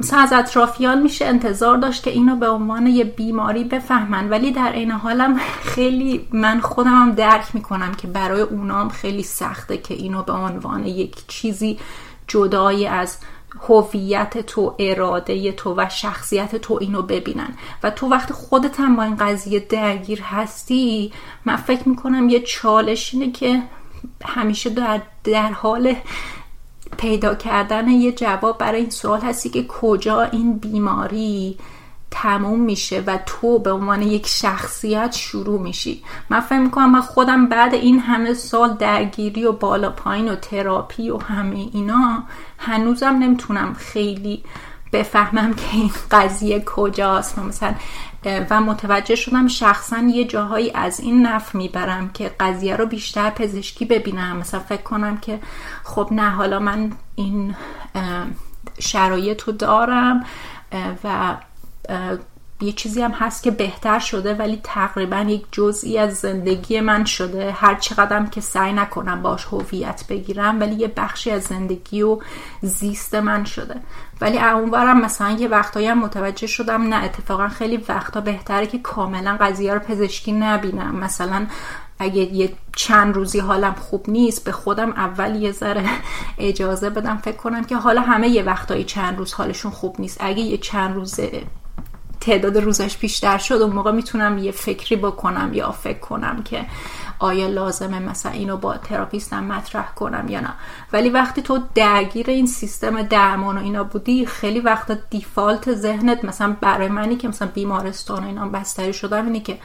[0.00, 4.30] مثلا از اطرافیان میشه انتظار داشت که اینو به عنوان یه بیماری بفهمن.
[4.30, 9.78] ولی در این حالم خیلی من خودم هم درک می‌کنم که برای اونام خیلی سخته
[9.78, 11.78] که اینو به عنوان یک چیزی
[12.26, 13.18] جدای از
[13.60, 17.54] هویت تو اراده تو و شخصیت تو اینو ببینن.
[17.82, 21.12] و تو وقت خودت هم با این قضیه درگیر هستی
[21.44, 23.62] من فکر می‌کنم یه چالش اینه که
[24.24, 25.96] همیشه در, در حال
[26.98, 31.58] پیدا کردن یه جواب برای این سوال هستی که کجا این بیماری
[32.14, 36.02] تموم میشه و تو به عنوان یک شخصیت شروع میشی.
[36.30, 41.10] من فکر می‌کنم من خودم بعد این همه سال درگیری و بالا پایین و تراپی
[41.10, 42.22] و همه اینا
[42.58, 44.44] هنوزم نمی‌تونم خیلی
[44.92, 47.38] بفهمم که این قضیه کجاست.
[47.38, 47.74] مثلا
[48.50, 53.84] و متوجه شدم شخصا یه جاهایی از این نف می‌برم که قضیه رو بیشتر پزشکی
[53.84, 54.36] ببینم.
[54.36, 55.40] مثلا فکر کنم که
[55.84, 57.54] خب نه حالا من این
[58.78, 60.24] شرایط رو دارم
[61.04, 61.36] و
[62.60, 67.52] یه چیزی هم هست که بهتر شده ولی تقریبا یک جزئی از زندگی من شده.
[67.52, 72.18] هر چقدرم که سعی نکنم باش هویت بگیرم ولی یه بخشی از زندگی و
[72.62, 73.74] زیست من شده.
[74.20, 79.36] ولی اونورم مثلا یه وقتایی هم متوجه شدم نه اتفاقا خیلی وقتا بهتره که کاملا
[79.40, 80.96] قضیه رو پزشکی نبینم.
[80.96, 81.46] مثلا
[81.98, 85.88] اگه یه چند روزی حالم خوب نیست به خودم اول یه ذره
[86.38, 87.16] اجازه بدم.
[87.16, 90.16] فکر کنم که حالا همه یه وقتایی چند روز حالشون خوب نیست.
[90.20, 91.20] اگه یه چند روز
[92.24, 96.66] تعداد روزش بیشتر شد اون موقع می‌تونم یه فکری بکنم یا فکر کنم که
[97.18, 100.52] آیا لازمه مثلا اینو با تراپیستم مطرح کنم یا نه.
[100.92, 106.56] ولی وقتی تو درگیر این سیستم درمان و اینا بودی خیلی وقتا دیفالت ذهنت مثلا
[106.60, 109.58] برای منی که مثلا بیمارستان و اینا بستری شدم اینه که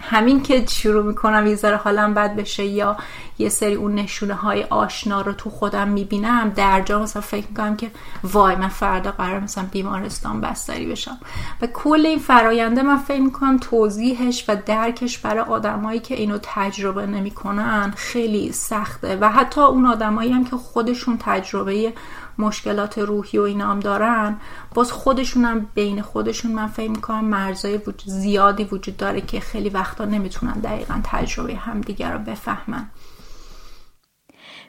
[0.00, 2.96] همین که شروع می‌کنم یه ذره حالم بد بشه یا
[3.38, 7.76] یه سری اون نشونه های آشنا رو تو خودم می‌بینم در جا مثلا فکر می‌کنم
[7.76, 7.90] که
[8.24, 11.18] وای من فردا قرار مثلا بیمارستان بستری بشم.
[11.62, 17.06] و کل این فراینده من فکر می‌کنم توضیحش و درکش برای آدمایی که اینو تجربه
[17.06, 19.16] نمی‌کنن خیلی سخته.
[19.20, 21.92] و حتی اون آدمایی هم که خودشون تجربه
[22.38, 24.40] مشکلات روحی و اینام دارن
[24.74, 30.52] باز خودشونم بین خودشون من فکر می‌کنم مرزای زیادی وجود داره که خیلی وقتا نمی‌تونن
[30.52, 32.90] دقیقا تجربه همدیگر رو بفهمن.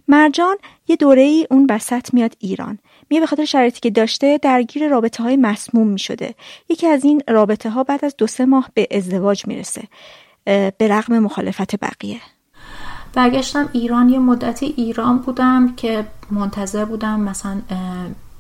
[0.08, 0.58] مرجان
[0.88, 2.80] یه دوره ای اون وسط میاد ایران.
[3.10, 6.36] میه به خاطر شرایطی که داشته درگیر رابطه های مسموم می‌شده.
[6.70, 9.84] یکی از این رابطه ها بعد از دو سه ماه به ازدواج می‌رسه
[10.46, 12.22] به رغم مخالفت بقیه.
[13.14, 17.62] برگشتم ایران یه مدتی ایران بودم که منتظر بودم مثلا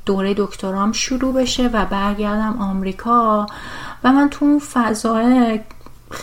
[0.06, 3.48] دوره دکترام شروع بشه و برگردم آمریکا.
[4.04, 5.60] و من تو اون فضای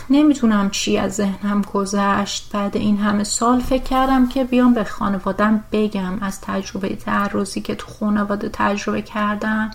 [0.09, 2.49] نمی‌تونم چی از ذهنم گذشت.
[2.53, 7.75] بعد این همه سال فکر کردم که بیام به خانوادم بگم از تجربه تعرضی که
[7.75, 9.71] تو خانواده تجربه کردم.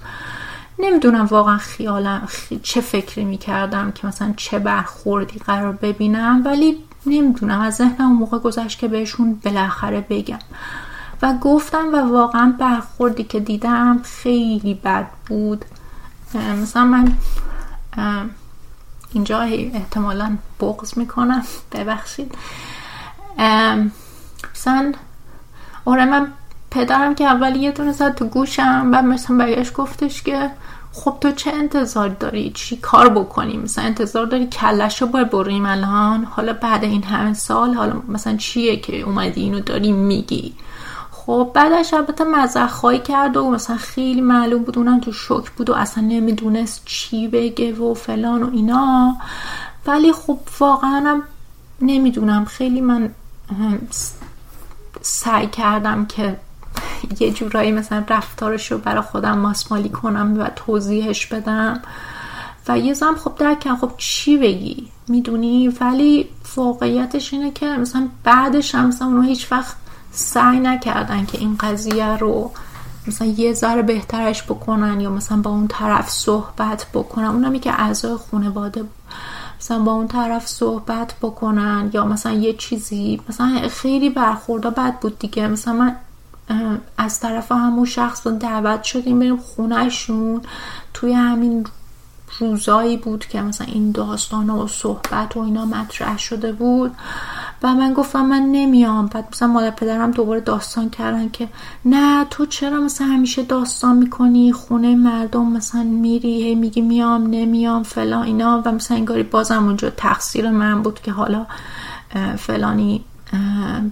[0.79, 2.29] نمی‌دونم واقعا خیالم
[2.63, 6.43] چه فکری می‌کردم که مثلا چه برخوردی قرار ببینم.
[6.45, 10.39] ولی نمی‌دونم از ذهنم اون موقع گذشت که بهشون بالاخره بگم.
[11.23, 15.65] و گفتم و واقعا برخوردی که دیدم خیلی بد بود.
[16.63, 17.13] مثلا من
[19.13, 22.35] اینجا احتمالا بغض می‌کنم ببخشید.
[24.55, 24.93] مثلا
[25.85, 26.27] آره من
[26.71, 30.51] پدرم که اول یه دونه زد تو گوشم و مثلا برگشت گفتش که
[30.97, 35.67] خب تو چه انتظار داری؟ چی کار بکنیم؟ مثلا انتظار داری کلش رو باید بریم
[35.67, 40.55] الان؟ حالا بعد این همه سال حالا مثلا چیه که اومدی اینو داری میگی؟
[41.11, 45.75] خب بعدش البته مزخایی کرد و مثلا خیلی معلوم بود اونم تو شک بود و
[45.75, 49.17] اصلا نمی‌دونست چی بگه و فلان و اینا.
[49.87, 51.23] ولی خب واقعا
[51.81, 52.45] نمی‌دونم.
[52.45, 53.11] خیلی من
[55.01, 56.37] سعی کردم که
[57.21, 61.83] یه جورایی مثلا رفتارش رو برای خودم ماسمالی کنم و توضیحش بدم.
[62.69, 68.75] و یه زم خب درکم خب چی بگی؟ می‌دونی؟ ولی واقعیتش اینه که مثلا بعدش
[68.75, 69.77] هم مثلا اونو هیچ وقت
[70.11, 72.51] سعی نکردن که این قضیه رو
[73.07, 77.25] مثلا یه ذره بهترش بکنن یا مثلا با اون طرف صحبت بکنن.
[77.25, 78.85] اونمی که اعضای خانواده
[79.61, 85.19] مثلا با اون طرف صحبت بکنن یا مثلا یه چیزی مثلا خیلی برخورده بد بود
[85.19, 85.49] دیگه.
[85.49, 85.97] مثلا من
[86.99, 90.41] از طرف همون شخص دعوت شدیم بریم خونهشون.
[90.95, 91.67] توی همین
[92.39, 96.93] روزایی بود که مثلا این داستان و صحبت و اینا مطرح شده بود.
[97.63, 99.07] و من گفتم من نمیام.
[99.07, 101.49] بعد مثلا مادر پدرم دوباره داستان کردن که
[101.85, 107.83] نه تو چرا مثلا همیشه داستان می‌کنی؟ خونه مردم مثلا میری هی میگی میام نمیام
[107.83, 108.63] فلان اینا.
[108.65, 111.47] و مثلا انگاری بازم اونجا تقصیر من بود که حالا
[112.39, 113.05] فلانی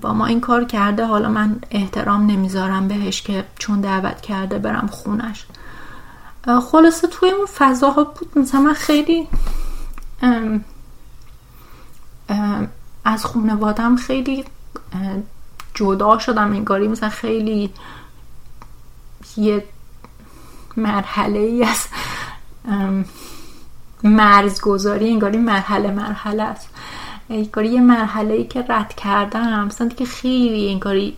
[0.01, 4.87] با ما این کار کرده حالا من احترام نمی‌ذارم بهش که چون دعوت کرده برم
[4.87, 5.47] خونش.
[6.73, 9.29] خلاصه توی اون فضاها بود مثلا من خیلی
[10.23, 10.65] ام
[13.05, 14.45] از خانوادم خیلی
[15.75, 17.71] جدا شدم انگاری مثلا خیلی
[19.37, 19.65] یه
[20.77, 21.87] مرحله ای از
[24.03, 26.69] مرزگذاری انگاری مرحله مرحله است.
[27.33, 29.65] انگاری یه مرحله ای که رد کردم.
[29.65, 31.17] مثلا دیگه خیلی انگاری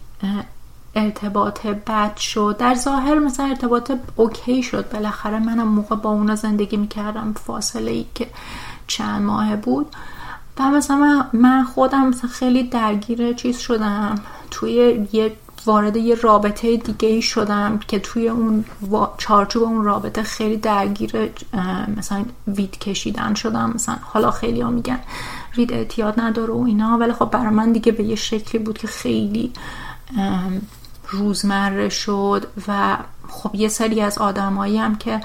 [0.94, 2.56] ارتباط بد شد.
[2.58, 4.90] در ظاهر مثلا ارتباط اوکی شد.
[4.90, 7.34] بالاخره منم موقع با اونا زندگی می‌کردم.
[7.46, 8.26] فاصله ای که
[8.86, 9.86] چند ماه بود.
[10.58, 14.14] و مثلا من خودم مثلا خیلی درگیر چیز شدم.
[14.50, 15.36] توی یه
[15.66, 18.64] وارد یه رابطه دیگه ای شدم که توی اون
[19.18, 21.30] چارچوب اون رابطه خیلی درگیر
[21.96, 23.72] مثلا وید کشیدن شدم.
[23.74, 25.00] مثلا حالا خیلی ها میگن
[25.56, 26.98] وید اعتیاد نداره و اینا.
[26.98, 29.52] ولی خب برای من دیگه به یه شکلی بود که خیلی
[31.08, 32.96] روزمره شد و
[33.28, 35.20] خب یه سری از آدمایی هم که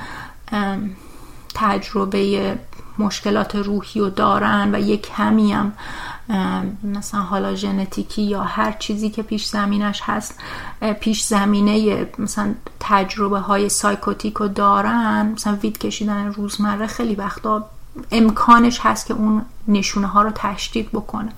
[1.53, 2.57] تجربه
[2.97, 5.73] مشکلات روحی رو دارن و یه کمی هم
[6.84, 10.39] مثلا حالا ژنتیکی یا هر چیزی که پیش زمینش هست
[10.99, 15.31] پیش زمینه مثلا تجربه های سایکوتیک رو دارن.
[15.35, 17.69] مثلا وید کشیدن روزمره خیلی وقتا
[18.11, 21.32] امکانش هست که اون نشونه ها رو تشدید بکنه.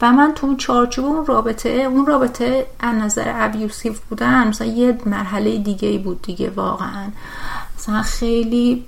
[0.00, 5.58] و من تو چارچوب اون رابطه اون رابطه از نظر ابیوسیو بودن مثلا یه مرحله
[5.58, 7.10] دیگه ای بود دیگه واقعا.
[7.78, 8.84] مثلا خیلی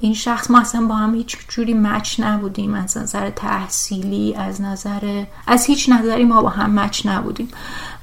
[0.00, 2.74] این شخص ما اصلا با هم هیچ جوری مچ نبودیم.
[2.74, 7.48] از نظر تحصیلی از نظر از هیچ نظری ما با هم مچ نبودیم.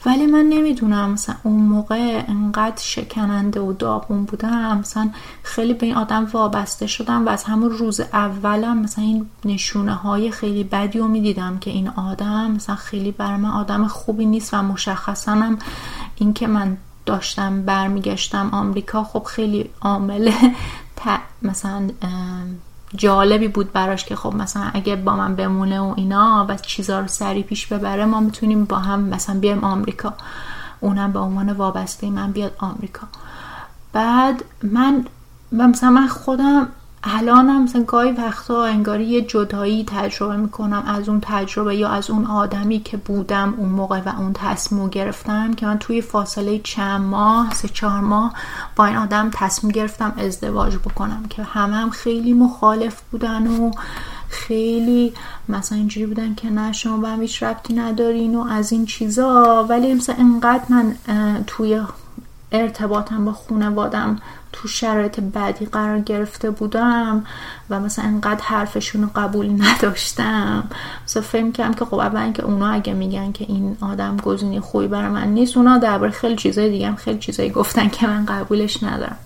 [0.06, 4.78] ولی من نمی‌دونم مثلا اون موقع انقدر شکننده و داغون بودم.
[4.78, 5.10] مثلا
[5.44, 10.32] خیلی به این آدم وابسته شدم و از همون روز اولم مثلا این نشونه های
[10.32, 14.61] خیلی بدی رو می‌دیدم که این آدم مثلا خیلی بر من آدم خوبی نیست و
[14.61, 15.60] مشخصا هم
[16.16, 20.32] این که من داشتم برمیگشتم آمریکا خب خیلی عامل
[21.41, 21.89] مثلا
[22.95, 27.07] جالبی بود براش که خب مثلا اگه با من بمونه و اینا و چیزا رو
[27.07, 30.13] سری پیش ببره ما می‌تونیم با هم مثلا بیایم آمریکا.
[30.80, 33.07] اونم به عنوان وابسته من بیاد آمریکا.
[33.93, 35.05] بعد من
[35.51, 36.67] مثلا من خودم
[37.03, 42.26] الانم مثلا گاهی وقتا انگاری یه جدایی تجربه می‌کنم از اون تجربه یا از اون
[42.26, 47.53] آدمی که بودم اون موقع و اون تصمیم گرفتم که من توی فاصله چند ماه
[47.53, 48.34] سه چهار ماه
[48.76, 53.71] با این آدم تصمیم گرفتم ازدواج بکنم که همه هم خیلی مخالف بودن و
[54.30, 55.13] خیلی
[55.49, 59.65] مثلا اینجوری بودن که نه شما به هم هیچ ربطی ندارین و از این چیزا.
[59.69, 60.95] ولی مثلا انقدر من
[61.47, 61.81] توی
[62.51, 64.19] ارتباطم با خونوادم
[64.61, 67.23] تو شرایط بدی قرار گرفته بودم
[67.69, 70.64] و مثلا انقدر حرفشون رو قبول نداشتم.
[71.06, 74.88] مثلا فهم کردم که خب اول که اونا اگه میگن که این آدم گزینه خوبی
[74.88, 78.84] برای من نیست اونا درباره خیلی چیزای دیگه هم خیلی چیزایی گفتن که من قبولش
[78.84, 79.18] ندارم.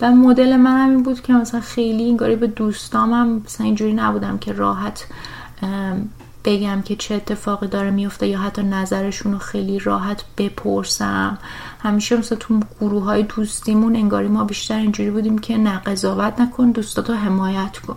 [0.00, 4.52] و مدل من این بود که مثلا خیلی انگاری به دوستامم مثلا اینجوری نبودم که
[4.52, 5.06] راحت
[6.44, 11.38] بگم که چه اتفاقی داره میفته یا حتی نظرشون رو خیلی راحت بپرسم.
[11.82, 16.70] همیشه مثلا تو گروه های دوستیمون انگاری ما بیشتر اینجوری بودیم که نه قضاوت نکن
[16.70, 17.96] دوستاتو حمایت کن.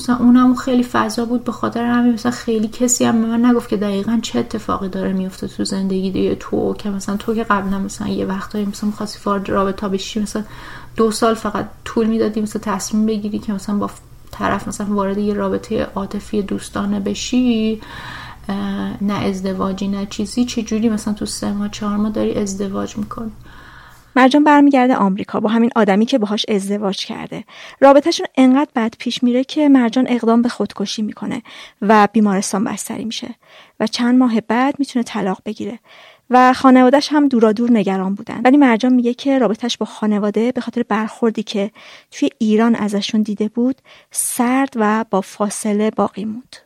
[0.00, 3.76] مثلا اونم خیلی فضا بود به خاطر همین مثلا خیلی کسی هم من نگفت که
[3.76, 6.34] دقیقا چه اتفاقی داره میفته تو زندگی دیگه.
[6.34, 10.44] تو که مثلا تو که قبلا مثلا یه وقتایی مثلا می‌خواستی وارد رابطه بشی مثلا
[10.96, 13.90] دو سال فقط طول می‌دادی مثلا تصمیم بگیری که مثلا با
[14.30, 17.80] طرف مثلا وارد یه رابطه عاطفی دوستانه بشی.
[19.00, 20.44] نه ازدواجی نه چیزی.
[20.44, 23.32] چجوری مثلا تو سه ماه چهار ماه داری ازدواج می‌کنی؟
[24.16, 25.40] مرجان برمیگرده آمریکا.
[25.40, 27.44] با همین آدمی که باهاش ازدواج کرده.
[27.80, 31.42] رابطهشون انقدر بد پیش میره که مرجان اقدام به خودکشی می‌کنه
[31.82, 33.34] و بیمارستان بستری میشه
[33.80, 35.78] و چند ماه بعد می‌تونه طلاق بگیره.
[36.30, 38.40] و خانوادهش هم دورادور نگران بودن.
[38.44, 41.70] ولی مرجان میگه که رابطهش با خانواده به خاطر برخوردی که
[42.10, 43.76] توی ایران ازشون دیده بود
[44.10, 46.56] سرد و با فاصله باقی موند.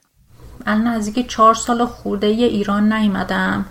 [0.66, 3.64] الان نزدیک چهار سال خورده ایران نیومدم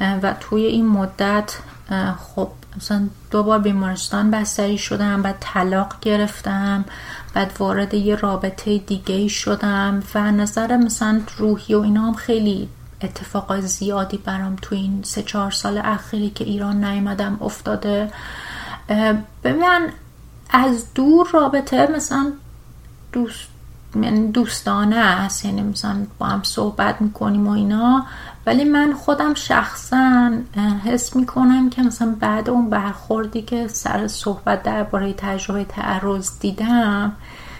[0.00, 1.58] و توی این مدت
[2.18, 6.84] خب مثلا دو بار بیمارستان بستری شدم بعد طلاق گرفتم
[7.34, 12.68] بعد وارد یه رابطه دیگه شدم و نظر مثلا روحی و اینا هم خیلی
[13.02, 18.10] اتفاقای زیادی برام تو این سه چهار سال اخیری که ایران نیومدم افتاده.
[19.44, 19.90] ببین
[20.50, 22.32] از دور رابطه مثلا
[23.12, 23.48] دوست
[23.94, 28.06] یعنی دوستانه است یعنی مثلا با هم صحبت می‌کنیم و اینا.
[28.46, 30.32] ولی من خودم شخصا
[30.84, 37.12] حس می‌کنم که مثلا بعد اون برخوردی که سر صحبت درباره تجربه تعرض دیدم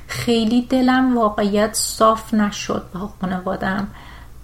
[0.07, 3.89] خیلی دلم واقعیت صاف نشد با خانوادم.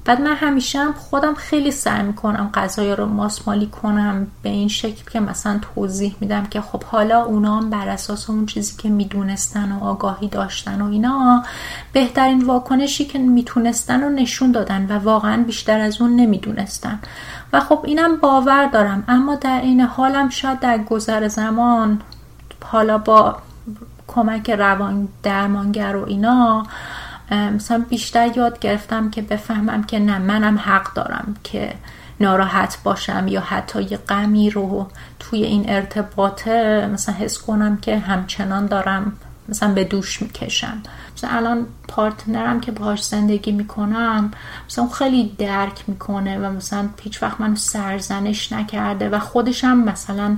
[0.06, 5.10] بعد من همیشه هم خودم خیلی سعی می‌کنم غذای رو ماسمالی کنم به این شکل
[5.10, 9.72] که مثلا توضیح میدم که خب حالا اونا هم بر اساس اون چیزی که می‌دونستن
[9.72, 11.44] و آگاهی داشتن و اینا
[11.92, 16.98] بهترین واکنشی که می‌تونستن و نشون دادن و واقعا بیشتر از اون نمی‌دونستن.
[17.52, 22.00] و خب اینم باور دارم اما در این حالم شاید در گذر زمان
[22.64, 23.36] حالا با
[24.06, 26.66] کمک روان درمانگر و اینا
[27.30, 31.72] مثلا بیشتر یاد گرفتم که بفهمم که نه منم حق دارم که
[32.20, 34.88] ناراحت باشم یا حتی یه غمی رو
[35.18, 39.12] توی این ارتباطه مثلا حس کنم که همچنان دارم
[39.48, 40.82] مثلا به دوش می‌کشم.
[41.16, 44.30] مثلا الان پارتنرم که باهاش زندگی می‌کنم
[44.68, 50.36] مثلا خیلی درک می‌کنه و مثلا پیچ وقت منو سرزنش نکرده و خودشم مثلا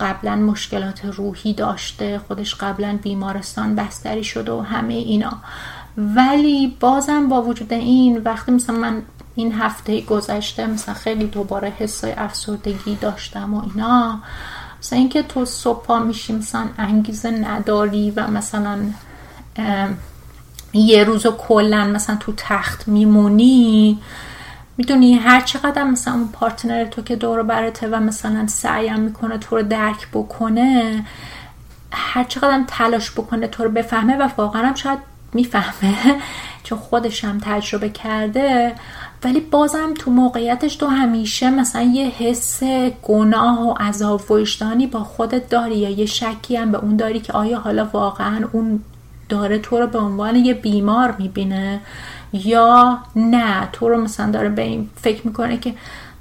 [0.00, 5.32] قبلا مشکلات روحی داشته خودش قبلا بیمارستان بستری شده و همه اینا.
[5.96, 9.02] ولی بازم با وجود این وقتی مثلا من
[9.34, 14.20] این هفته گذشته مثلا خیلی دوباره حسای افسردگی داشتم و اینا
[14.80, 18.78] مثلا اینکه تو صبح میشی مثلا انگیزه نداری و مثلا
[20.72, 23.98] یه روز و کلا مثلا تو تخت میمونی
[24.78, 29.56] می‌دونی هر چقدر مثلا اون پارتنر تو که دور برته و مثلا سعیم می‌کنه تو
[29.56, 31.04] رو درک بکنه
[31.92, 34.98] هر چقدر تلاش بکنه تو رو بفهمه و واقعا هم شاید
[35.32, 36.16] می‌فهمه
[36.62, 38.74] چون خودش هم تجربه کرده.
[39.24, 42.62] ولی بازم تو موقعیتش تو همیشه مثلا یه حس
[43.02, 47.32] گناه و عذاب وجدانی با خودت داری یا یه شکی هم به اون داری که
[47.32, 48.80] آیا حالا واقعا اون
[49.28, 51.80] داره تو رو به عنوان یه بیمار می‌بینه؟
[52.32, 53.68] یا نه.
[53.72, 55.74] تو رو مثلا داره به این فکر می‌کنه که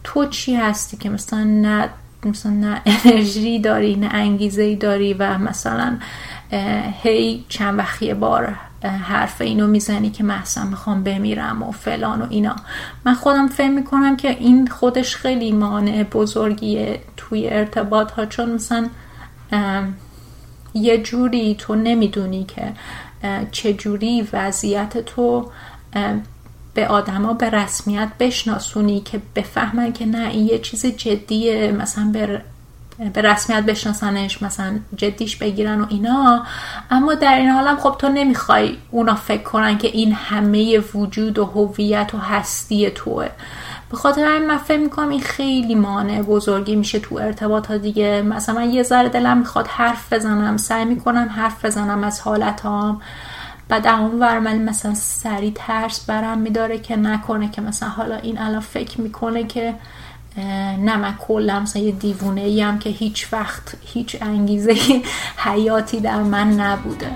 [0.04, 1.90] تو چی هستی که مثلا نه
[2.26, 5.98] مثلا نه انرژی داری نه انگیزه ای داری و مثلا
[7.04, 12.56] هی چند وقتی بار حرف اینو می‌زنی که محسن می‌خوام بمیرم و فلان و اینا.
[13.06, 18.90] من خودم فهم می‌کنم که این خودش خیلی مانع بزرگیه توی ارتباط ها چون مثلا
[20.74, 22.74] یه جوری تو نمی‌دونی که
[23.52, 25.52] چجوری وضعیت تو
[26.74, 32.42] به آدما به رسمیت بشناسونی که بفهمن که نه این یه چیز جدیه مثلا به
[33.14, 36.44] به رسمیت بشناسنش مثلا جدیش بگیرن و اینا.
[36.92, 41.46] اما در این حالم خب تو نمی‌خوای اونا فکر کنن که این همه وجود و
[41.46, 43.30] هویت و هستی توه.
[43.92, 48.22] به خاطر همین من فکر می‌کنم این خیلی مانع بزرگی میشه تو ارتباط ها دیگه.
[48.22, 53.02] مثلا من یه ذره دلم می‌خواد حرف بزنم سعی می‌کنم حرف بزنم از حالتام.
[53.70, 58.38] بعد اون ور من مثلا سری ترس برم میداره که نکنه که مثلا حالا این
[58.40, 59.74] الان فکر می‌کنه که
[60.80, 64.76] نه من کلا مثلا یه دیوونه ایم که هیچ وقت هیچ انگیزه
[65.46, 67.12] حیاتی در من نبوده.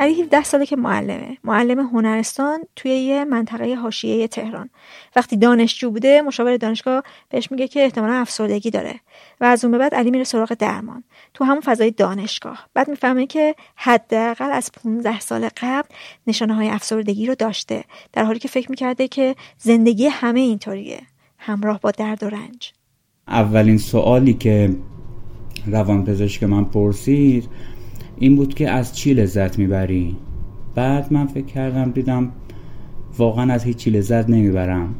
[0.00, 1.38] علی 17 ساله که معلمه.
[1.44, 4.70] معلم هنرستان توی یه منطقه حاشیه تهران.
[5.16, 9.00] وقتی دانشجو بوده مشاور دانشگاه بهش میگه که احتمالا افسردگی داره
[9.40, 11.04] و از اون به بعد علی میره سراغ درمان
[11.34, 12.68] تو همون فضای دانشگاه.
[12.74, 15.88] بعد می‌فهمه که حداقل از 15 سال قبل
[16.26, 21.00] نشانه های افسردگی رو داشته در حالی که فکر می‌کرده که زندگی همه اینطوریه.
[21.38, 22.72] همراه با درد و رنج.
[23.28, 24.76] اولین سوالی که
[25.66, 27.48] روان پزشک من پرسید
[28.20, 30.16] این بود که از چی لذت می‌بری؟
[30.74, 32.28] بعد من فکر کردم دیدم
[33.18, 34.94] واقعا از هیچی لذت نمی‌برم.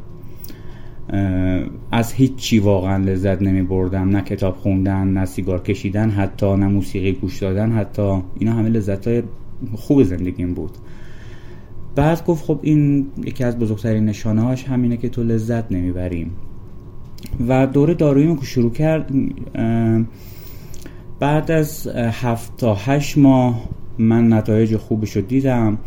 [1.91, 6.67] از هیچ چی واقعا لذت نمی بردم نه کتاب خوندن نه سیگار کشیدن حتی نه
[6.67, 9.23] موسیقی گوش دادن حتی اینا همه لذت های
[9.73, 10.71] خوب زندگیم بود.
[11.95, 16.31] بعد گفت خب این یکی از بزرگترین نشانه هاش همینه که تو لذت نمی‌بریم
[17.47, 19.11] و دوره دارویی که شروع کرد
[21.21, 25.77] بعد از هفت تا هشت ماه من نتایج خوبش رو دیدم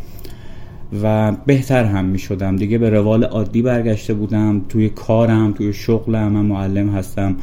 [1.03, 4.61] و بهتر هم می شدم دیگه به روال عادی برگشته بودم.
[4.69, 7.35] توی کارم توی شغلم من معلم هستم.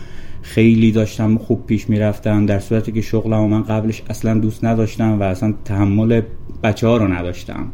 [0.43, 2.47] خیلی داشتم خوب پیش می‌رفتم.
[2.47, 6.23] در صورتی که شغلم و من قبلش اصلا دوست نداشتم و اصلا تحمل
[6.63, 7.67] بچه ها رو نداشتم.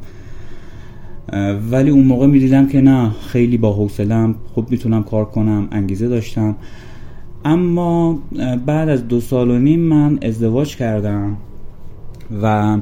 [1.71, 6.57] ولی اون موقع می‌دیدم که نه خیلی با حوصلم خوب می‌تونم کار کنم انگیزه داشتم.
[7.49, 8.19] اما
[8.67, 11.37] بعد از دو سال و نیم من ازدواج کردم
[12.43, 12.79] و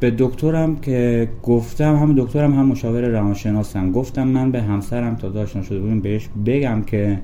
[0.00, 3.92] به دکترم که گفتم هم دکترم هم مشاور روانشناسم.
[3.92, 7.18] گفتم من به همسرم تا داشتن شده بودیم بهش بگم که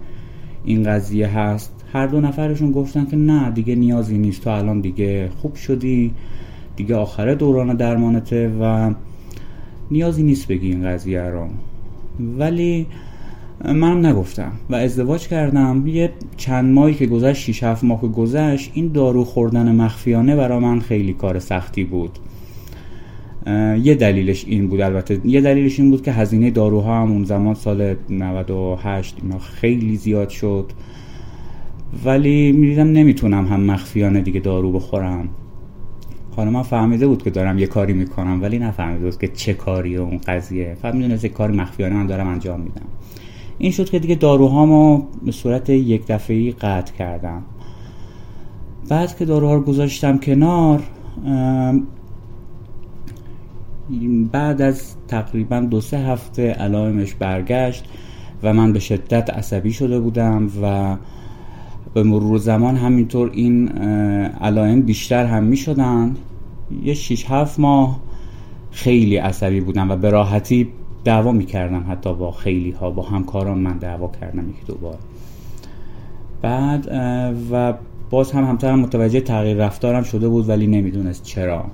[0.65, 1.73] این قضیه هست.
[1.93, 4.45] هر دو نفرشون گفتن که نه دیگه نیازی نیست.
[4.45, 6.13] تو الان دیگه خوب شدی.
[6.77, 8.95] دیگه آخره دوران درمانته و
[9.91, 11.47] نیازی نیست بگی این قضیه رو.
[12.39, 12.87] ولی
[13.65, 15.87] منم نگفتم و ازدواج کردم.
[15.87, 20.61] یه چند ماهی که گذشت 6 7 ماه که گذشت این دارو خوردن مخفیانه برا
[20.61, 22.19] من خیلی کار سختی بود.
[23.83, 25.21] یه دلیلش این بود البته.
[25.25, 30.29] یه دلیلش این بود که هزینه داروها هم اون زمان سال 98 اینا خیلی زیاد
[30.29, 30.71] شد.
[32.05, 35.29] ولی می‌دیدم نمی‌تونم هم مخفیانه دیگه دارو بخورم.
[36.37, 40.19] خانم فهمیده بود که دارم یه کاری می‌کنم ولی نفهمیده بود که چه کاری اون
[40.19, 40.77] قضیه.
[40.83, 42.87] فقط می‌دونست یه کاری مخفیانه من دارم انجام میدم.
[43.59, 47.43] این شد که دیگه داروهامو به صورت یک دفعی قطع کردم.
[48.89, 50.83] بعد که داروها رو گذاشتم کنار
[54.33, 57.85] بعد از تقریبا دو سه هفته علائمش برگشت
[58.43, 60.97] و من به شدت عصبی شده بودم و
[61.95, 63.69] به مرور زمان همینطور این
[64.41, 66.17] علائم بیشتر هم می شدن
[66.83, 68.01] یه شیش هفت ماه
[68.71, 70.69] خیلی عصبی بودم و به راحتی
[71.07, 74.99] دعوا می‌کردم حتی با خیلی ها با همکاران من دعوا کردم یکی دو بار.
[76.43, 76.89] بعد
[77.53, 77.75] و
[78.11, 81.65] باز هم همسرم متوجه تغییر رفتارم شده بود ولی نمی‌دونست چرا.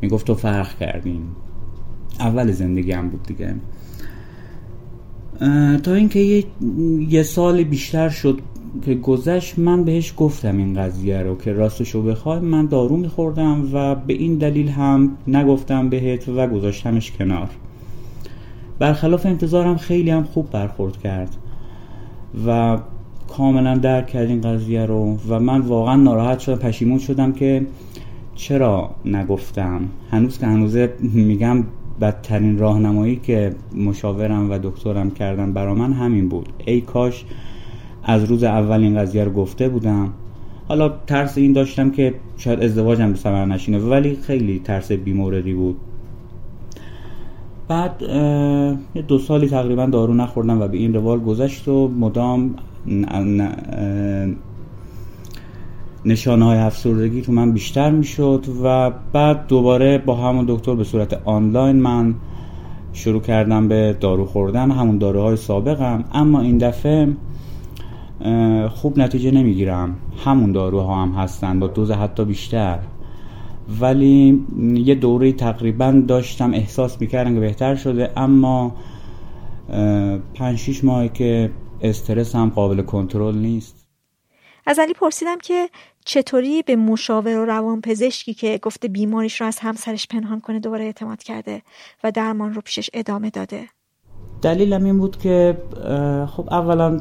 [0.00, 1.22] می‌گفت تو فرق کردیم.
[2.20, 3.54] اول زندگی هم بود دیگه.
[5.82, 6.44] تا اینکه یه،,
[7.08, 8.40] یه سال بیشتر شد
[8.84, 12.40] که گذشت من بهش گفتم این قضیه رو که راستشو بخوای.
[12.40, 17.50] من دارو میخوردم و به این دلیل هم نگفتم بهت و گذاشتمش کنار.
[18.78, 21.36] برخلاف انتظارم خیلی هم خوب برخورد کرد
[22.46, 22.78] و
[23.28, 27.66] کاملا درک کرد این قضیه رو و من واقعا ناراحت شدم پشیمون شدم که
[28.34, 29.80] چرا نگفتم؟
[30.10, 31.64] هنوز که هنوزه میگم
[32.00, 36.48] بدترین راهنمایی که مشاورم و دکترم کردن برا من همین بود.
[36.66, 37.24] ای کاش
[38.04, 40.12] از روز اول این قضیه رو گفته بودم.
[40.68, 45.76] حالا ترس این داشتم که شاید ازدواجم به ثمر نشینه ولی خیلی ترس بیموردی بود.
[47.68, 48.02] بعد
[48.94, 52.54] یه دو سالی تقریبا دارو نخوردم و به این روال گذشت و مدام
[56.04, 61.20] نشانه های افسردگی تو من بیشتر می‌شد و بعد دوباره با همون دکتر به صورت
[61.24, 62.14] آنلاین من
[62.92, 66.04] شروع کردم به دارو خوردن همون داروهای سابقم.
[66.12, 67.08] اما این دفعه
[68.68, 69.96] خوب نتیجه نمی‌گیرم.
[70.24, 72.78] همون داروها هم هستن با دوز حتی بیشتر.
[73.80, 74.44] ولی
[74.74, 78.76] یه دوره تقریبا داشتم احساس می‌کردم که بهتر شده اما
[80.34, 83.86] پنج شیش ماهی که استرس هم قابل کنترل نیست.
[84.66, 85.68] از علی پرسیدم که
[86.04, 90.84] چطوری به مشاور و روان پزشکی که گفته بیماریش رو از همسرش پنهان کنه دوباره
[90.84, 91.62] اعتماد کرده
[92.04, 93.62] و درمان رو پیشش ادامه داده؟
[94.42, 95.58] دلیلم این بود که
[96.28, 97.00] خب اولا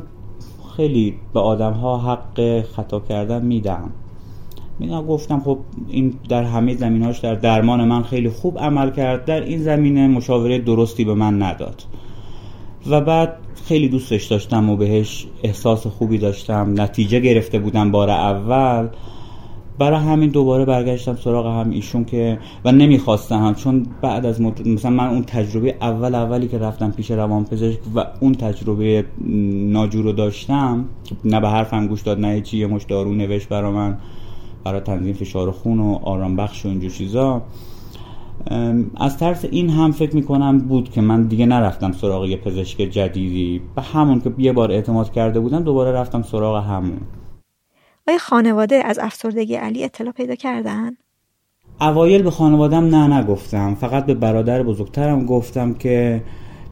[0.75, 3.91] خیلی به آدم ها حق خطا کردن میدم.
[4.79, 5.57] میدم گفتم خب
[5.87, 10.59] این در همه زمینهاش در درمان من خیلی خوب عمل کرد در این زمینه مشاوره
[10.59, 11.83] درستی به من نداد.
[12.89, 13.37] و بعد
[13.67, 18.87] خیلی دوستش داشتم و بهش احساس خوبی داشتم نتیجه گرفته بودم بار اول.
[19.79, 24.91] برای همین دوباره برگشتم سراغ هم ایشون که و نمی‌خواستم هم چون بعد از مثلا
[24.91, 29.05] من اون تجربه اول اولی که رفتم پیش روانپزشک و اون تجربه
[29.71, 30.85] ناجور رو داشتم
[31.25, 33.97] نه به حرفم گوش داد نه چی مش دارو نوشت برا من.
[34.65, 37.41] برای تنظیم فشار خون و آرام بخش و اینجور چیزا.
[38.97, 43.61] از ترس این هم فکر می‌کنم بود که من دیگه نرفتم سراغ یه پزشک جدیدی.
[43.75, 46.97] به همون که یه بار اعتماد کرده بودم دوباره رفتم سراغ همون.
[48.07, 50.91] آیا خانواده از افسردگی علی اطلاع پیدا کردن؟
[51.81, 53.75] اوایل به خانوادم نه نگفتم.
[53.75, 56.23] فقط به برادر بزرگترم گفتم که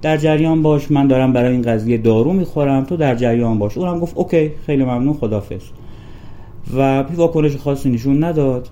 [0.02, 3.78] در جریان باش من دارم برای این قضیه دارو می‌خورم تو در جریان باش.
[3.78, 5.62] اونم گفت اوکی خیلی ممنون خدافظ
[6.76, 8.70] و واکنش خاصی نشون نداد.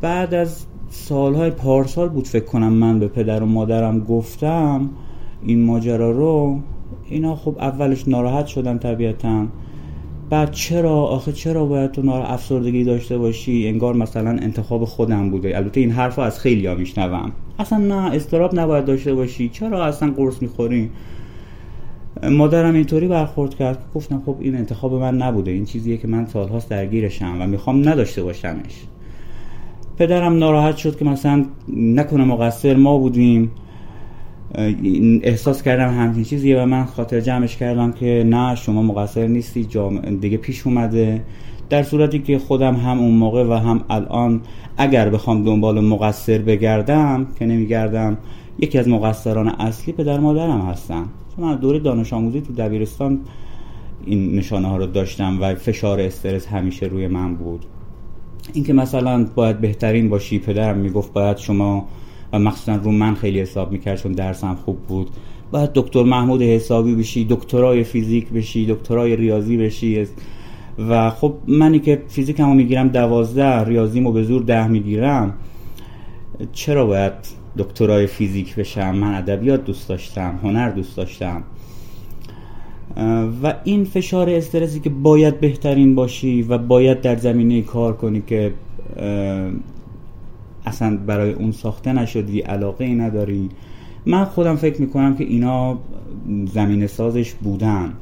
[0.00, 4.90] بعد از سالهای پارسال بود فکر کنم من به پدر و مادرم گفتم
[5.42, 6.60] این ماجرا رو
[7.08, 9.46] اینا خب اولش ناراحت شدن طبیعتا.
[10.30, 15.56] بعد چرا؟ آخه چرا باید تو نار افسردگی داشته باشی؟ انگار مثلا انتخاب خودم بوده.
[15.56, 17.32] البته این حرف از خیلی ها میشنوم.
[17.58, 19.48] اصلا نه استراب نباید داشته باشی.
[19.48, 20.90] چرا اصلا قرص می‌خوری؟
[22.30, 26.26] مادرم اینطوری برخورد کرد که گفتم خب این انتخاب من نبوده این چیزیه که من
[26.26, 28.82] سالهاست درگیرشم و می‌خوام نداشته باشمش.
[29.98, 31.44] پدرم ناراحت شد که مثلا
[31.76, 33.50] نکنه مقصر ما بودیم.
[35.22, 39.68] احساس کردم همچین چیزیه و من خاطر جمعش کردم که نه شما مقصر نیستی
[40.20, 41.22] دیگه پیش اومده.
[41.70, 44.40] در صورتی که خودم هم اون موقع و هم الان
[44.76, 48.18] اگر بخوام دنبال مقصر بگردم که نمیگردم
[48.58, 51.04] یکی از مقصران اصلی پدر مادرم هستن.
[51.36, 53.20] چون من دوره دانش آموزی تو دبیرستان
[54.04, 57.64] این نشانه ها رو داشتم و فشار استرس همیشه روی من بود.
[58.52, 61.88] اینکه مثلا باید بهترین باشی پدرم می‌گفت باید شما
[62.32, 65.10] و مخصوصا رو من خیلی حساب می‌کرد چون درسم خوب بود.
[65.50, 70.06] باید دکتر محمود حسابی بشی دکترای فیزیک بشی دکترای ریاضی بشی.
[70.88, 75.34] و خب منی که فیزیکمو می‌گیرم دوازده ریاضیمو به زور ده می‌گیرم
[76.52, 77.12] چرا باید
[77.58, 81.42] دکترای فیزیک بشم من ادبیات دوست داشتم هنر دوست داشتم.
[83.42, 88.54] و این فشار استرسی که باید بهترین باشی و باید در زمینه کار کنی که
[90.66, 93.48] اصلا برای اون ساخته نشدی علاقه ای نداری.
[94.06, 95.78] من خودم فکر می‌کنم که اینا
[96.54, 97.92] زمین سازش بودن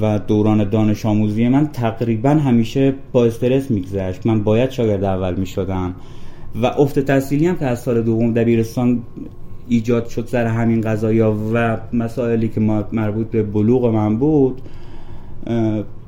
[0.00, 4.26] و دوران دانش آموزی من تقریبا همیشه با استرس میگذشت.
[4.26, 5.94] من باید شاگرد اول می‌شدم.
[6.62, 9.02] و افت تحصیلی هم که از سال دوم دبیرستان
[9.68, 12.60] ایجاد شد سر همین قضایا و مسائلی که
[12.92, 14.62] مربوط به بلوغ من بود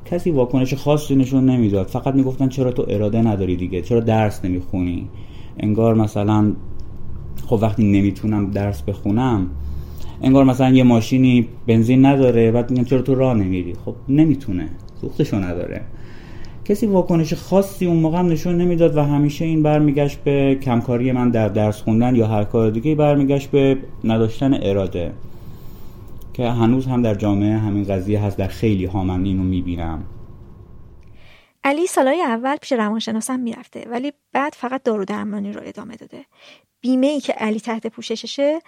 [0.05, 1.87] کسی واکنش خاصی نشون نمی‌داد.
[1.87, 5.07] فقط می‌گفتن چرا تو اراده نداری دیگه؟ چرا درس نمی‌خونی؟
[5.59, 6.53] انگار مثلا
[7.45, 9.47] خب وقتی نمی‌تونم درس بخونم
[10.21, 14.69] انگار مثلا یه ماشینی بنزین نداره بعد میگن چرا تو راه نمیری؟ خب نمی‌تونه.
[15.01, 15.81] سوختشو نداره.
[16.65, 21.47] کسی واکنش خاصی اون موقع نشون نمی‌داد و همیشه این برمیگشت به کمکاری من در
[21.47, 25.11] درس خوندن یا هر کار دیگه برمیگشت به نداشتن اراده.
[26.33, 30.03] که هنوز هم در جامعه همین قضیه هست در خیلی ها من اینو می‌بینم.
[31.63, 36.25] علی سالهای اول پیش روانشناسم می‌رفته ولی بعد فقط دارو درمانی رو ادامه داده.
[36.81, 38.59] بیمه ای که علی تحت پوشششه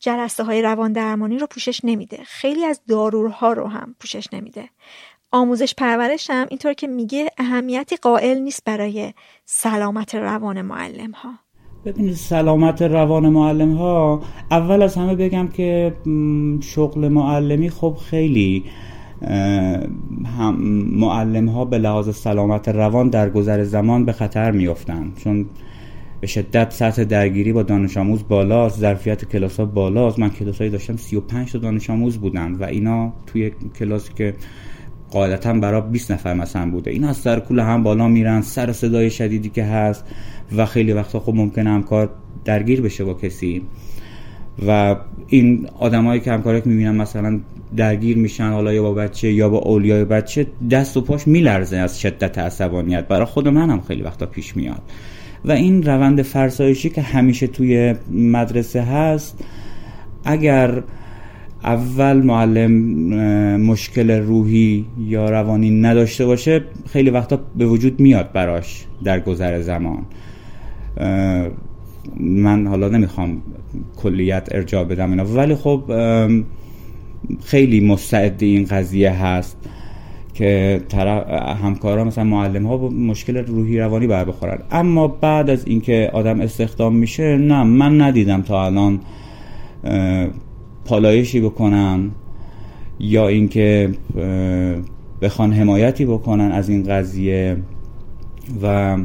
[0.00, 2.18] جلسه های روان درمانی رو پوشش نمیده.
[2.24, 4.68] خیلی از دارورها رو هم پوشش نمیده.
[5.32, 9.12] آموزش پرورش هم اینطور که میگه اهمیتی قائل نیست برای
[9.44, 11.30] سلامت روان معلم ها
[11.84, 15.96] ببینید سلامت روان معلم ها اول از همه بگم که
[16.60, 18.64] شغل معلمی خب خیلی
[20.38, 20.54] هم
[20.92, 25.16] معلم ها به لحاظ سلامت روان در گذر زمان به خطر میافتند.
[25.16, 25.46] چون
[26.20, 30.18] به شدت سطح درگیری با دانش آموز بالاست ظرفیت کلاس ها بالاست.
[30.18, 34.34] من کلاس داشتم 35 تا دانش آموز بودن و اینا توی کلاسی که
[35.10, 36.90] قاعدتا برای 20 نفر مثلا بوده.
[36.90, 40.04] اینا از سر کول هم بالا میرن سر صدای شدیدی که هست
[40.56, 42.10] و خیلی وقتا خب ممکنه همکار
[42.44, 43.62] درگیر بشه با کسی.
[44.66, 44.96] و
[45.28, 47.40] این آدمایی که همکاری که می‌بینن مثلا
[47.76, 52.00] درگیر میشن حالا یا با بچه یا با اولیای بچه دست و پاش میلرزه از
[52.00, 53.08] شدت عصبانیت.
[53.08, 54.82] برای خود هم خیلی وقتا پیش میاد.
[55.44, 59.44] و این روند فرسایشی که همیشه توی مدرسه هست
[60.24, 60.82] اگر
[61.66, 62.72] اول معلم
[63.56, 70.06] مشکل روحی یا روانی نداشته باشه خیلی وقتا به وجود میاد براش در گذر زمان.
[72.20, 73.42] من حالا نمی‌خوام
[73.96, 75.82] کلیت ارجاع بدم اینا ولی خب
[77.44, 79.56] خیلی مستعد این قضیه هست
[80.34, 81.28] که طرف
[81.62, 84.58] همکارا مثلا معلم ها با مشکل روحی روانی بر بخورن.
[84.70, 89.00] اما بعد از اینکه آدم استخدام میشه نه من ندیدم تا الان
[90.86, 92.10] پالایشی بکنن
[93.00, 93.90] یا اینکه
[95.22, 97.56] بخوان حمایتی بکنن از این قضیه
[98.62, 98.96] و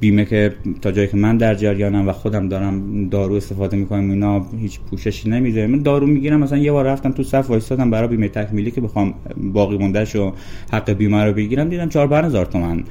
[0.00, 4.46] بیمه که تا جایی که من در جریانم و خودم دارم دارو استفاده می‌کنم اینا
[4.60, 5.66] هیچ پوششی نمیده.
[5.66, 9.14] من دارو می‌گیرم مثلا یه بار رفتم تو صف وایسادم برای بیمه تکمیلی که بخوام
[9.52, 10.32] باقی موندهش و
[10.72, 12.84] حق بیمه رو بگیرم دیدم 4 هزار تومن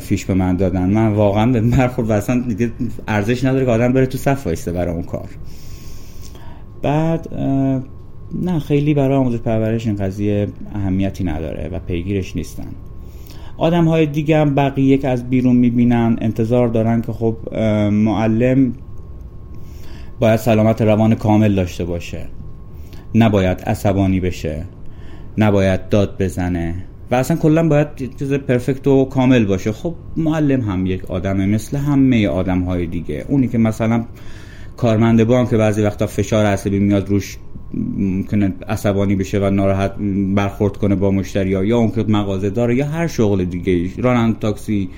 [0.00, 0.90] فیش به من دادن.
[0.90, 2.70] من واقعا به برخورد اصلا دیگه
[3.08, 5.28] ارزش نداره که آدم بره تو صف وایسته برای اون کار.
[6.84, 7.34] بعد
[8.42, 12.66] نه خیلی برای آموزش پرورش این قضیه اهمیتی نداره و پیگیرش نیستن.
[13.58, 17.36] آدم های دیگه هم بقیه که از بیرون می‌بینن انتظار دارن که خب
[17.92, 18.72] معلم
[20.20, 22.26] باید سلامت روان کامل داشته باشه.
[23.14, 24.64] نباید عصبانی بشه.
[25.38, 26.74] نباید داد بزنه.
[27.10, 27.88] و اصلا کلا باید
[28.18, 29.72] چیز پرفکت و کامل باشه.
[29.72, 33.24] خب معلم هم یک آدمه مثل همه آدم های دیگه.
[33.28, 34.04] اونی که مثلا
[34.76, 37.38] کارمند بانک که بعضی وقتا فشار عصبی میاد روش
[37.96, 39.94] ممکنه عصبانی بشه و ناراحت
[40.34, 44.38] برخورد کنه با مشتری ها یا اون که مغازه داره یا هر شغل دیگه راننده
[44.38, 44.90] تاکسی.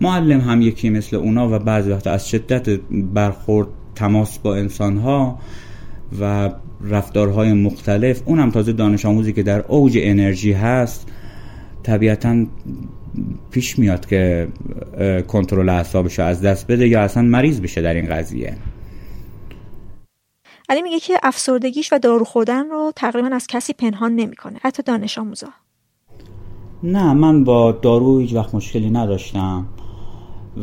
[0.00, 5.38] معلم هم یکی مثل اونا و بعضی وقتا از شدت برخورد تماس با انسان ها
[6.20, 6.50] و
[6.84, 8.22] رفتارهای مختلف.
[8.24, 11.08] اونم تازه دانش آموزی که در اوج انرژی هست
[11.82, 12.44] طبیعتا
[13.50, 14.48] پیش میاد که
[15.28, 18.54] کنترل اعصابش از دست بده یا اصلا مریض بشه در این قضیه.
[20.68, 25.18] علی میگه که افسردگیش و دارو خوردن رو تقریبا از کسی پنهان نمی‌کنه حتی دانش
[25.18, 25.46] آموزا.
[26.82, 29.66] نه من با دارو هیچ وقت مشکلی نداشتم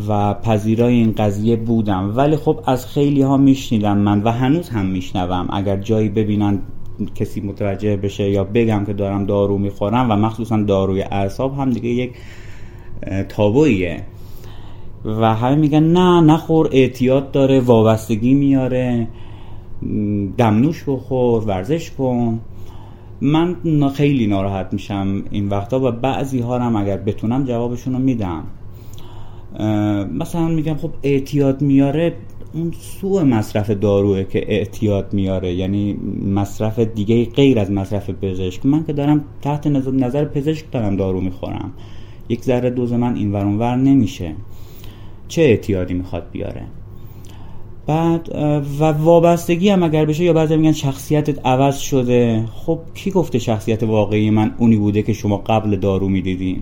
[0.07, 2.17] و پذیرای این قضیه بودم.
[2.17, 5.47] ولی خب از خیلی ها میشنیدم من و هنوز هم میشنوم.
[5.53, 6.61] اگر جایی ببینن
[7.15, 11.89] کسی متوجه بشه یا بگم که دارم دارو می‌خورم و مخصوصا داروی اعصاب هم دیگه
[11.89, 12.13] یک
[13.29, 14.03] تابویه.
[15.05, 19.07] و همه میگن نه نخور اعتیاد داره وابستگی میاره.
[20.37, 22.39] دمنوش بخور ورزش کن.
[23.21, 28.43] من خیلی ناراحت میشم این وقتا و بعضی ها هم اگر بتونم جوابشون رو میدم.
[30.19, 32.13] مثلا میگم خب اعتیاد میاره
[32.53, 35.53] اون سوء مصرف داروه که اعتیاد میاره.
[35.53, 35.93] یعنی
[36.35, 38.65] مصرف دیگه غیر از مصرف پزشک.
[38.65, 41.71] من که دارم تحت نظر پزشک دارم دارو می‌خورم.
[42.29, 44.31] یک ذره دوز من این ور نمیشه.
[45.27, 46.61] چه اعتیادی می‌خواد بیاره؟
[47.87, 48.29] بعد
[48.79, 52.45] و وابستگی هم اگر بشه یا بعضی میگن شخصیتت عوض شده.
[52.53, 56.61] خب کی گفته شخصیت واقعی من اونی بوده که شما قبل دارو می‌دیدین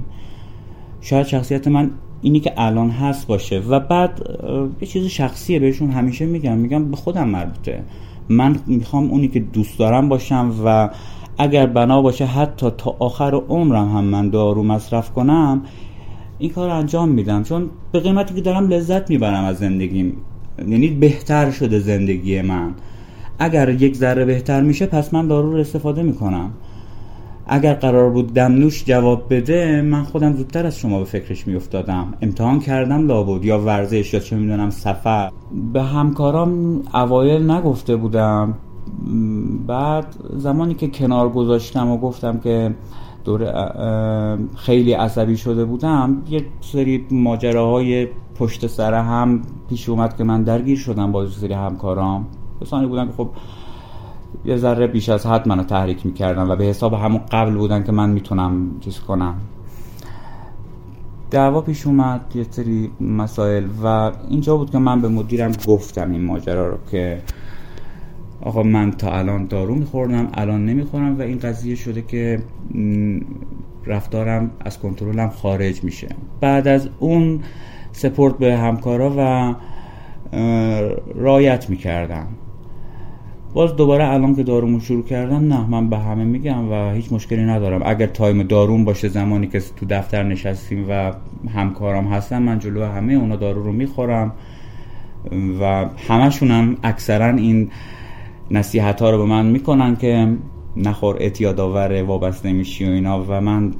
[1.01, 1.91] شاید شخصیت من
[2.21, 3.59] اینی که الان هست باشه.
[3.59, 4.21] و بعد
[4.81, 6.57] یه چیز شخصیه بهشون همیشه میگم.
[6.57, 7.83] میگم به خودم مربوطه.
[8.29, 10.89] من می‌خوام اونی که دوست دارم باشم و
[11.37, 15.61] اگر بنا باشه حتی تا آخر عمرم هم من دارو مصرف کنم
[16.39, 17.43] این کار انجام میدم.
[17.43, 20.17] چون به قیمتی که دارم لذت می‌برم از زندگیم.
[20.67, 22.71] یعنی بهتر شده زندگی من.
[23.39, 26.51] اگر یک ذره بهتر میشه پس من دارو رو استفاده می‌کنم.
[27.47, 32.13] اگر قرار بود دمنوش جواب بده من خودم زودتر از شما به فکرش میافتادم.
[32.21, 33.45] امتحان کردم لابد.
[33.45, 35.29] یا ورزش یا چه می‌دونم سفر.
[35.73, 38.53] به همکارام اوایل نگفته بودم.
[39.67, 40.05] بعد
[40.37, 42.75] زمانی که کنار گذاشتم و گفتم که
[43.25, 43.51] دور
[44.55, 48.07] خیلی عصبی شده بودم یه سری ماجراهای
[48.43, 52.27] پشت سر هم پیش اومد که من درگیر شدم با سری همکارام.
[52.61, 53.29] کسانی بودن که خب
[54.45, 57.91] یه ذره بیش از حد منو تحریک می‌کردن و به حساب همون قبل بودن که
[57.91, 59.35] من می‌تونم چیز کنم.
[61.31, 66.25] دعوا پیش اومد یه سری مسائل و اینجا بود که من به مدیرم گفتم این
[66.25, 67.21] ماجرا رو که
[68.41, 72.43] آقا من تا الان دارو میخوردم الان نمی‌خورم و این قضیه شده که
[73.85, 76.07] رفتارم از کنترلم خارج میشه.
[76.41, 77.39] بعد از اون
[77.93, 79.53] support به همکارا رو
[81.15, 82.27] رعایت می‌کردم.
[83.53, 87.45] باز دوباره الان که دارومو شروع کردم نه من به همه میگم و هیچ مشکلی
[87.45, 87.81] ندارم.
[87.85, 91.11] اگر time داروم باشه زمانی که تو دفتر نشستیم و
[91.55, 94.31] همکارام هستن من جلو همه اونا دارو رو می‌خورم
[95.61, 97.69] و همشونم اکثرا این
[98.51, 100.27] نصیحت ها رو به من می‌کنن که
[100.77, 103.25] نخور اعتیاد آور وابسته میشی و اینا.
[103.29, 103.73] و من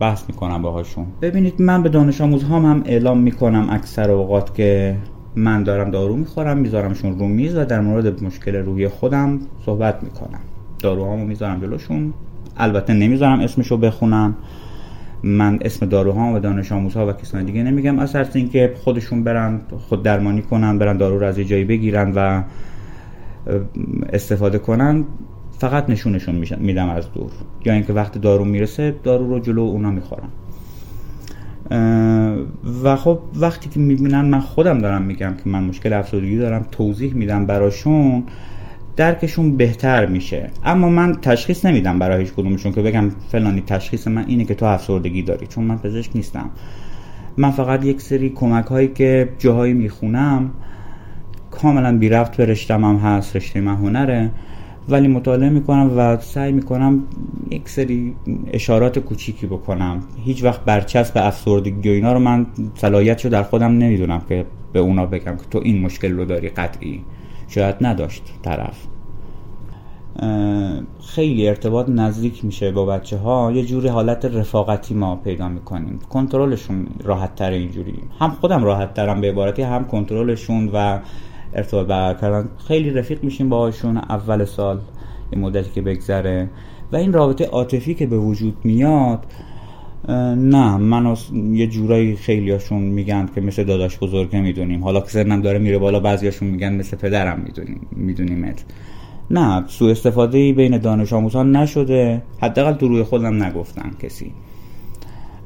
[0.00, 1.06] بحث می‌کنم باهاشون.
[1.22, 4.96] ببینید من به دانش آموز هم, اعلام می‌کنم اکثر اوقات که
[5.36, 10.40] من دارم دارو می‌خورم میذارمشون رو میز و در مورد مشکل روحی خودم صحبت می‌کنم.
[10.78, 12.12] داروهامو می‌ذارم جلوشون.
[12.56, 14.36] البته نمی‌ذارم اسمشو بخونم.
[15.22, 17.98] من اسم داروهام و دانش آموزها و کسان دیگه نمیگم.
[17.98, 22.42] از این اینکه خودشون برن خود درمانی کنن برن دارو رو از جایی بگیرن و
[24.12, 25.04] استفاده کنن.
[25.58, 27.30] فقط نشونشون میدم از دور.
[27.64, 30.28] یا اینکه وقت دارو می‌رسه دارو رو جلو اونا می‌خورم
[32.84, 37.14] و خب وقتی که می‌بینن من خودم دارم میگم که من مشکل افسردگی دارم توضیح
[37.14, 38.24] میدم براشون
[38.96, 40.50] درکشون بهتر میشه.
[40.64, 44.66] اما من تشخیص نمیدم برای هیچ کدومشون که بگم فلانی تشخیص من اینه که تو
[44.66, 46.50] افسردگی داری چون من پزشک نیستم.
[47.36, 50.50] من فقط یک سری کمک هایی که جاهایی می‌خونم
[51.50, 54.30] کاملا بی رفت به رشتم هم هست رشته من هنره.
[54.88, 57.02] ولی مطالعه می‌کنم و سعی می‌کنم
[57.50, 58.14] یک سری
[58.52, 60.00] اشارات کوچیکی بکنم.
[60.24, 65.06] هیچ وقت برچسب افسردگی و اینا رو من صلاحیتشو در خودم نمی‌دونم که به اونا
[65.06, 67.04] بگم که تو این مشکل رو داری قطعی.
[67.48, 68.86] شاید نداشت طرف.
[71.00, 75.98] خیلی ارتباط نزدیک میشه با بچه ها یه جوری حالت رفاقتی ما پیدا می‌کنیم.
[76.10, 77.94] کنترلشون راحت تر اینجوری.
[78.20, 80.98] هم خودم راحت ترم به عبارتی هم کنترلشون و
[81.54, 82.48] ارتباط برقرار کردن.
[82.68, 83.96] خیلی رفیق میشیم باهاشون.
[83.96, 84.80] اول سال
[85.32, 86.48] یه مدتی که بگذره.
[86.92, 89.26] و این رابطه عاطفی که به وجود میاد
[90.36, 90.76] نه.
[90.76, 91.16] من
[91.52, 96.00] یه جورایی خیلیاشون میگن که مثل داداش بزرگه می‌دونیم حالا که سنم داره میره بالا
[96.00, 98.64] بعضیاشون میگن مثل پدرم می‌دونیم میدونیمت.
[99.30, 99.64] نه.
[99.66, 102.22] سوء استفاده بین دانش آموزان نشده.
[102.42, 104.32] حداقل تو روی خودم نگفتن کسی.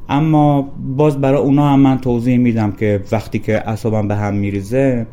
[0.08, 5.06] اما باز برای اونا هم من توضیح میدم که وقتی که اصابم به هم میریزه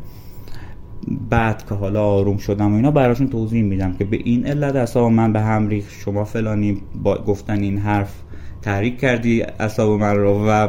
[1.30, 5.12] بعد که حالا آروم شدم و اینا براشون توضیح میدم که به این علت اصاب
[5.12, 5.90] من به هم ریخت.
[6.04, 8.14] شما فلانی با گفتن این حرف
[8.62, 10.68] تحریک کردی اصاب من رو و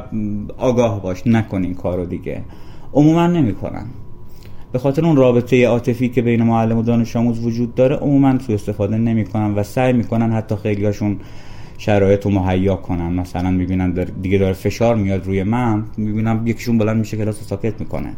[0.57, 2.41] آگاه باش نکن این کارو دیگه.
[2.93, 3.85] عموما نمی‌کنن.
[4.71, 8.53] به خاطر اون رابطه عاطفی که بین معلم و دانش آموز وجود داره عموما سو
[8.53, 11.17] استفاده نمی‌کنن و سعی می‌کنن حتی خیلیاشون
[11.77, 13.13] شرایط رو مهیا کنن.
[13.13, 13.91] مثلا می‌بینن
[14.21, 18.13] دیگه داره فشار میاد روی من می‌بینم یکیشون بلند میشه کلاس ساکت می‌کنه.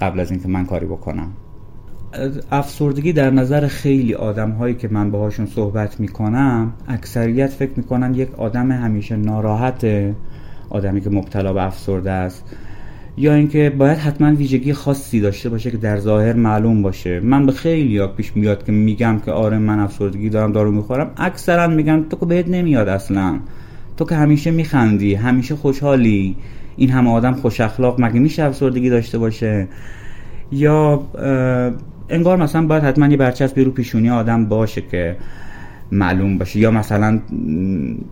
[0.00, 1.28] قبل از اینکه من کاری بکنم.
[2.50, 8.34] افسردگی در نظر خیلی آدم هایی که من باهاشون صحبت می‌کنم اکثریت فکر می‌کنن یک
[8.34, 9.86] آدم همیشه ناراحت
[10.70, 12.44] آدمی که مبتلا به افسرده است.
[13.16, 17.20] یا اینکه باید حتما ویژگی خاصی داشته باشه که در ظاهر معلوم باشه.
[17.20, 21.10] من به خیلی ها پیش میاد که میگم که آره من افسردگی دارم دارو می‌خورم.
[21.16, 23.38] اکثرا میگن تو که بهت نمیاد اصلا.
[23.96, 26.36] تو که همیشه میخندی همیشه خوشحالی.
[26.76, 29.68] این همه آدم خوش اخلاق مگه میشه افسردگی داشته باشه؟
[30.52, 31.02] یا
[32.08, 35.16] انگار مثلا باید حتما یه برچسبی رو پیشونی آدم باشه که
[35.92, 36.58] معلوم باشه.
[36.58, 37.20] یا مثلا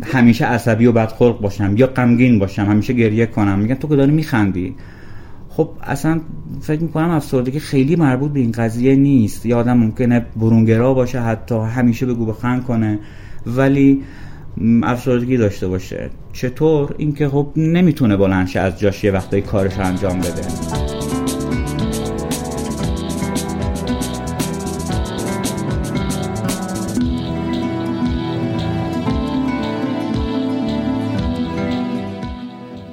[0.03, 3.59] همیشه عصبی و بدخلق باشم یا غمگین باشم همیشه گریه کنم.
[3.59, 4.75] میگن تو که داری میخندی.
[5.49, 6.21] خب اصلا
[6.61, 9.47] فکر می‌کنم افسردگی خیلی مربوط به این قضیه نیست.
[9.47, 12.99] یا آدم ممکنه برونگرا باشه حتی همیشه بگو بخند کنه.
[13.47, 14.03] ولی
[14.83, 16.11] افسردگی داشته باشه.
[16.33, 20.43] چطور؟ اینکه خب نمی‌تونه بلنشه از جاش یه وقتایی کارش انجام بده.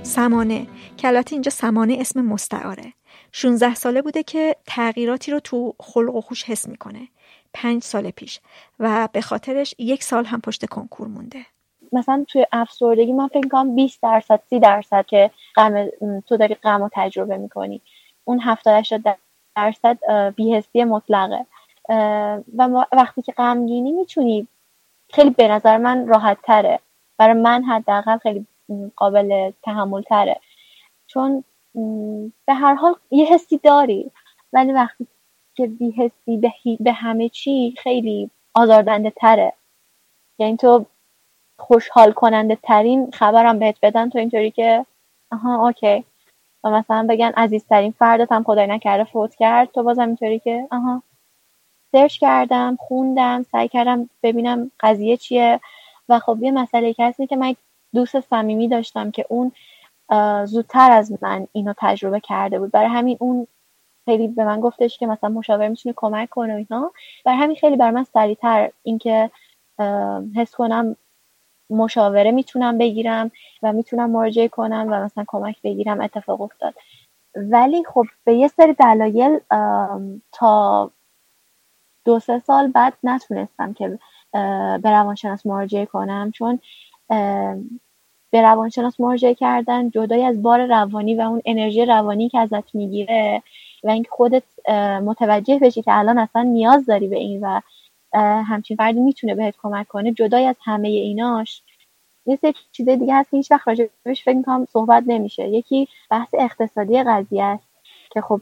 [0.04, 0.68] سمانه.
[1.04, 2.94] البته اینجا سمانه اسم مستعاره.
[3.32, 7.08] 16 ساله بوده که تغییراتی رو تو خلق و خوش حس می‌کنه.
[7.54, 8.40] پنج سال پیش
[8.80, 11.46] و به خاطرش یک سال هم پشت کنکور مونده.
[11.94, 15.90] مثلا توی افسردگی من فکر کنم 20 درصد 30 درصد که غم
[16.28, 17.82] تو داری غم رو تجربه می‌کنی.
[18.24, 19.18] اون 70 80
[19.56, 19.98] درصد
[20.36, 21.46] بیهستی مطلقه.
[22.58, 24.48] و وقتی که غمگینی می‌تونی
[25.14, 26.80] خیلی به نظر من راحت تره
[27.18, 28.48] برای من حداقل خیلی
[28.96, 30.40] قابل تحمل تره
[31.08, 31.44] چون
[32.46, 34.12] به هر حال یه حسی داری.
[34.54, 35.08] ولی وقتی
[35.62, 39.54] که بی حسی به, به همه چی خیلی آزاردنده تره.
[40.40, 40.86] یعنی تو
[41.58, 44.86] خوشحال کننده ترین خبرم بهت بدن تو اینطوری که
[45.32, 46.04] آها اوکی.
[46.64, 51.04] و مثلا بگن عزیزترین فردت هم خدای نکرده فوت کرد تو بازم اینطوری که آها.
[51.92, 55.60] سرچ کردم خوندم سعی کردم ببینم قضیه چیه.
[56.10, 57.56] و خب یه مسئله کسی که من
[57.94, 59.52] دوست صمیمی داشتم که اون
[60.46, 62.72] زودتر از من اینو تجربه کرده بود.
[62.72, 63.48] برای همین اون
[64.06, 66.92] خیلی به من گفتش که مثلا مشاور می‌تونه کمک کنه اینا.
[67.26, 69.30] برای همین خیلی بر من سریعتر اینکه
[70.36, 70.96] حس کنم
[71.70, 73.32] مشاوره می‌تونم بگیرم
[73.64, 76.74] و می‌تونم مراجعه کنم و مثلا کمک بگیرم اتفاق افتاد.
[77.36, 79.40] ولی خب به یه سری دلایل
[80.32, 80.92] تا
[82.06, 84.00] دو سه سال بعد نتونستم که
[84.82, 86.32] به روانشناس مراجعه کنم.
[86.32, 86.60] چون
[88.32, 93.44] به روانشناس مراجعه کردن جدای از بار روانی و اون انرژی روانی که ازت می‌گیره
[93.84, 94.44] و اینکه خودت
[95.04, 97.62] متوجه بشی که الان اصلا نیاز داری به این و
[98.44, 100.12] همچین فردی می‌تونه بهت کمک کنه.
[100.12, 101.64] جدای از همه ایناش
[102.26, 105.50] یه سری چیز دیگه هست که هیچ وقت راجبش فکر می‌کنم صحبت نمیشه.
[105.50, 107.68] یکی بحث اقتصادی قضیه است
[108.12, 108.42] که خب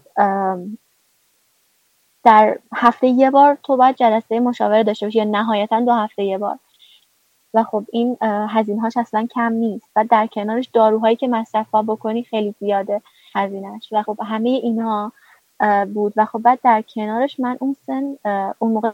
[2.24, 6.38] در هفته یه بار تو باید جلسه مشاوره داشته باشی یا نهایتا دو هفته یه
[6.38, 6.60] بار.
[7.54, 12.24] و خب این هزینه هاش اصلا کم نیست و در کنارش داروهایی که مصرف بکنی
[12.24, 13.02] خیلی زیاده
[13.36, 15.12] هزینهش و خب همه اینا
[15.94, 16.14] بود.
[16.16, 18.18] و خب بعد در کنارش من اون سن
[18.60, 18.92] اون موقع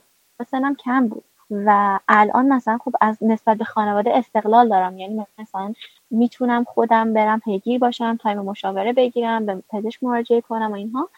[0.52, 1.24] سنم کم بود.
[1.50, 4.98] و الان مثلا خب از نسبت به خانواده استقلال دارم.
[4.98, 5.74] یعنی مثلا
[6.12, 11.10] می‌تونم خودم برم پیگیر باشم تایم مشاوره بگیرم به پزشک مراجعه کنم و اینها.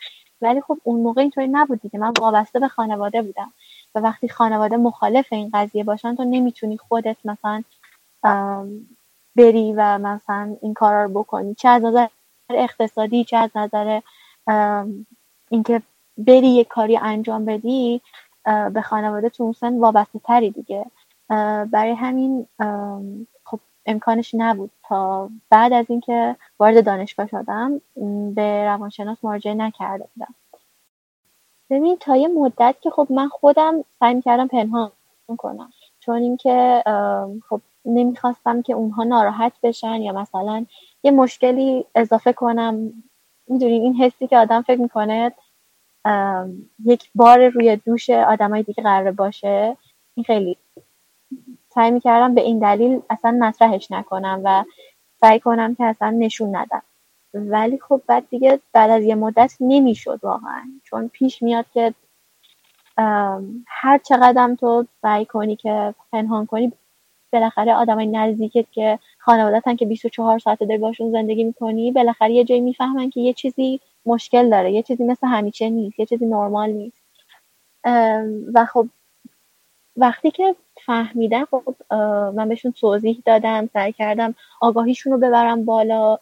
[0.41, 1.99] ولی خب اون موقع اینطوری نبود دیگه.
[1.99, 3.53] من وابسته به خانواده بودم.
[3.95, 7.63] و وقتی خانواده مخالف این قضیه باشن تو نمی‌تونی خودت مثلا
[9.35, 11.55] بری و مثلا این کارا رو بکنی.
[11.55, 12.07] چه از نظر
[12.49, 14.01] اقتصادی چه از نظر
[15.49, 15.81] اینکه
[16.17, 18.01] بری یه کاری انجام بدی
[18.73, 20.85] به خانواده تو سن وابسته تری دیگه
[21.71, 22.47] برای همین
[23.43, 24.71] خب امکانش نبود.
[24.83, 27.81] تا بعد از اینکه وارد دانشگاه شدم
[28.35, 30.35] به روانشناس مراجعه نکرده بودم.
[31.69, 34.91] ببین تا یه مدت که خب من خودم سعی کردم پنهان
[35.37, 35.69] کنم.
[35.99, 36.83] چون اینکه
[37.49, 40.65] خب نمی‌خواستم که اونها ناراحت بشن یا مثلا
[41.03, 43.03] یه مشکلی اضافه کنم.
[43.47, 45.31] می‌دونین این حسی که آدم فکر می‌کنه
[46.85, 49.77] یک بار روی دوش آدمای دیگه قرار باشه
[50.15, 50.57] این خیلی
[51.69, 54.63] سعی می‌کردم به این دلیل اصلا مطرحش نکنم و
[55.21, 56.81] سعی کنم که اصلا نشون ندم.
[57.33, 60.63] ولی خب بعد دیگه بعد از یه مدت نمی‌شد واقعا.
[60.83, 61.93] چون پیش میاد که
[63.67, 66.73] هر چقدر تو سعی کنی که پنهان کنی
[67.33, 72.61] بالاخره آدمای نزدیکت که خانوادتن که 24 ساعت داری باشون زندگی می‌کنی بالاخره یه جایی
[72.61, 77.01] می‌فهمن که یه چیزی مشکل داره یه چیزی مثل همیشه نیست یه چیزی نرمال نیست.
[78.53, 78.87] و خب
[79.97, 80.55] وقتی که
[80.85, 81.75] فهمیدن خب
[82.35, 86.17] من بهشون توضیح دادم سعی کردم آگاهیشون رو ببرم بالا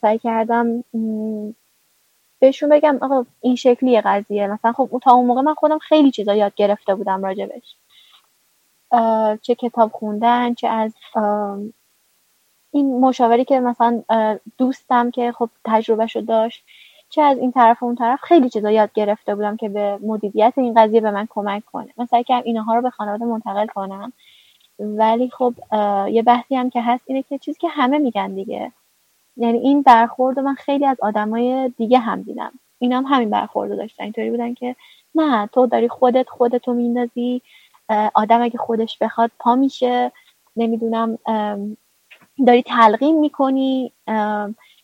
[0.00, 0.84] سعی کردم
[2.40, 4.46] بهشون بگم آقا این شکلی قضیه.
[4.46, 7.76] مثلا خب تا اون موقع من خودم خیلی چیزا یاد گرفته بودم راجبش.
[9.42, 10.94] چه کتاب خوندن چه از
[12.70, 14.02] این مشاوری که مثلا
[14.58, 16.64] دوستم که خب تجربهشو داشت
[17.10, 20.52] چه از این طرف و اون طرف خیلی چیزا یاد گرفته بودم که به مدیریت
[20.56, 21.88] این قضیه به من کمک کنه.
[22.10, 24.12] سعی کردم اینها رو به خانواده منتقل کنم.
[24.78, 25.54] ولی خب
[26.10, 28.72] یه بحثی هم که هست اینه که چیزی که همه میگن دیگه.
[29.36, 32.52] یعنی این برخورد من خیلی از آدمای دیگه هم دیدم.
[32.78, 34.04] اینا هم همین برخورد داشتن.
[34.04, 34.76] اینطوری بودن که
[35.14, 37.42] نه تو داری خودت خودتو میندازی.
[38.14, 40.12] آدم اگه خودش بخواد پا میشه.
[40.56, 41.18] نمی‌دونم
[42.46, 43.92] داری تلقین می‌کنی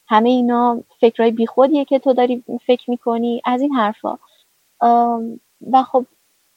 [0.08, 4.18] همه اینا فکرهای بیخودیه که تو داری فکر می‌کنی از این حرفا.
[5.72, 6.06] و خب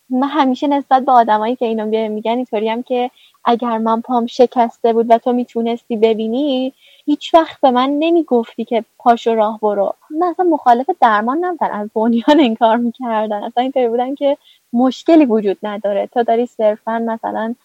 [0.09, 3.11] من همیشه نسبت به آدمایی که اینو میگن اینطوری هم که
[3.45, 6.73] اگر من پام شکسته بود و تو می‌تونستی ببینی
[7.05, 9.93] هیچ وقت به من نمی‌گفتی که پاشو راه برو.
[10.09, 13.43] من اصلا مخالف درمان نبودن از بنیان انکار می‌کردن.
[13.43, 14.37] اصلا اینطوری بودن که
[14.73, 16.07] مشکلی وجود نداره.
[16.07, 17.55] تو داری صرفا مثلا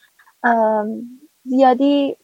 [1.45, 2.17] زیادی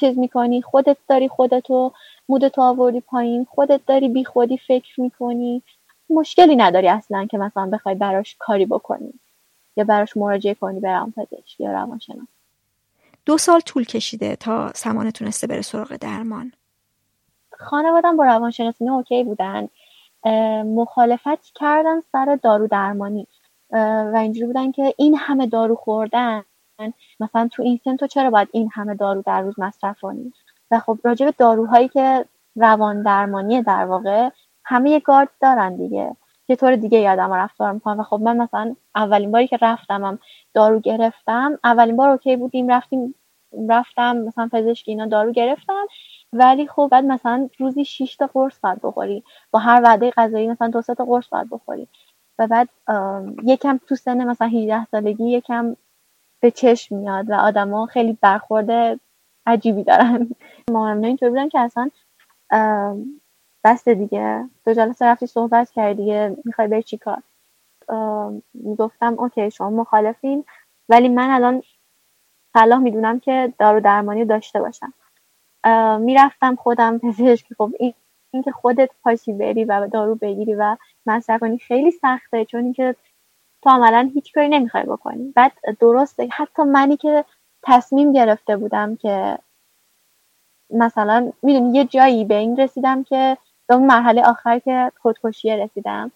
[0.00, 1.92] چیز می‌کنی خودت داری خودتو
[2.28, 5.62] مودتو آوردی پایین خودت داری بی خودی فکر می‌کنی.
[6.10, 9.12] مشکلی نداری اصلا که مثلا بخوای براش کاری بکنی
[9.76, 12.28] یا براش مراجعه کنی به روانپزشک یا روانشناس.
[13.26, 16.52] دو سال طول کشیده تا سمانه تونسته بره سراغ درمان.
[17.52, 19.68] خانوادم با روانشناسی اوکی بودن.
[20.64, 23.26] مخالفت کردن سر دارو درمانی
[23.74, 26.42] و اینجوری بودن که این همه دارو خوردن.
[27.20, 30.32] مثلا تو این سن تو چرا باید این همه دارو در روز مصرف کنی؟
[30.70, 32.24] و خب راجع به داروهایی که
[32.56, 34.30] روان درمانی در واقع
[34.64, 36.16] همه یه گارد دارن دیگه.
[36.48, 38.00] یه طور دیگه یادم رفتار می‌کنم.
[38.00, 40.18] و خب من مثلا اولین باری که رفتمم
[40.54, 43.14] دارو گرفتم اولین بار اوکی بودیم رفتیم
[43.68, 45.86] رفتم مثلا پزشک اینا دارو گرفتم
[46.32, 49.24] ولی خب بعد مثلا روزی 6 تا قرص باید بخوری.
[49.50, 51.88] با هر وعده غذایی مثلا دو تا قرص باید بخوری.
[52.38, 52.68] و بعد
[53.44, 55.76] یکم تو سن مثلا 18 سالگی یکم
[56.40, 59.00] به چشم میاد و آدما خیلی برخورده
[59.46, 60.28] عجیبی دارن.
[60.70, 61.90] مهمه اینطور بودن که اصلا
[63.64, 64.48] بس دیگه.
[64.66, 67.22] دو جلسه رفتی صحبت کردی دیگه می‌خوای بری چی کار؟
[68.78, 70.44] گفتم اوکی شما مخالفین
[70.88, 71.62] ولی من الان
[72.54, 74.92] صلاح می‌دونم که دارو درمانی داشته باشم.
[76.00, 77.46] می‌رفتم خودم پزشک.
[77.58, 77.94] خب این
[78.34, 82.94] اینکه خودت پاشی بری و دارو بگیری و مصرف کنی خیلی سخته چون اینکه
[83.62, 85.32] تو عملا هیچ کاری نمی‌خوای بکنی.
[85.36, 87.24] بعد درسته حتی منی که
[87.62, 89.38] تصمیم گرفته بودم که
[90.70, 93.36] مثلا می‌دونی یه جایی به این رسیدم که
[93.66, 96.12] به اون مرحله آخر که خودکشیه رسیدم.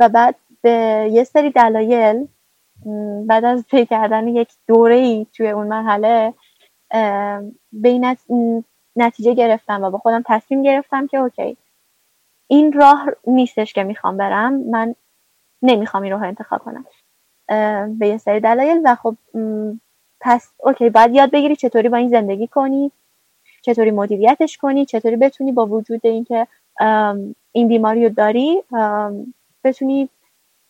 [0.00, 2.28] و بعد به یه سری دلایل
[3.26, 6.34] بعد از پی کردن یک دوره ای توی اون مرحله
[7.72, 7.88] به
[8.96, 11.56] نتیجه گرفتم و با خودم تصمیم گرفتم که اوکی
[12.46, 14.94] این راه نیستش که می‌خوام برم من
[15.62, 16.84] نمی‌خوام این راه انتخاب کنم.
[17.98, 19.16] به یه سری دلایل و خب
[20.20, 22.92] پس اوکی باید یاد بگیری چطوری با این زندگی کنی
[23.62, 26.46] چطوری مدیریتش کنی چطوری بتونی با وجود اینکه
[27.52, 28.62] این بیماری رو داری
[29.64, 30.08] بتونی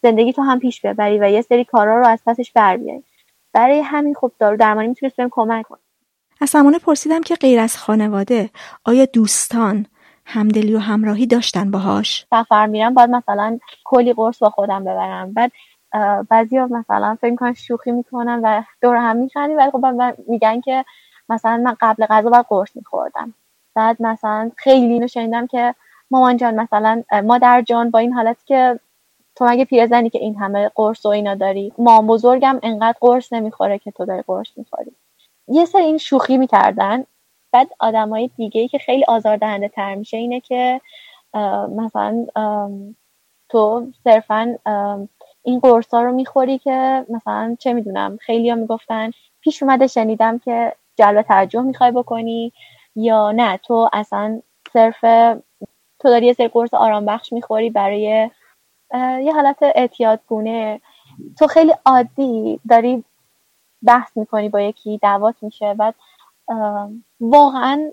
[0.03, 3.05] زندگی تو هم پیش ببری و یه سری کارا رو از پسش بر بیاری.
[3.53, 5.79] برای همین خب دارو درمانی می‌تونست بهم کمک کنه.
[6.41, 8.51] از همونه پرسیدم که غیر از خانواده
[8.85, 9.87] آیا دوستان
[10.27, 15.33] همدلی و همراهی داشتن باهاش؟ سفر میرم باید مثلا کلی قرص با خودم ببرم.
[15.33, 15.53] بعد
[16.29, 19.87] بعضیا مثلا فکر می‌کنن شوخی می‌کنن و دور هم میخندی ولی خب
[20.29, 20.85] میگن که
[21.29, 23.35] مثلا من قبل غذا باید قرص میخوردم.
[23.75, 25.75] بعد مثلا خیلی اینو شنیدم که
[26.11, 28.81] مامان جان مثلا مادر جان با این حالت که
[29.35, 33.79] تو مگه پیرزنی که این همه قرص و اینا داری؟ مام بزرگم انقدر قرص نمی‌خوره
[33.79, 34.93] که تو داری قرص می‌خوری.
[35.49, 37.05] یه سر این شوخی می‌کردن.
[37.53, 40.81] بعد آدمای دیگه که خیلی آزاردهنده تر میشه اینه که
[41.77, 42.27] مثلا
[43.49, 44.59] تو صرفا
[45.43, 49.11] این قرصا رو می‌خوری که مثلا چه می‌دونم خیلی ها می‌گفتن
[49.41, 52.53] پیش اومده شنیدم که جلب توجه می‌خوای بکنی
[52.97, 54.43] یا نه تو اصلا
[54.73, 55.01] صرف
[56.01, 58.31] تو داری یه سری قرص آرام بخش می‌خوری برای
[58.95, 60.81] یه حالت اعتیادگونه.
[61.39, 63.05] تو خیلی عادی داری
[63.87, 65.75] بحث می‌کنی با یکی دعوات میشه.
[65.75, 65.95] بعد
[67.21, 67.93] واقعا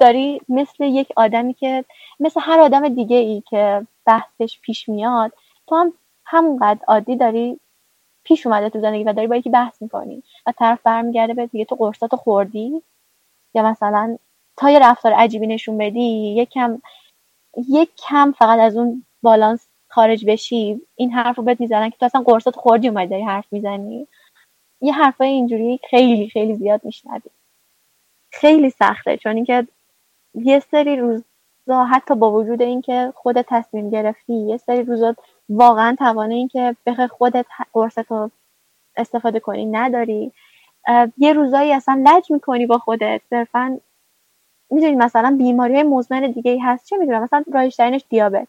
[0.00, 1.84] داری مثل یک آدمی که
[2.20, 5.32] مثل هر آدم دیگه ای که بحثش پیش میاد
[5.66, 5.92] تو هم
[6.26, 7.60] همونقدر عادی داری
[8.24, 11.64] پیش اومده تو زندگی و داری با یکی بحث می‌کنی و طرف برمیگرده به دیگه
[11.64, 12.82] تو قرصاتو خوردی؟
[13.54, 14.18] یا مثلا
[14.56, 16.82] تا یه رفتار عجیبی نشون بدی یک کم
[17.68, 22.06] یک کم فقط از اون بالانس خارج بشی این حرف رو بهت می‌زنن که تو
[22.06, 24.08] اصلا قرصات خوردی اومدی داری حرف می‌زنی.
[24.80, 27.30] یه حرفای اینجوری خیلی خیلی زیاد میشنوی.
[28.32, 29.66] خیلی سخته چون اینکه
[30.34, 35.14] یه سری روزا حتی با وجود اینکه خودت تصمیم گرفتی یه سری روزا
[35.48, 38.30] واقعا توانه این که بخوای خودت قرصتو
[38.96, 40.32] استفاده کنی نداری.
[41.18, 43.22] یه روزایی اصلا لج می‌کنی با خودت.
[43.30, 43.80] صرفا
[44.70, 48.48] می‌دونی مثلا بیماری مزمن دیگه ای هست چه می‌دونم مثلا رایشترینش دیابت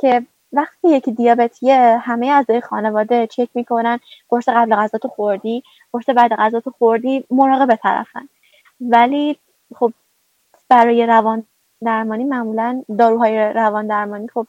[0.00, 3.98] که وقتی یکی دیابتیه همه اعضای خانواده چک می‌کنن
[4.28, 5.62] قرص قبل غذا تو خوردی؟
[5.92, 8.28] قرص بعد غذا تو خوردی؟ مراقب طرفن.
[8.80, 9.38] ولی
[9.74, 9.92] خب
[10.68, 11.44] برای روان
[11.84, 14.46] درمانی معمولا داروهای روان درمانی خب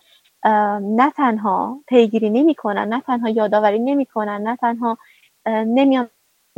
[0.81, 4.97] نه تنها پیگیری نمی‌کنن نه تنها یادآوری نمی‌کنن نه تنها
[5.47, 6.09] نمیان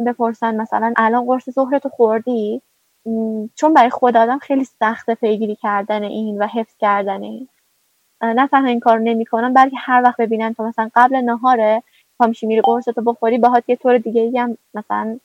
[0.06, 2.62] بپرسن مثلا الان قرص ظهر تو خوردی؟
[3.56, 7.48] چون برای خود آدم خیلی سخته پیگیری کردن این و حفظ کردن این.
[8.24, 11.84] نه تنها این کار نمی‌کنن بلکه هر وقت ببینن تو مثلا قبل نهاره
[12.20, 15.20] پامیشی میری قرصتو بخوری باهات یه طور دیگه هم مثلا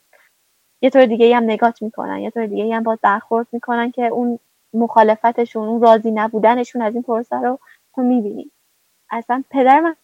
[0.82, 3.90] یه طور دیگه ای هم نگات می‌کنن یه طور دیگه ای هم با برخورد می‌کنن
[3.90, 4.38] که اون
[4.74, 7.58] مخالفتشون اون راضی نبودنشون از این پروسه رو
[7.94, 8.50] تو می‌بینی.
[9.10, 9.96] اصلا پدر من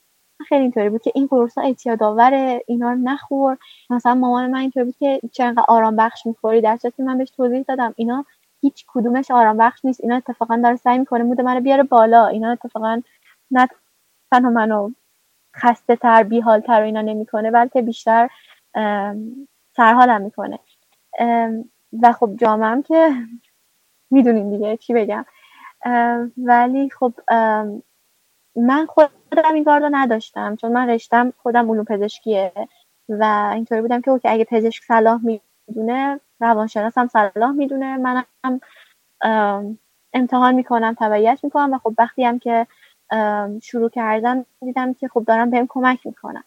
[0.49, 3.57] خیلی اینطوری بود که این قرصا اعتیاد آوره اینا رو نخور.
[3.91, 7.63] مثلا مامان من اینطوری بود که چرا آرام بخش می‌خوری در که من بهش توضیح
[7.63, 7.95] دادم.
[7.97, 8.25] اینا
[8.65, 10.01] هیچ کدومش آرام بخش نیست.
[10.01, 12.27] اینا اتفاقا داره سعی می‌کنه مود منو بیاره بالا.
[12.27, 13.03] اینا اتفاقا
[13.51, 13.69] نه
[14.31, 14.91] تنها منو
[15.57, 18.29] خسته تر بی حال تر اینا نمی‌کنه بلکه بیشتر
[19.77, 20.59] سرحالم می‌کنه.
[22.03, 23.13] و خب جامعه که
[24.11, 25.25] می‌دونین دیگه چی بگم.
[26.37, 27.13] ولی خب
[28.57, 32.53] من خودم این کار رو نداشتم چون من رشتم خودم علوم پزشکیه
[33.09, 37.97] و اینطوری بودم که اوکی اگه پزشک صلاح می‌دونه روانشناس هم صلاح می‌دونه.
[37.97, 38.61] منم
[40.15, 42.67] امتحان می‌کنم تبعیت می‌کنم و خب وقتی هم که
[43.63, 46.45] شروع کردم دیدم که خب دارم بهم کمک می‌کنم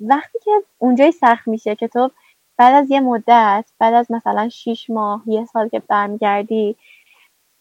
[0.00, 2.10] وقتی که اونجایی سخت میشه که تو
[2.58, 6.76] بعد از یه مدت بعد از مثلا 6 ماه یه سال که برمیگردی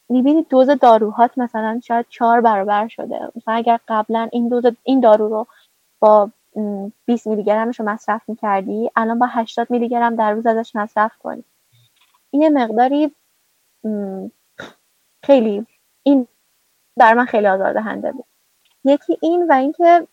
[0.10, 3.20] می‌بینی دوز داروهات مثلا شاید چهار برابر شده.
[3.36, 5.48] مثلا اگر قبلا این دوز این دارو رو
[6.02, 6.32] با
[7.06, 11.18] 20 میلی گرمش رو مصرف می‌کردی؟ الان با 80 میلی گرم در روز ازش مصرف
[11.18, 11.44] کنی.
[12.32, 13.12] این مقداری
[15.24, 15.66] خیلی
[16.04, 16.28] این
[16.98, 18.26] در من خیلی آزاردهنده بود.
[18.84, 20.08] یکی این و اینکه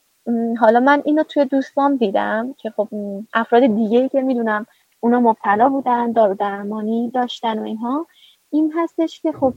[0.61, 2.89] حالا من اینو توی دوستام دیدم که خب
[3.35, 4.67] افراد دیگه که می‌دونم
[5.01, 8.07] اونا مبتلا بودن دارو درمانی داشتن و اینها
[8.51, 9.55] این هستش که خب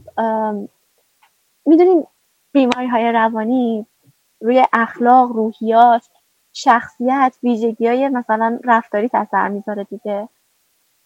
[1.66, 2.08] می‌دونین
[2.52, 3.86] بیماری های روانی
[4.42, 6.10] روی اخلاق روحیات
[6.54, 10.30] شخصیت ویژگی های مثلا رفتاری تاثیر می‌ذاره دیگه.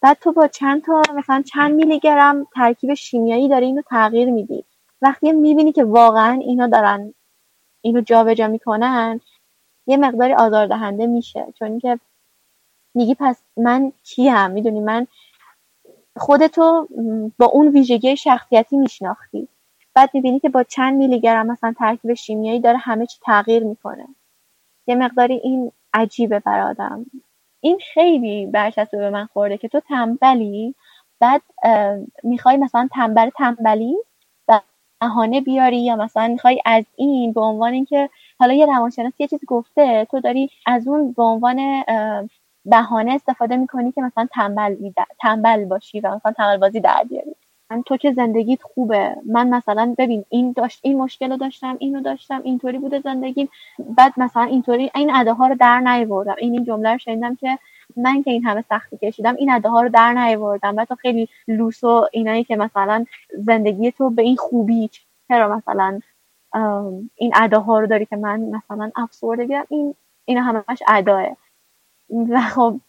[0.01, 4.63] بعد تو با چند تا مثلا چند میلی گرم ترکیب شیمیایی داره اینو تغییر میدی.
[5.01, 7.13] وقتی می‌بینی که واقعا اینا دارن
[7.81, 9.19] اینو جابجا می‌کنن
[9.87, 11.53] یه مقداری آزاردهنده میشه.
[11.59, 11.99] چون که
[12.95, 15.07] میگی پس من کیم؟ می‌دونی من
[16.17, 16.87] خودتو
[17.39, 19.47] با اون ویژگی شخصیتی میشناختی.
[19.93, 24.07] بعد می‌بینی که با چند میلی گرم مثلا ترکیب شیمیایی داره همه چی تغییر می‌کنه.
[24.87, 27.05] یه مقداری این عجیبه بر آدم.
[27.61, 30.75] این خیلی برچسبه به من خورده که تو تنبلی
[31.19, 31.41] بعد
[32.23, 33.95] می‌خوای مثلا تنبل تنبلی
[34.47, 34.59] و
[35.01, 38.09] بهانه بیاری یا مثلا می‌خوای از این به عنوان اینکه
[38.39, 41.83] حالا یه روانشناس یه چیز گفته تو داری از اون به عنوان
[42.65, 44.91] بهانه استفاده می‌کنی که مثلا تنبل
[45.21, 47.35] تنبل باشی و مثلا تنبل بازی در بیاری.
[47.85, 49.15] تو که زندگیت خوبه.
[49.25, 53.49] من مثلا ببین این داشت این مشکل رو داشتم اینو داشتم اینطوری بوده زندگیم.
[53.79, 56.35] بعد مثلا اینطوری این ها رو در نیاوردم.
[56.37, 57.59] این این جمله رو شنیدم که
[57.97, 60.75] من که این همه سختی کشیدم این ها رو در نیاوردم.
[60.75, 63.05] بعد تو خیلی لوس و اینایی که مثلا
[63.37, 64.89] زندگی تو به این خوبی
[65.27, 65.99] چرا مثلا
[67.15, 69.95] این ها رو داری که من مثلا افسرده این
[70.25, 71.37] اینا همش اداه
[72.09, 72.79] و خب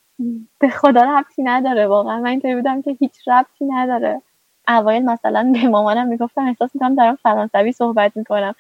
[0.59, 2.21] به خدا ربطی نداره واقعا.
[2.21, 4.23] من اینطوری بودم که هیچ ربطی نداره.
[4.69, 8.55] اوایل مثلا به مامانم می‌گفتم احساس می‌کنم دارم فرانسوی صحبت می‌کنم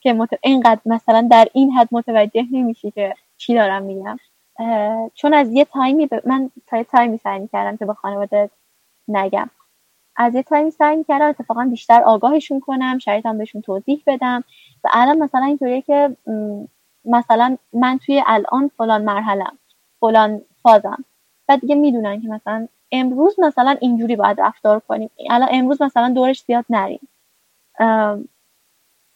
[0.00, 0.28] که مت...
[0.42, 4.18] اینقدر مثلا در این حد متوجه نمیشی که چی دارم میگم.
[5.14, 6.28] چون از یه تایمی ب...
[6.28, 8.50] من تا یه تایمی سعی کردم که به خانواده
[9.08, 9.50] نگم.
[10.16, 14.44] از یه تایمی سعی کردم اتفاقا بیشتر آگاهشون کنم شرایطم بهشون توضیح بدم.
[14.84, 16.16] و الان مثلا اینطوریه که
[17.04, 19.58] مثلا من توی الان فلان مرحلم
[20.00, 21.04] فلان فازم.
[21.48, 25.10] و دیگه می‌دونن که مثلا امروز مثلا اینجوری باید رفتار کنیم.
[25.30, 27.08] الان امروز مثلا دورش زیاد نریم.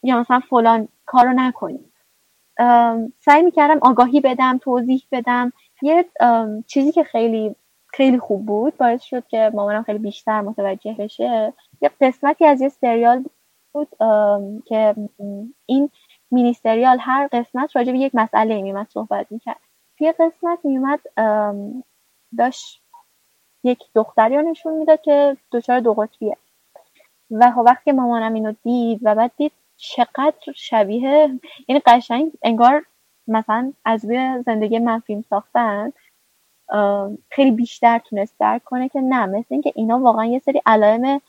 [0.02, 1.92] یا مثلا فلان کارو نکنیم.
[3.20, 5.52] سعی می‌کردم آگاهی بدم توضیح بدم.
[5.82, 6.04] یه
[6.66, 7.56] چیزی که خیلی
[7.86, 11.52] خیلی خوب بود باعث شد که مامانم خیلی بیشتر متوجه بشه.
[11.80, 13.24] یه قسمتی از یه سریال
[13.72, 13.88] بود
[14.66, 14.94] که
[15.66, 15.90] این
[16.30, 19.60] مینی سریال هر قسمت راجع به یک مسئله میومد صحبت می‌کرد.
[19.98, 21.00] توی قسمت میومد
[22.38, 22.79] داشت
[23.64, 26.36] یک دختری رو نشون می‌داد که دچار دو قطبیه
[27.30, 32.84] و خب وقتی مامانم اینو دید و بعد دید چقدر شبیه یعنی قشنگ انگار
[33.28, 35.92] مثلا از روی زندگی من فیلم ساختن
[37.30, 41.20] خیلی بیشتر تونست درک کنه که نه مثل اینکه اینا واقعا یه سری علائم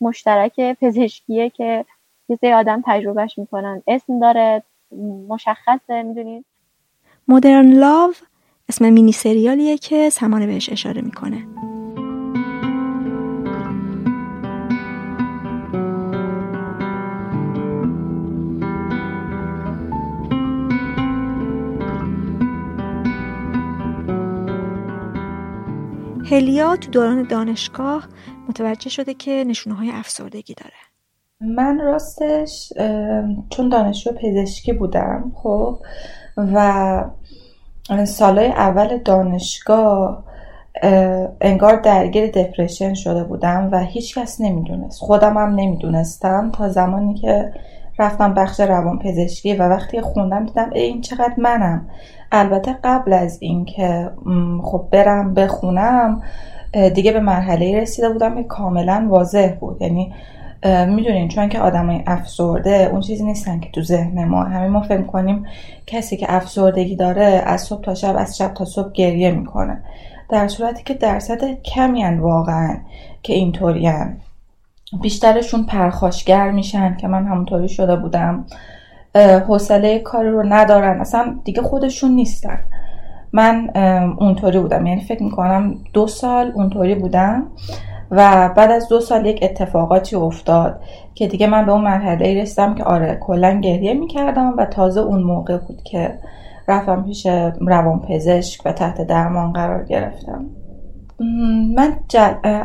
[0.00, 1.84] مشترک پزشکیه که
[2.28, 3.82] یه سری آدم تجربهش می‌کنن.
[3.86, 4.62] اسم داره
[5.28, 6.44] مشخصه می‌دونید
[7.28, 8.12] مدرن لاو
[8.68, 11.67] اسم مینی سریالیه که سمانه بهش اشاره می‌کنه.
[26.30, 28.08] هلیا تو دوران دانشگاه
[28.48, 30.72] متوجه شده که نشونه های افسردگی داره.
[31.40, 32.72] من راستش
[33.50, 35.78] چون دانشجو پزشکی بودم خب
[36.36, 37.04] و
[38.06, 40.24] سالهای اول دانشگاه
[41.40, 45.00] انگار درگیر دپرشن شده بودم و هیچ کس نمی‌دونست.
[45.00, 47.52] خودم هم نمی‌دونستم تا زمانی که
[47.98, 51.86] رفتم بخش روان پزشکی و وقتی خوندم دیدم این چقدر منم.
[52.32, 54.10] البته قبل از اینکه
[54.62, 56.22] خب برم بخونم
[56.94, 59.82] دیگه به مرحله رسیده بودم که کاملا واضح بود.
[59.82, 60.12] یعنی
[60.88, 64.44] می‌دونین چون که آدمای افسرده اون چیزی نیستن که تو ذهن ما.
[64.44, 65.44] همه ما فکر کنیم
[65.86, 69.82] کسی که افسردگی داره از صبح تا شب از شب تا صبح گریه می‌کنه.
[70.28, 72.76] در صورتی که درصد کمی واقعا
[73.22, 74.16] که اینطورین
[75.02, 78.46] بیشترشون پرخاشگر میشن که من همونطوری شده بودم.
[79.48, 81.00] حوصله کاری رو ندارن.
[81.00, 82.58] اصلا دیگه خودشون نیستن.
[83.32, 83.70] من
[84.20, 84.86] اونطوری بودم.
[84.86, 87.46] یعنی فکر می‌کنم دو سال اونطوری بودم
[88.10, 90.80] و بعد از دو سال یک اتفاقاتی افتاد
[91.14, 95.22] که دیگه من به اون مرحله رسیدم که آره کلا گریه می‌کردم و تازه اون
[95.22, 96.18] موقع بود که
[96.68, 97.26] رفتم پیش
[97.60, 100.46] روان پزشک و تحت درمان قرار گرفتم.
[101.76, 101.96] من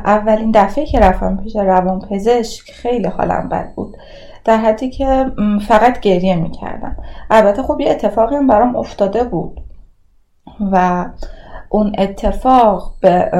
[0.05, 3.97] اولین دفعه که رفتم پیش روان پزشک خیلی حالم بد بود.
[4.45, 5.31] در حدی که
[5.67, 6.95] فقط گریه می‌کردم.
[7.29, 9.61] البته خب یه اتفاقی هم برام افتاده بود
[10.71, 11.05] و
[11.69, 13.31] اون اتفاق به,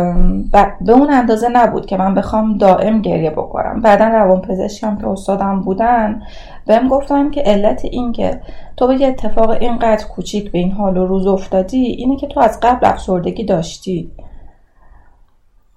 [0.81, 3.81] به اون اندازه نبود که من بخوام دائم گریه بکنم.
[3.81, 6.21] بعدا روان پزشکم که استادم بودن
[6.65, 8.41] بهم گفتن که علت این که
[8.77, 12.39] تو به یه اتفاق اینقدر کوچیک به این حال و روز افتادی اینه که تو
[12.39, 14.11] از قبل افسردگی داشتی.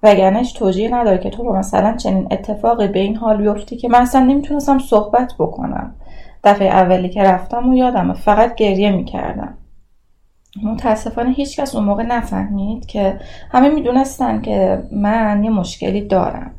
[0.03, 4.01] وگرنهش توجیه نداره که تو با مثلا چنین اتفاقی به این حال بیفتی که من
[4.01, 5.95] اصلا نمی‌تونستم صحبت بکنم.
[6.43, 9.57] دفعه اولی که رفتم و یادمه فقط گریه می‌کردم.
[10.63, 13.19] متاسفانه هیچکس اون موقع نفهمید که
[13.51, 16.51] همه می‌دونستن که من یه مشکلی دارم.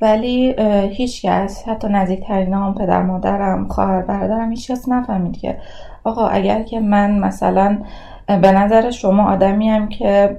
[0.00, 0.54] ولی
[0.92, 5.58] هیچکس حتی نزدیکترین هم پدر مادرم خواهر برادرم هیچکس نفهمید که
[6.04, 7.78] آقا اگر که من مثلا
[8.26, 10.36] به نظر شما آدمی هم که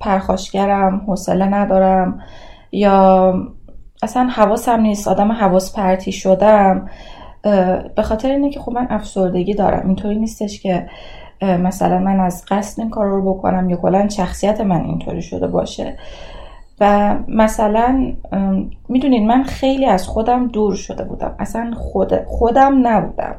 [0.00, 2.20] پرخاشگرم حوصله ندارم
[2.72, 3.34] یا
[4.02, 6.88] اصلا حواسم نیست آدم حواس پرتی شدم
[7.96, 9.86] به خاطر اینه که خب من افسردگی دارم.
[9.86, 10.86] اینطوری نیستش که
[11.42, 15.96] مثلا من از قصد این کار رو بکنم یا کلا شخصیت من اینطوری شده باشه.
[16.80, 18.12] و مثلا
[18.88, 21.34] می‌دونین من خیلی از خودم دور شده بودم.
[21.38, 23.34] اصلا خود خودم نبودم.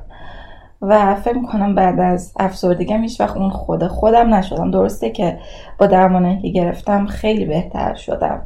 [0.81, 4.71] و فکر می‌کنم بعد از افسردگیم هیچ وقت اون خود خودم نشدم.
[4.71, 5.39] درسته که
[5.77, 8.41] با درمانی که گرفتم خیلی بهتر شدم.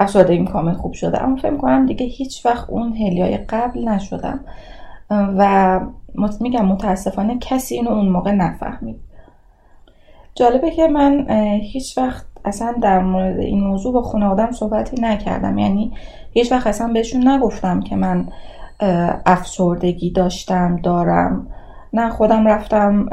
[0.00, 1.22] افسردگیم کامل خوب شده.
[1.22, 4.40] اما فکر می‌کنم دیگه هیچ وقت اون هلیای قبل نشدم.
[5.10, 5.80] و
[6.40, 9.00] میگم متاسفانه کسی اینو اون موقع نفهمید.
[10.34, 11.26] جالبه که من
[11.60, 15.58] هیچ وقت اصلا در مورد این موضوع با خانوادم صحبتی نکردم.
[15.58, 15.92] یعنی
[16.32, 18.28] هیچ وقت اصلا بهشون نگفتم که من
[19.26, 21.46] افسردگی داشتم دارم
[21.92, 23.08] نه خودم رفتم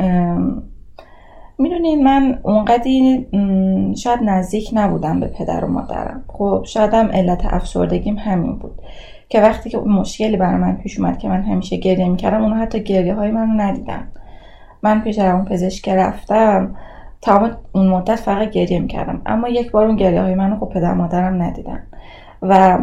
[1.57, 3.27] می‌دونین من اونقدی
[3.97, 6.23] شاید نزدیک نبودم به پدر و مادرم.
[6.27, 8.81] خب شاید هم علت افسردگیم همین بود
[9.30, 12.84] که وقتی که مشکلی برای من پیش اومد که من همیشه گریه می‌کردم اونو حتی
[12.84, 14.07] گریه های من ندیدن.
[14.84, 16.76] من پیش اون پزشک رفتم
[17.22, 19.22] تمام اون مدت فقط گریه می‌کردم.
[19.26, 21.84] اما یک بار اون گریه های منو خب پدر مادرم ندیدن.
[22.41, 22.80] و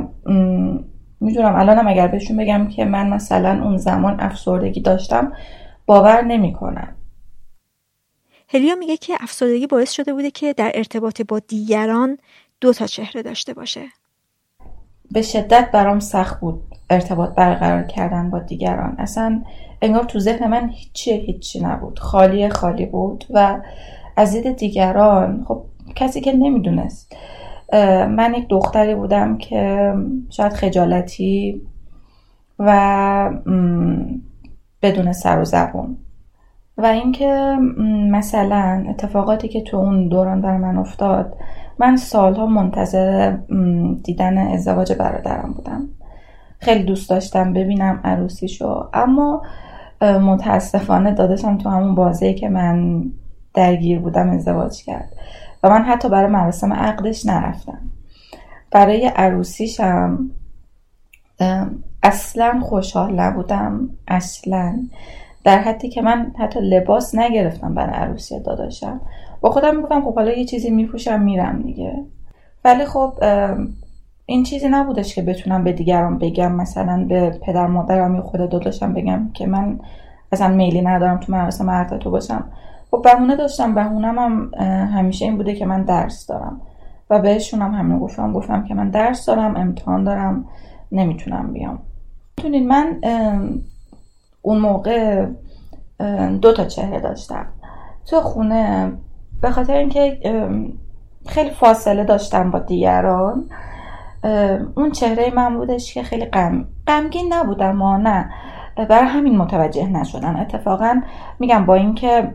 [1.21, 5.33] می‌دونم الانم اگر بهشون بگم که من مثلا اون زمان افسردگی داشتم
[5.87, 6.97] باور نمی‌کنن.
[8.49, 12.19] هلیا میگه که افسردگی باعث شده بوده که در ارتباط با دیگران
[12.61, 13.83] دو تا چهره داشته باشه.
[15.11, 18.95] به شدت برام سخت بود ارتباط برقرار کردن با دیگران.
[18.99, 19.43] اصلا
[19.83, 21.99] انگار تو ذهن من هیچی هیچی نبود.
[21.99, 23.61] خالی خالی بود و
[24.17, 25.65] از دید دیگران خب
[25.97, 27.17] کسی که نمی‌دونست.
[28.09, 29.93] من یک دختری بودم که
[30.31, 31.63] شاید خجالتی
[32.59, 32.71] و
[34.83, 35.97] بدون سر و زبون.
[36.79, 37.57] و اینکه
[38.11, 41.37] مثلا اتفاقاتی که تو اون دوران بر من افتاد
[41.79, 43.37] من سالها منتظر
[44.05, 45.89] دیدن ازدواج برادرم بودم.
[46.59, 49.43] خیلی دوست داشتم ببینم عروسیشو اما
[50.01, 53.05] متاسفانه داداشم تو همون بازه که من
[53.55, 55.13] درگیر بودم ازدواج کرد.
[55.63, 57.81] و من حتی برای مراسم عقدش نرفتم.
[58.71, 60.31] برای عروسیشم
[62.03, 64.79] اصلا خوشحال نبودم اصلا.
[65.45, 69.01] در حدی که من حتی لباس نگرفتم برای عروسی داداشم.
[69.41, 72.05] با خودم می‌گفتم خب حالا یه چیزی میپوشم میرم دیگه.
[72.65, 73.13] ولی خب
[74.27, 76.53] این چیزی نبودش که بتونم به دیگران بگم.
[76.53, 79.81] مثلا به پدر مادرم یا خود داداشم بگم که من
[80.33, 82.45] اصلا میلی ندارم تو مراسم عقد تو باشم.
[82.91, 83.75] خب بهونه داشتم.
[83.75, 84.51] بهونم هم
[84.87, 86.61] همیشه این بوده که من درس دارم.
[87.11, 90.45] و بهشون هم همین گفتم گفتم که من درس دارم امتحان دارم
[90.93, 91.79] نمی‌تونم بیام.
[92.43, 93.01] می‌تونید من
[94.43, 95.27] اون موقع
[96.43, 97.47] دو تا چهره داشتم
[98.07, 98.93] تو خونه.
[99.43, 100.19] به خاطر اینکه
[101.27, 103.49] خیلی فاصله داشتم با دیگران
[104.75, 108.31] اون چهره من بودش که خیلی غم غمگین نبودم ما نه.
[108.77, 110.37] برای همین متوجه نشدن.
[110.37, 111.01] اتفاقا
[111.39, 112.33] میگم با اینکه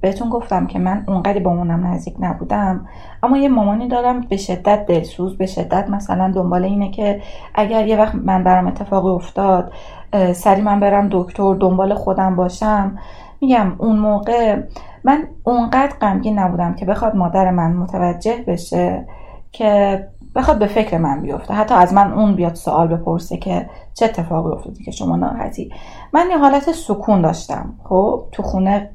[0.00, 2.86] بهتون گفتم که من اونقدر با مامانم نزدیک نبودم
[3.22, 7.22] اما یه مامانی دارم به شدت دلسوز به شدت مثلا دنبال اینه که
[7.54, 9.72] اگر یه وقت من برام اتفاقی افتاد
[10.32, 12.98] سری من برم دکتر دنبال خودم باشم.
[13.40, 14.62] میگم اون موقع
[15.04, 19.06] من اونقدر غمگین نبودم که بخواد مادر من متوجه بشه
[19.52, 21.54] که بخواد به فکر من بیفته.
[21.54, 25.72] حتی از من اون بیاد سوال بپرسه که چه اتفاقی افتاده که شما ناراحتی.
[26.12, 27.74] من یه حالت سکون داشتم.
[27.84, 28.90] خب تو خونه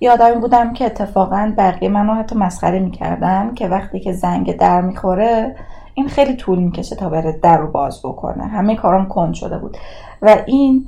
[0.00, 4.80] یه آدمی بودم که اتفاقا بقیه منو حتی مسخره می‌کردن که وقتی که زنگ در
[4.80, 5.56] می‌خوره
[5.94, 8.44] این خیلی طول می‌کشه تا بره در رو باز بکنه.
[8.44, 9.76] همه کارم کند شده بود.
[10.22, 10.86] و این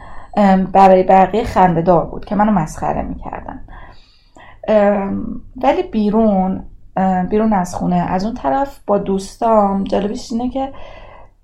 [0.73, 3.61] برای بقیه خنده دار بود که منو مسخره می‌کردن.
[5.57, 6.65] ولی بیرون
[7.31, 7.97] بیرون از خونه.
[7.97, 10.73] از اون طرف با دوستام جالبش اینه که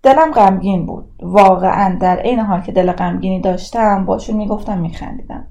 [0.03, 1.05] دلم غمگین بود.
[1.23, 5.45] واقعا در عین حال که دل غمگینی داشتم باشون می‌گفتم میخندیدم.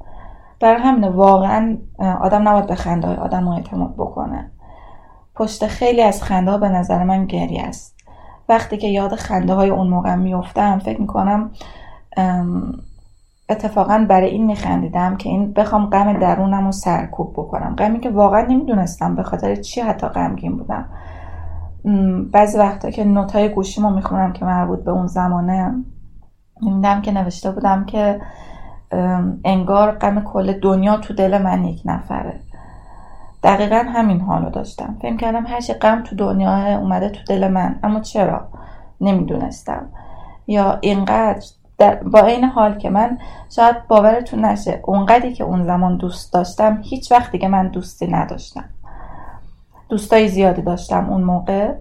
[0.60, 1.78] برای همینه واقعا
[2.22, 4.52] آدم نباید به خنده های آدم اعتماد بکنه.
[5.36, 7.98] پشت خیلی از خنده ها به نظر من گریه است.
[8.50, 11.52] وقتی که یاد خنده های اون موقع میفتم فکر می‌کنم
[13.52, 17.76] اتفاقا برای این میخندیدم که این بخوام غم درونم رو سرکوب بکنم.
[17.76, 20.90] غمی که واقعا نمی‌دونستم به خاطر چی حتی غمگین بودم.
[22.34, 25.76] بعضی وقتا که نوتای گوشیمو می‌خونم که مربوط به اون زمانه
[26.62, 28.22] می‌بینم که نوشته بودم که
[29.46, 32.40] انگار غم کل دنیا تو دل من یک نفره.
[33.44, 34.98] دقیقا همین حالو داشتم.
[35.02, 37.80] فکر کردم هر غم تو دنیا اومده تو دل من.
[37.84, 38.48] اما چرا؟
[39.02, 39.90] نمی‌دونستم.
[40.48, 41.42] یا اینقدر
[41.90, 43.18] با این حال که من
[43.50, 48.64] شاید باورتون نشه اونقدری که اون زمان دوست داشتم هیچ وقت دیگه من دوستی نداشتم.
[49.90, 51.74] دوستای زیادی داشتم اون موقع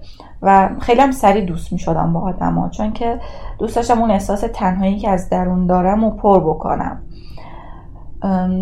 [0.42, 3.20] و خیلی هم سریع دوست می شدم با آدم چون که
[3.58, 7.02] دوست داشتم اون احساس تنهایی که از درون دارم و پر بکنم.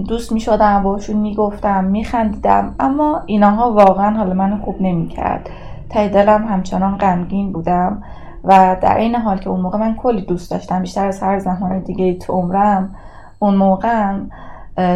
[0.08, 5.08] دوست می شدم باشون می گفتم می خندیدم اما اینها واقعا حال من خوب نمی
[5.08, 5.50] کرد
[5.90, 8.02] تای دلم همچنان غمگین بودم.
[8.44, 11.78] و در این حال که اون موقع من کلی دوست داشتم بیشتر از هر زمان
[11.78, 12.94] دیگه تو عمرم
[13.38, 14.18] اون موقع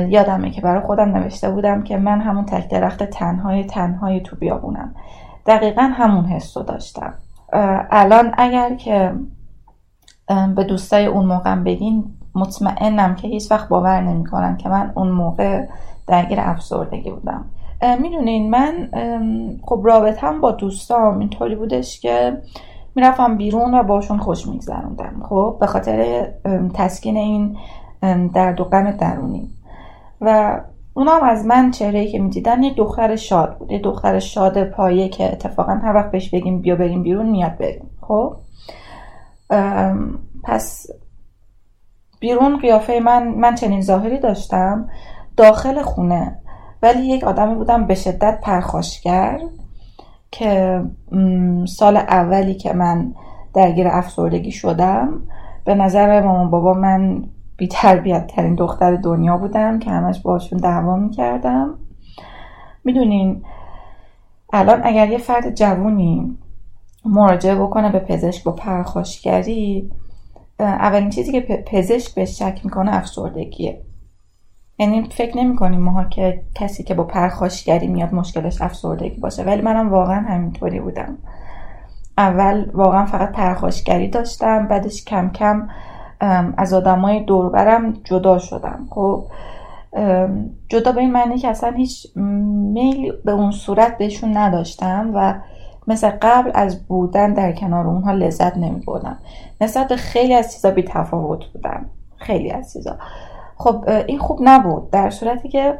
[0.08, 4.94] یادمه که برای خودم نوشته بودم که من همون تک درخت تنهای تنهای تو بیابونم.
[5.46, 7.14] دقیقا همون حس رو داشتم.
[7.90, 9.12] الان اگر که
[10.56, 12.04] به دوستای اون موقع بگین
[12.34, 15.66] مطمئنم که هیچ وقت باور نمی‌کنم که من اون موقع
[16.06, 17.44] درگیر افسردگی بودم.
[18.00, 18.88] می‌دونین من
[19.62, 22.38] خب رابطم با دوستام اینطوری بودش که
[22.94, 25.22] می‌رفتم بیرون و باشون خوش میگذروندم.
[25.28, 26.28] خب به خاطر
[26.74, 27.56] تسکین این
[28.34, 29.50] درد و غم درونی.
[30.20, 30.60] و
[30.94, 33.72] اونا هم از من چهره که می‌دیدن یه دختر شاد بود.
[33.72, 37.90] یه دختر شاد پایه که اتفاقا هر وقت بهش بگیم بیا بریم بیرون میاد بریم.
[38.00, 38.36] خب؟
[40.44, 40.86] پس
[42.20, 44.88] بیرون قیافه من من چنین ظاهری داشتم
[45.36, 46.38] داخل خونه
[46.82, 49.40] ولی یک آدمی بودم به شدت پرخاشگر.
[50.32, 50.82] که
[51.66, 53.14] سال اولی که من
[53.54, 55.22] درگیر افسردگی شدم
[55.64, 57.24] به نظر مامان بابا من
[57.56, 61.78] بی تربیت ترین دختر دنیا بودم که همش باشون دعوا می‌کردم.
[62.84, 63.42] می‌دونین
[64.52, 66.38] الان اگر یه فرد جوونی
[67.04, 69.90] مراجعه بکنه به پزشک با پرخاشگری
[70.58, 73.82] اولین چیزی که پزشک به شک می‌کنه افسردگیه.
[74.82, 79.42] یعنی فکر نمی کنیم ماها که کسی که با پرخاشگری میاد مشکلش افسردگی باشه.
[79.42, 81.18] ولی منم واقعا همینطوری بودم.
[82.18, 85.68] اول واقعا فقط پرخاشگری داشتم بعدش کم کم
[86.56, 88.86] از آدمای دوربرم جدا شدم.
[88.90, 89.24] خب
[90.68, 95.34] جدا به این معنی که اصلا هیچ میل به اون صورت بهشون نداشتم و
[95.86, 99.18] مثل قبل از بودن در کنار اونها لذت نمی بردم
[99.60, 101.86] نسبت خیلی از چیزا بی تفاوت بودم.
[102.16, 102.96] خیلی از چیزا.
[103.62, 104.90] خب این خوب نبود.
[104.90, 105.78] در صورتی که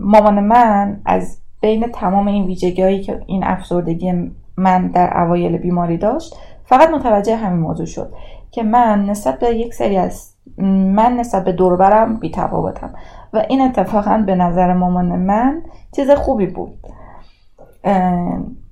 [0.00, 6.36] مامان من از بین تمام این ویژگی که این افسردگی من در اوایل بیماری داشت
[6.64, 8.12] فقط متوجه همین موضوع شد
[8.50, 12.94] که من نسبت به یک سری از من نسبت به دوربرم بی تفاوتم
[13.32, 15.62] و این اتفاقا به نظر مامان من
[15.96, 16.78] چیز خوبی بود.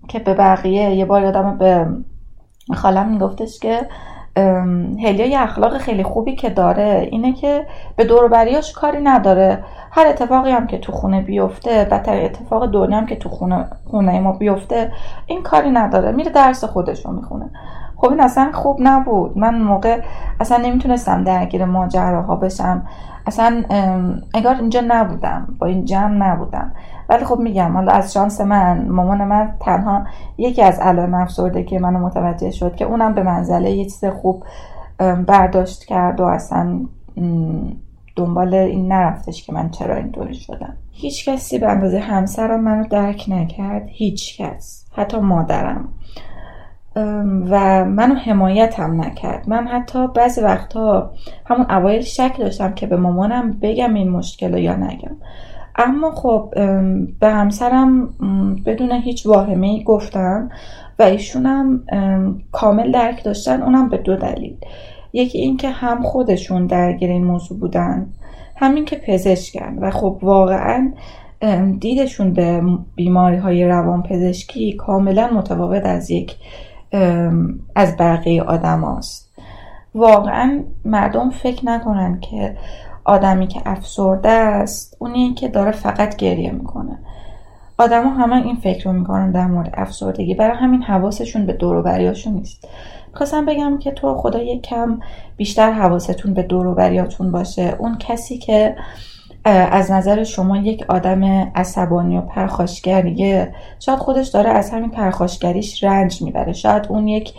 [0.09, 1.87] که به بقیه یه بار یادم به
[2.75, 3.87] خالم میگفتش که
[5.05, 7.09] هلیا یه اخلاق خیلی خوبی که داره.
[7.11, 9.65] اینه که به دوروبریاش کاری نداره.
[9.91, 14.21] هر اتفاقی هم که تو خونه بیفته بدتر اتفاق دنیا هم که تو خونه, خونه
[14.21, 14.93] ما بیفته
[15.27, 16.13] این کاری نداره.
[16.13, 17.51] میره درس خودش رو می‌خونه.
[17.97, 19.39] خب این اصلا خوب نبود.
[19.39, 20.01] من موقع
[20.41, 22.83] اصلا نمی‌تونستم درگیر ماجراها بشم.
[23.27, 23.63] اصلا
[24.35, 25.49] انگار اینجا نبودم.
[25.59, 26.73] با این جمع نبودم.
[27.09, 30.05] ولی خب میگم حالا از شانس من مامان من تنها
[30.39, 34.45] یکی از علائم افسرده که منو متوجه شد که اونم به منزله یه چیز خوب
[35.27, 36.81] برداشت کرد و اصلا
[38.17, 40.77] دنبال این نرفتش که من چرا اینطوری شدم.
[40.93, 45.89] هیچ کسی به اندازه همسرم منو درک نکرد هیچ کس حتی مادرم.
[47.51, 49.49] و منو حمایت هم نکرد.
[49.49, 51.11] من حتی بعضی وقتها
[51.47, 55.17] همون اوایل شک داشتم که به مامانم بگم این مشکل رو یا نگم.
[55.77, 56.53] اما خب
[57.21, 58.09] به همسرم
[58.67, 60.51] بدون هیچ واهمه ای گفتم
[60.99, 61.83] و ایشونم
[62.53, 64.57] کامل درک داشتن اونم به دو دلیل
[65.13, 68.07] یکی اینکه هم خودشون درگیر این موضوع بودن
[68.57, 70.93] همین که پزشکن و خب واقعا
[71.81, 72.63] دیدشون به
[72.95, 76.37] بیماری های روان پزشکی کاملا متفاوت از یک
[77.75, 79.33] از بقیه آدم هاست.
[79.95, 82.57] واقعا مردم فکر نکنن که
[83.07, 86.99] آدمی که افسرده است اونی که داره فقط گریه می‌کنه.
[87.79, 90.35] آدما همه این فکر رو می‌کنن در مورد افسردگی.
[90.35, 91.83] برای همین حواسشون به دور و
[92.31, 92.69] نیست.
[93.13, 95.01] خواستم بگم که تو خدا یک کم
[95.37, 96.75] بیشتر حواستون به دور و
[97.33, 97.77] باشه.
[97.79, 98.77] اون کسی که
[99.45, 106.23] از نظر شما یک آدم عصبانی و پرخاشگریه شاید خودش داره از همین پرخاشگریش رنج
[106.23, 106.53] می‌بره.
[106.53, 107.33] شاید اون یک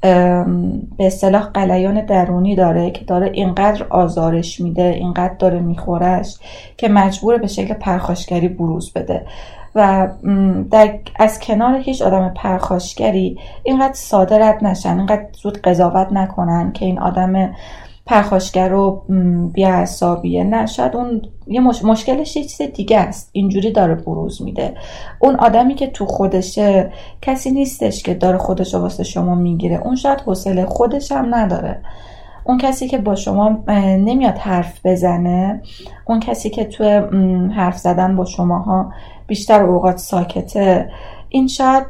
[0.00, 6.38] به اصطلاح قلیان درونی داره که داره اینقدر آزارش میده اینقدر داره میخورش
[6.76, 9.26] که مجبور به شکل پرخاشگری بروز بده.
[9.74, 10.08] و
[10.70, 16.84] در از کنار هیچ آدم پرخاشگری اینقدر ساده رد نشن اینقدر زود قضاوت نکنن که
[16.84, 17.54] این آدم
[18.06, 19.04] پرخاشگر و
[19.54, 21.84] بیعصابیه نه شاید اون یه مش...
[21.84, 23.30] مشکلش یه چیز دیگه است.
[23.32, 24.74] اینجوری داره بروز میده.
[25.18, 29.80] اون آدمی که تو خودشه کسی نیستش که داره خودش رو واسه شما می‌گیره.
[29.84, 31.82] اون شاید حوصله خودش هم نداره.
[32.44, 33.64] اون کسی که با شما
[33.98, 35.62] نمیاد حرف بزنه
[36.04, 36.84] اون کسی که تو
[37.56, 38.92] حرف زدن با شماها
[39.26, 40.90] بیشتر اوقات ساکته
[41.28, 41.86] این شاید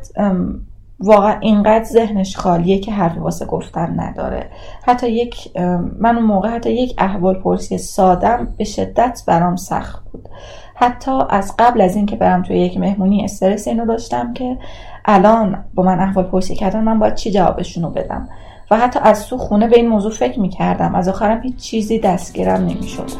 [1.00, 4.50] واقعا اینقدر ذهنش خالیه که حرفی واسه گفتن نداره.
[4.82, 5.56] حتی یک
[5.98, 10.28] من اون موقع حتی یک احوال پرسی سادم به شدت برام سخت بود.
[10.74, 14.58] حتی از قبل از اینکه برم توی یک مهمونی استرس اینو داشتم که
[15.04, 18.28] الان با من احوال پرسی کردن من باید چی جوابشونو بدم؟
[18.70, 20.94] و حتی از تو خونه به این موضوع فکر می‌کردم.
[20.94, 23.10] از آخرم هیچ چیزی دستگیرم نمی‌شد.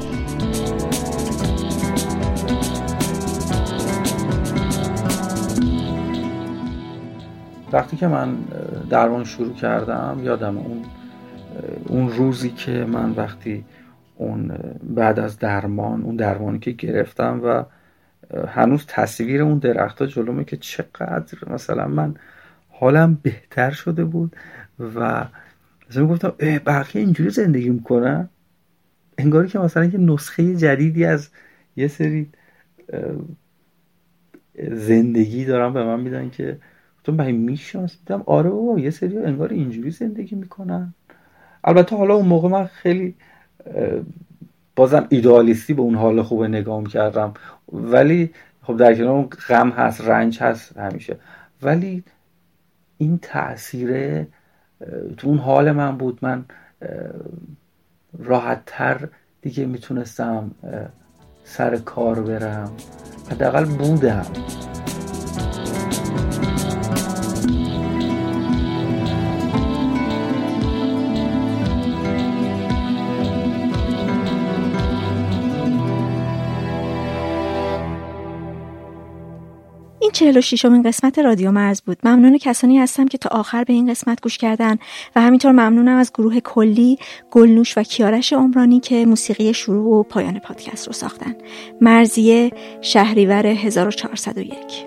[7.72, 8.34] وقتی که من
[8.90, 10.84] درمان شروع کردم یادم اون
[11.86, 13.64] اون روزی که من وقتی
[14.16, 17.64] اون بعد از درمان اون درمانی که گرفتم و
[18.48, 22.14] هنوز تصویر اون درختها جلومه که چقدر مثلا من
[22.68, 24.36] حالم بهتر شده بود
[24.94, 25.24] و
[25.90, 26.28] مثلا گفتم
[26.66, 28.28] بقیه اینجوری زندگی می‌کنن
[29.18, 31.28] انگاری که مثلا یه نسخه جدیدی از
[31.76, 32.30] یه سری
[34.70, 36.58] زندگی دارم به من میدن که
[37.06, 40.94] تو من میشناس آره بابا یه سری انگار اینجوری زندگی می‌کنن.
[41.64, 43.14] البته حالا اون موقع من خیلی
[44.76, 47.34] بازم ایدئالیستی به اون حال خوب نگاه کردم
[47.72, 48.30] ولی
[48.62, 51.16] خب در کنار غم هست رنج هست همیشه.
[51.62, 52.02] ولی
[52.98, 54.28] این تاثیره
[55.16, 56.18] تو اون حال من بود.
[56.22, 56.44] من
[58.18, 59.08] راحت تر
[59.42, 60.50] دیگه می‌تونستم
[61.44, 62.70] سر کار برم.
[63.30, 64.26] حداقل بودم.
[80.16, 81.98] 46 امین قسمت رادیو مرز بود.
[82.04, 84.78] ممنون کسانی هستم که تا آخر به این قسمت گوش کردن
[85.16, 86.98] و همینطور ممنونم از گروه کلی
[87.30, 91.34] گلنوش و کیارش عمرانی که موسیقی شروع و پایان پادکست رو ساختن.
[91.80, 94.86] مرزیه شهریور 1401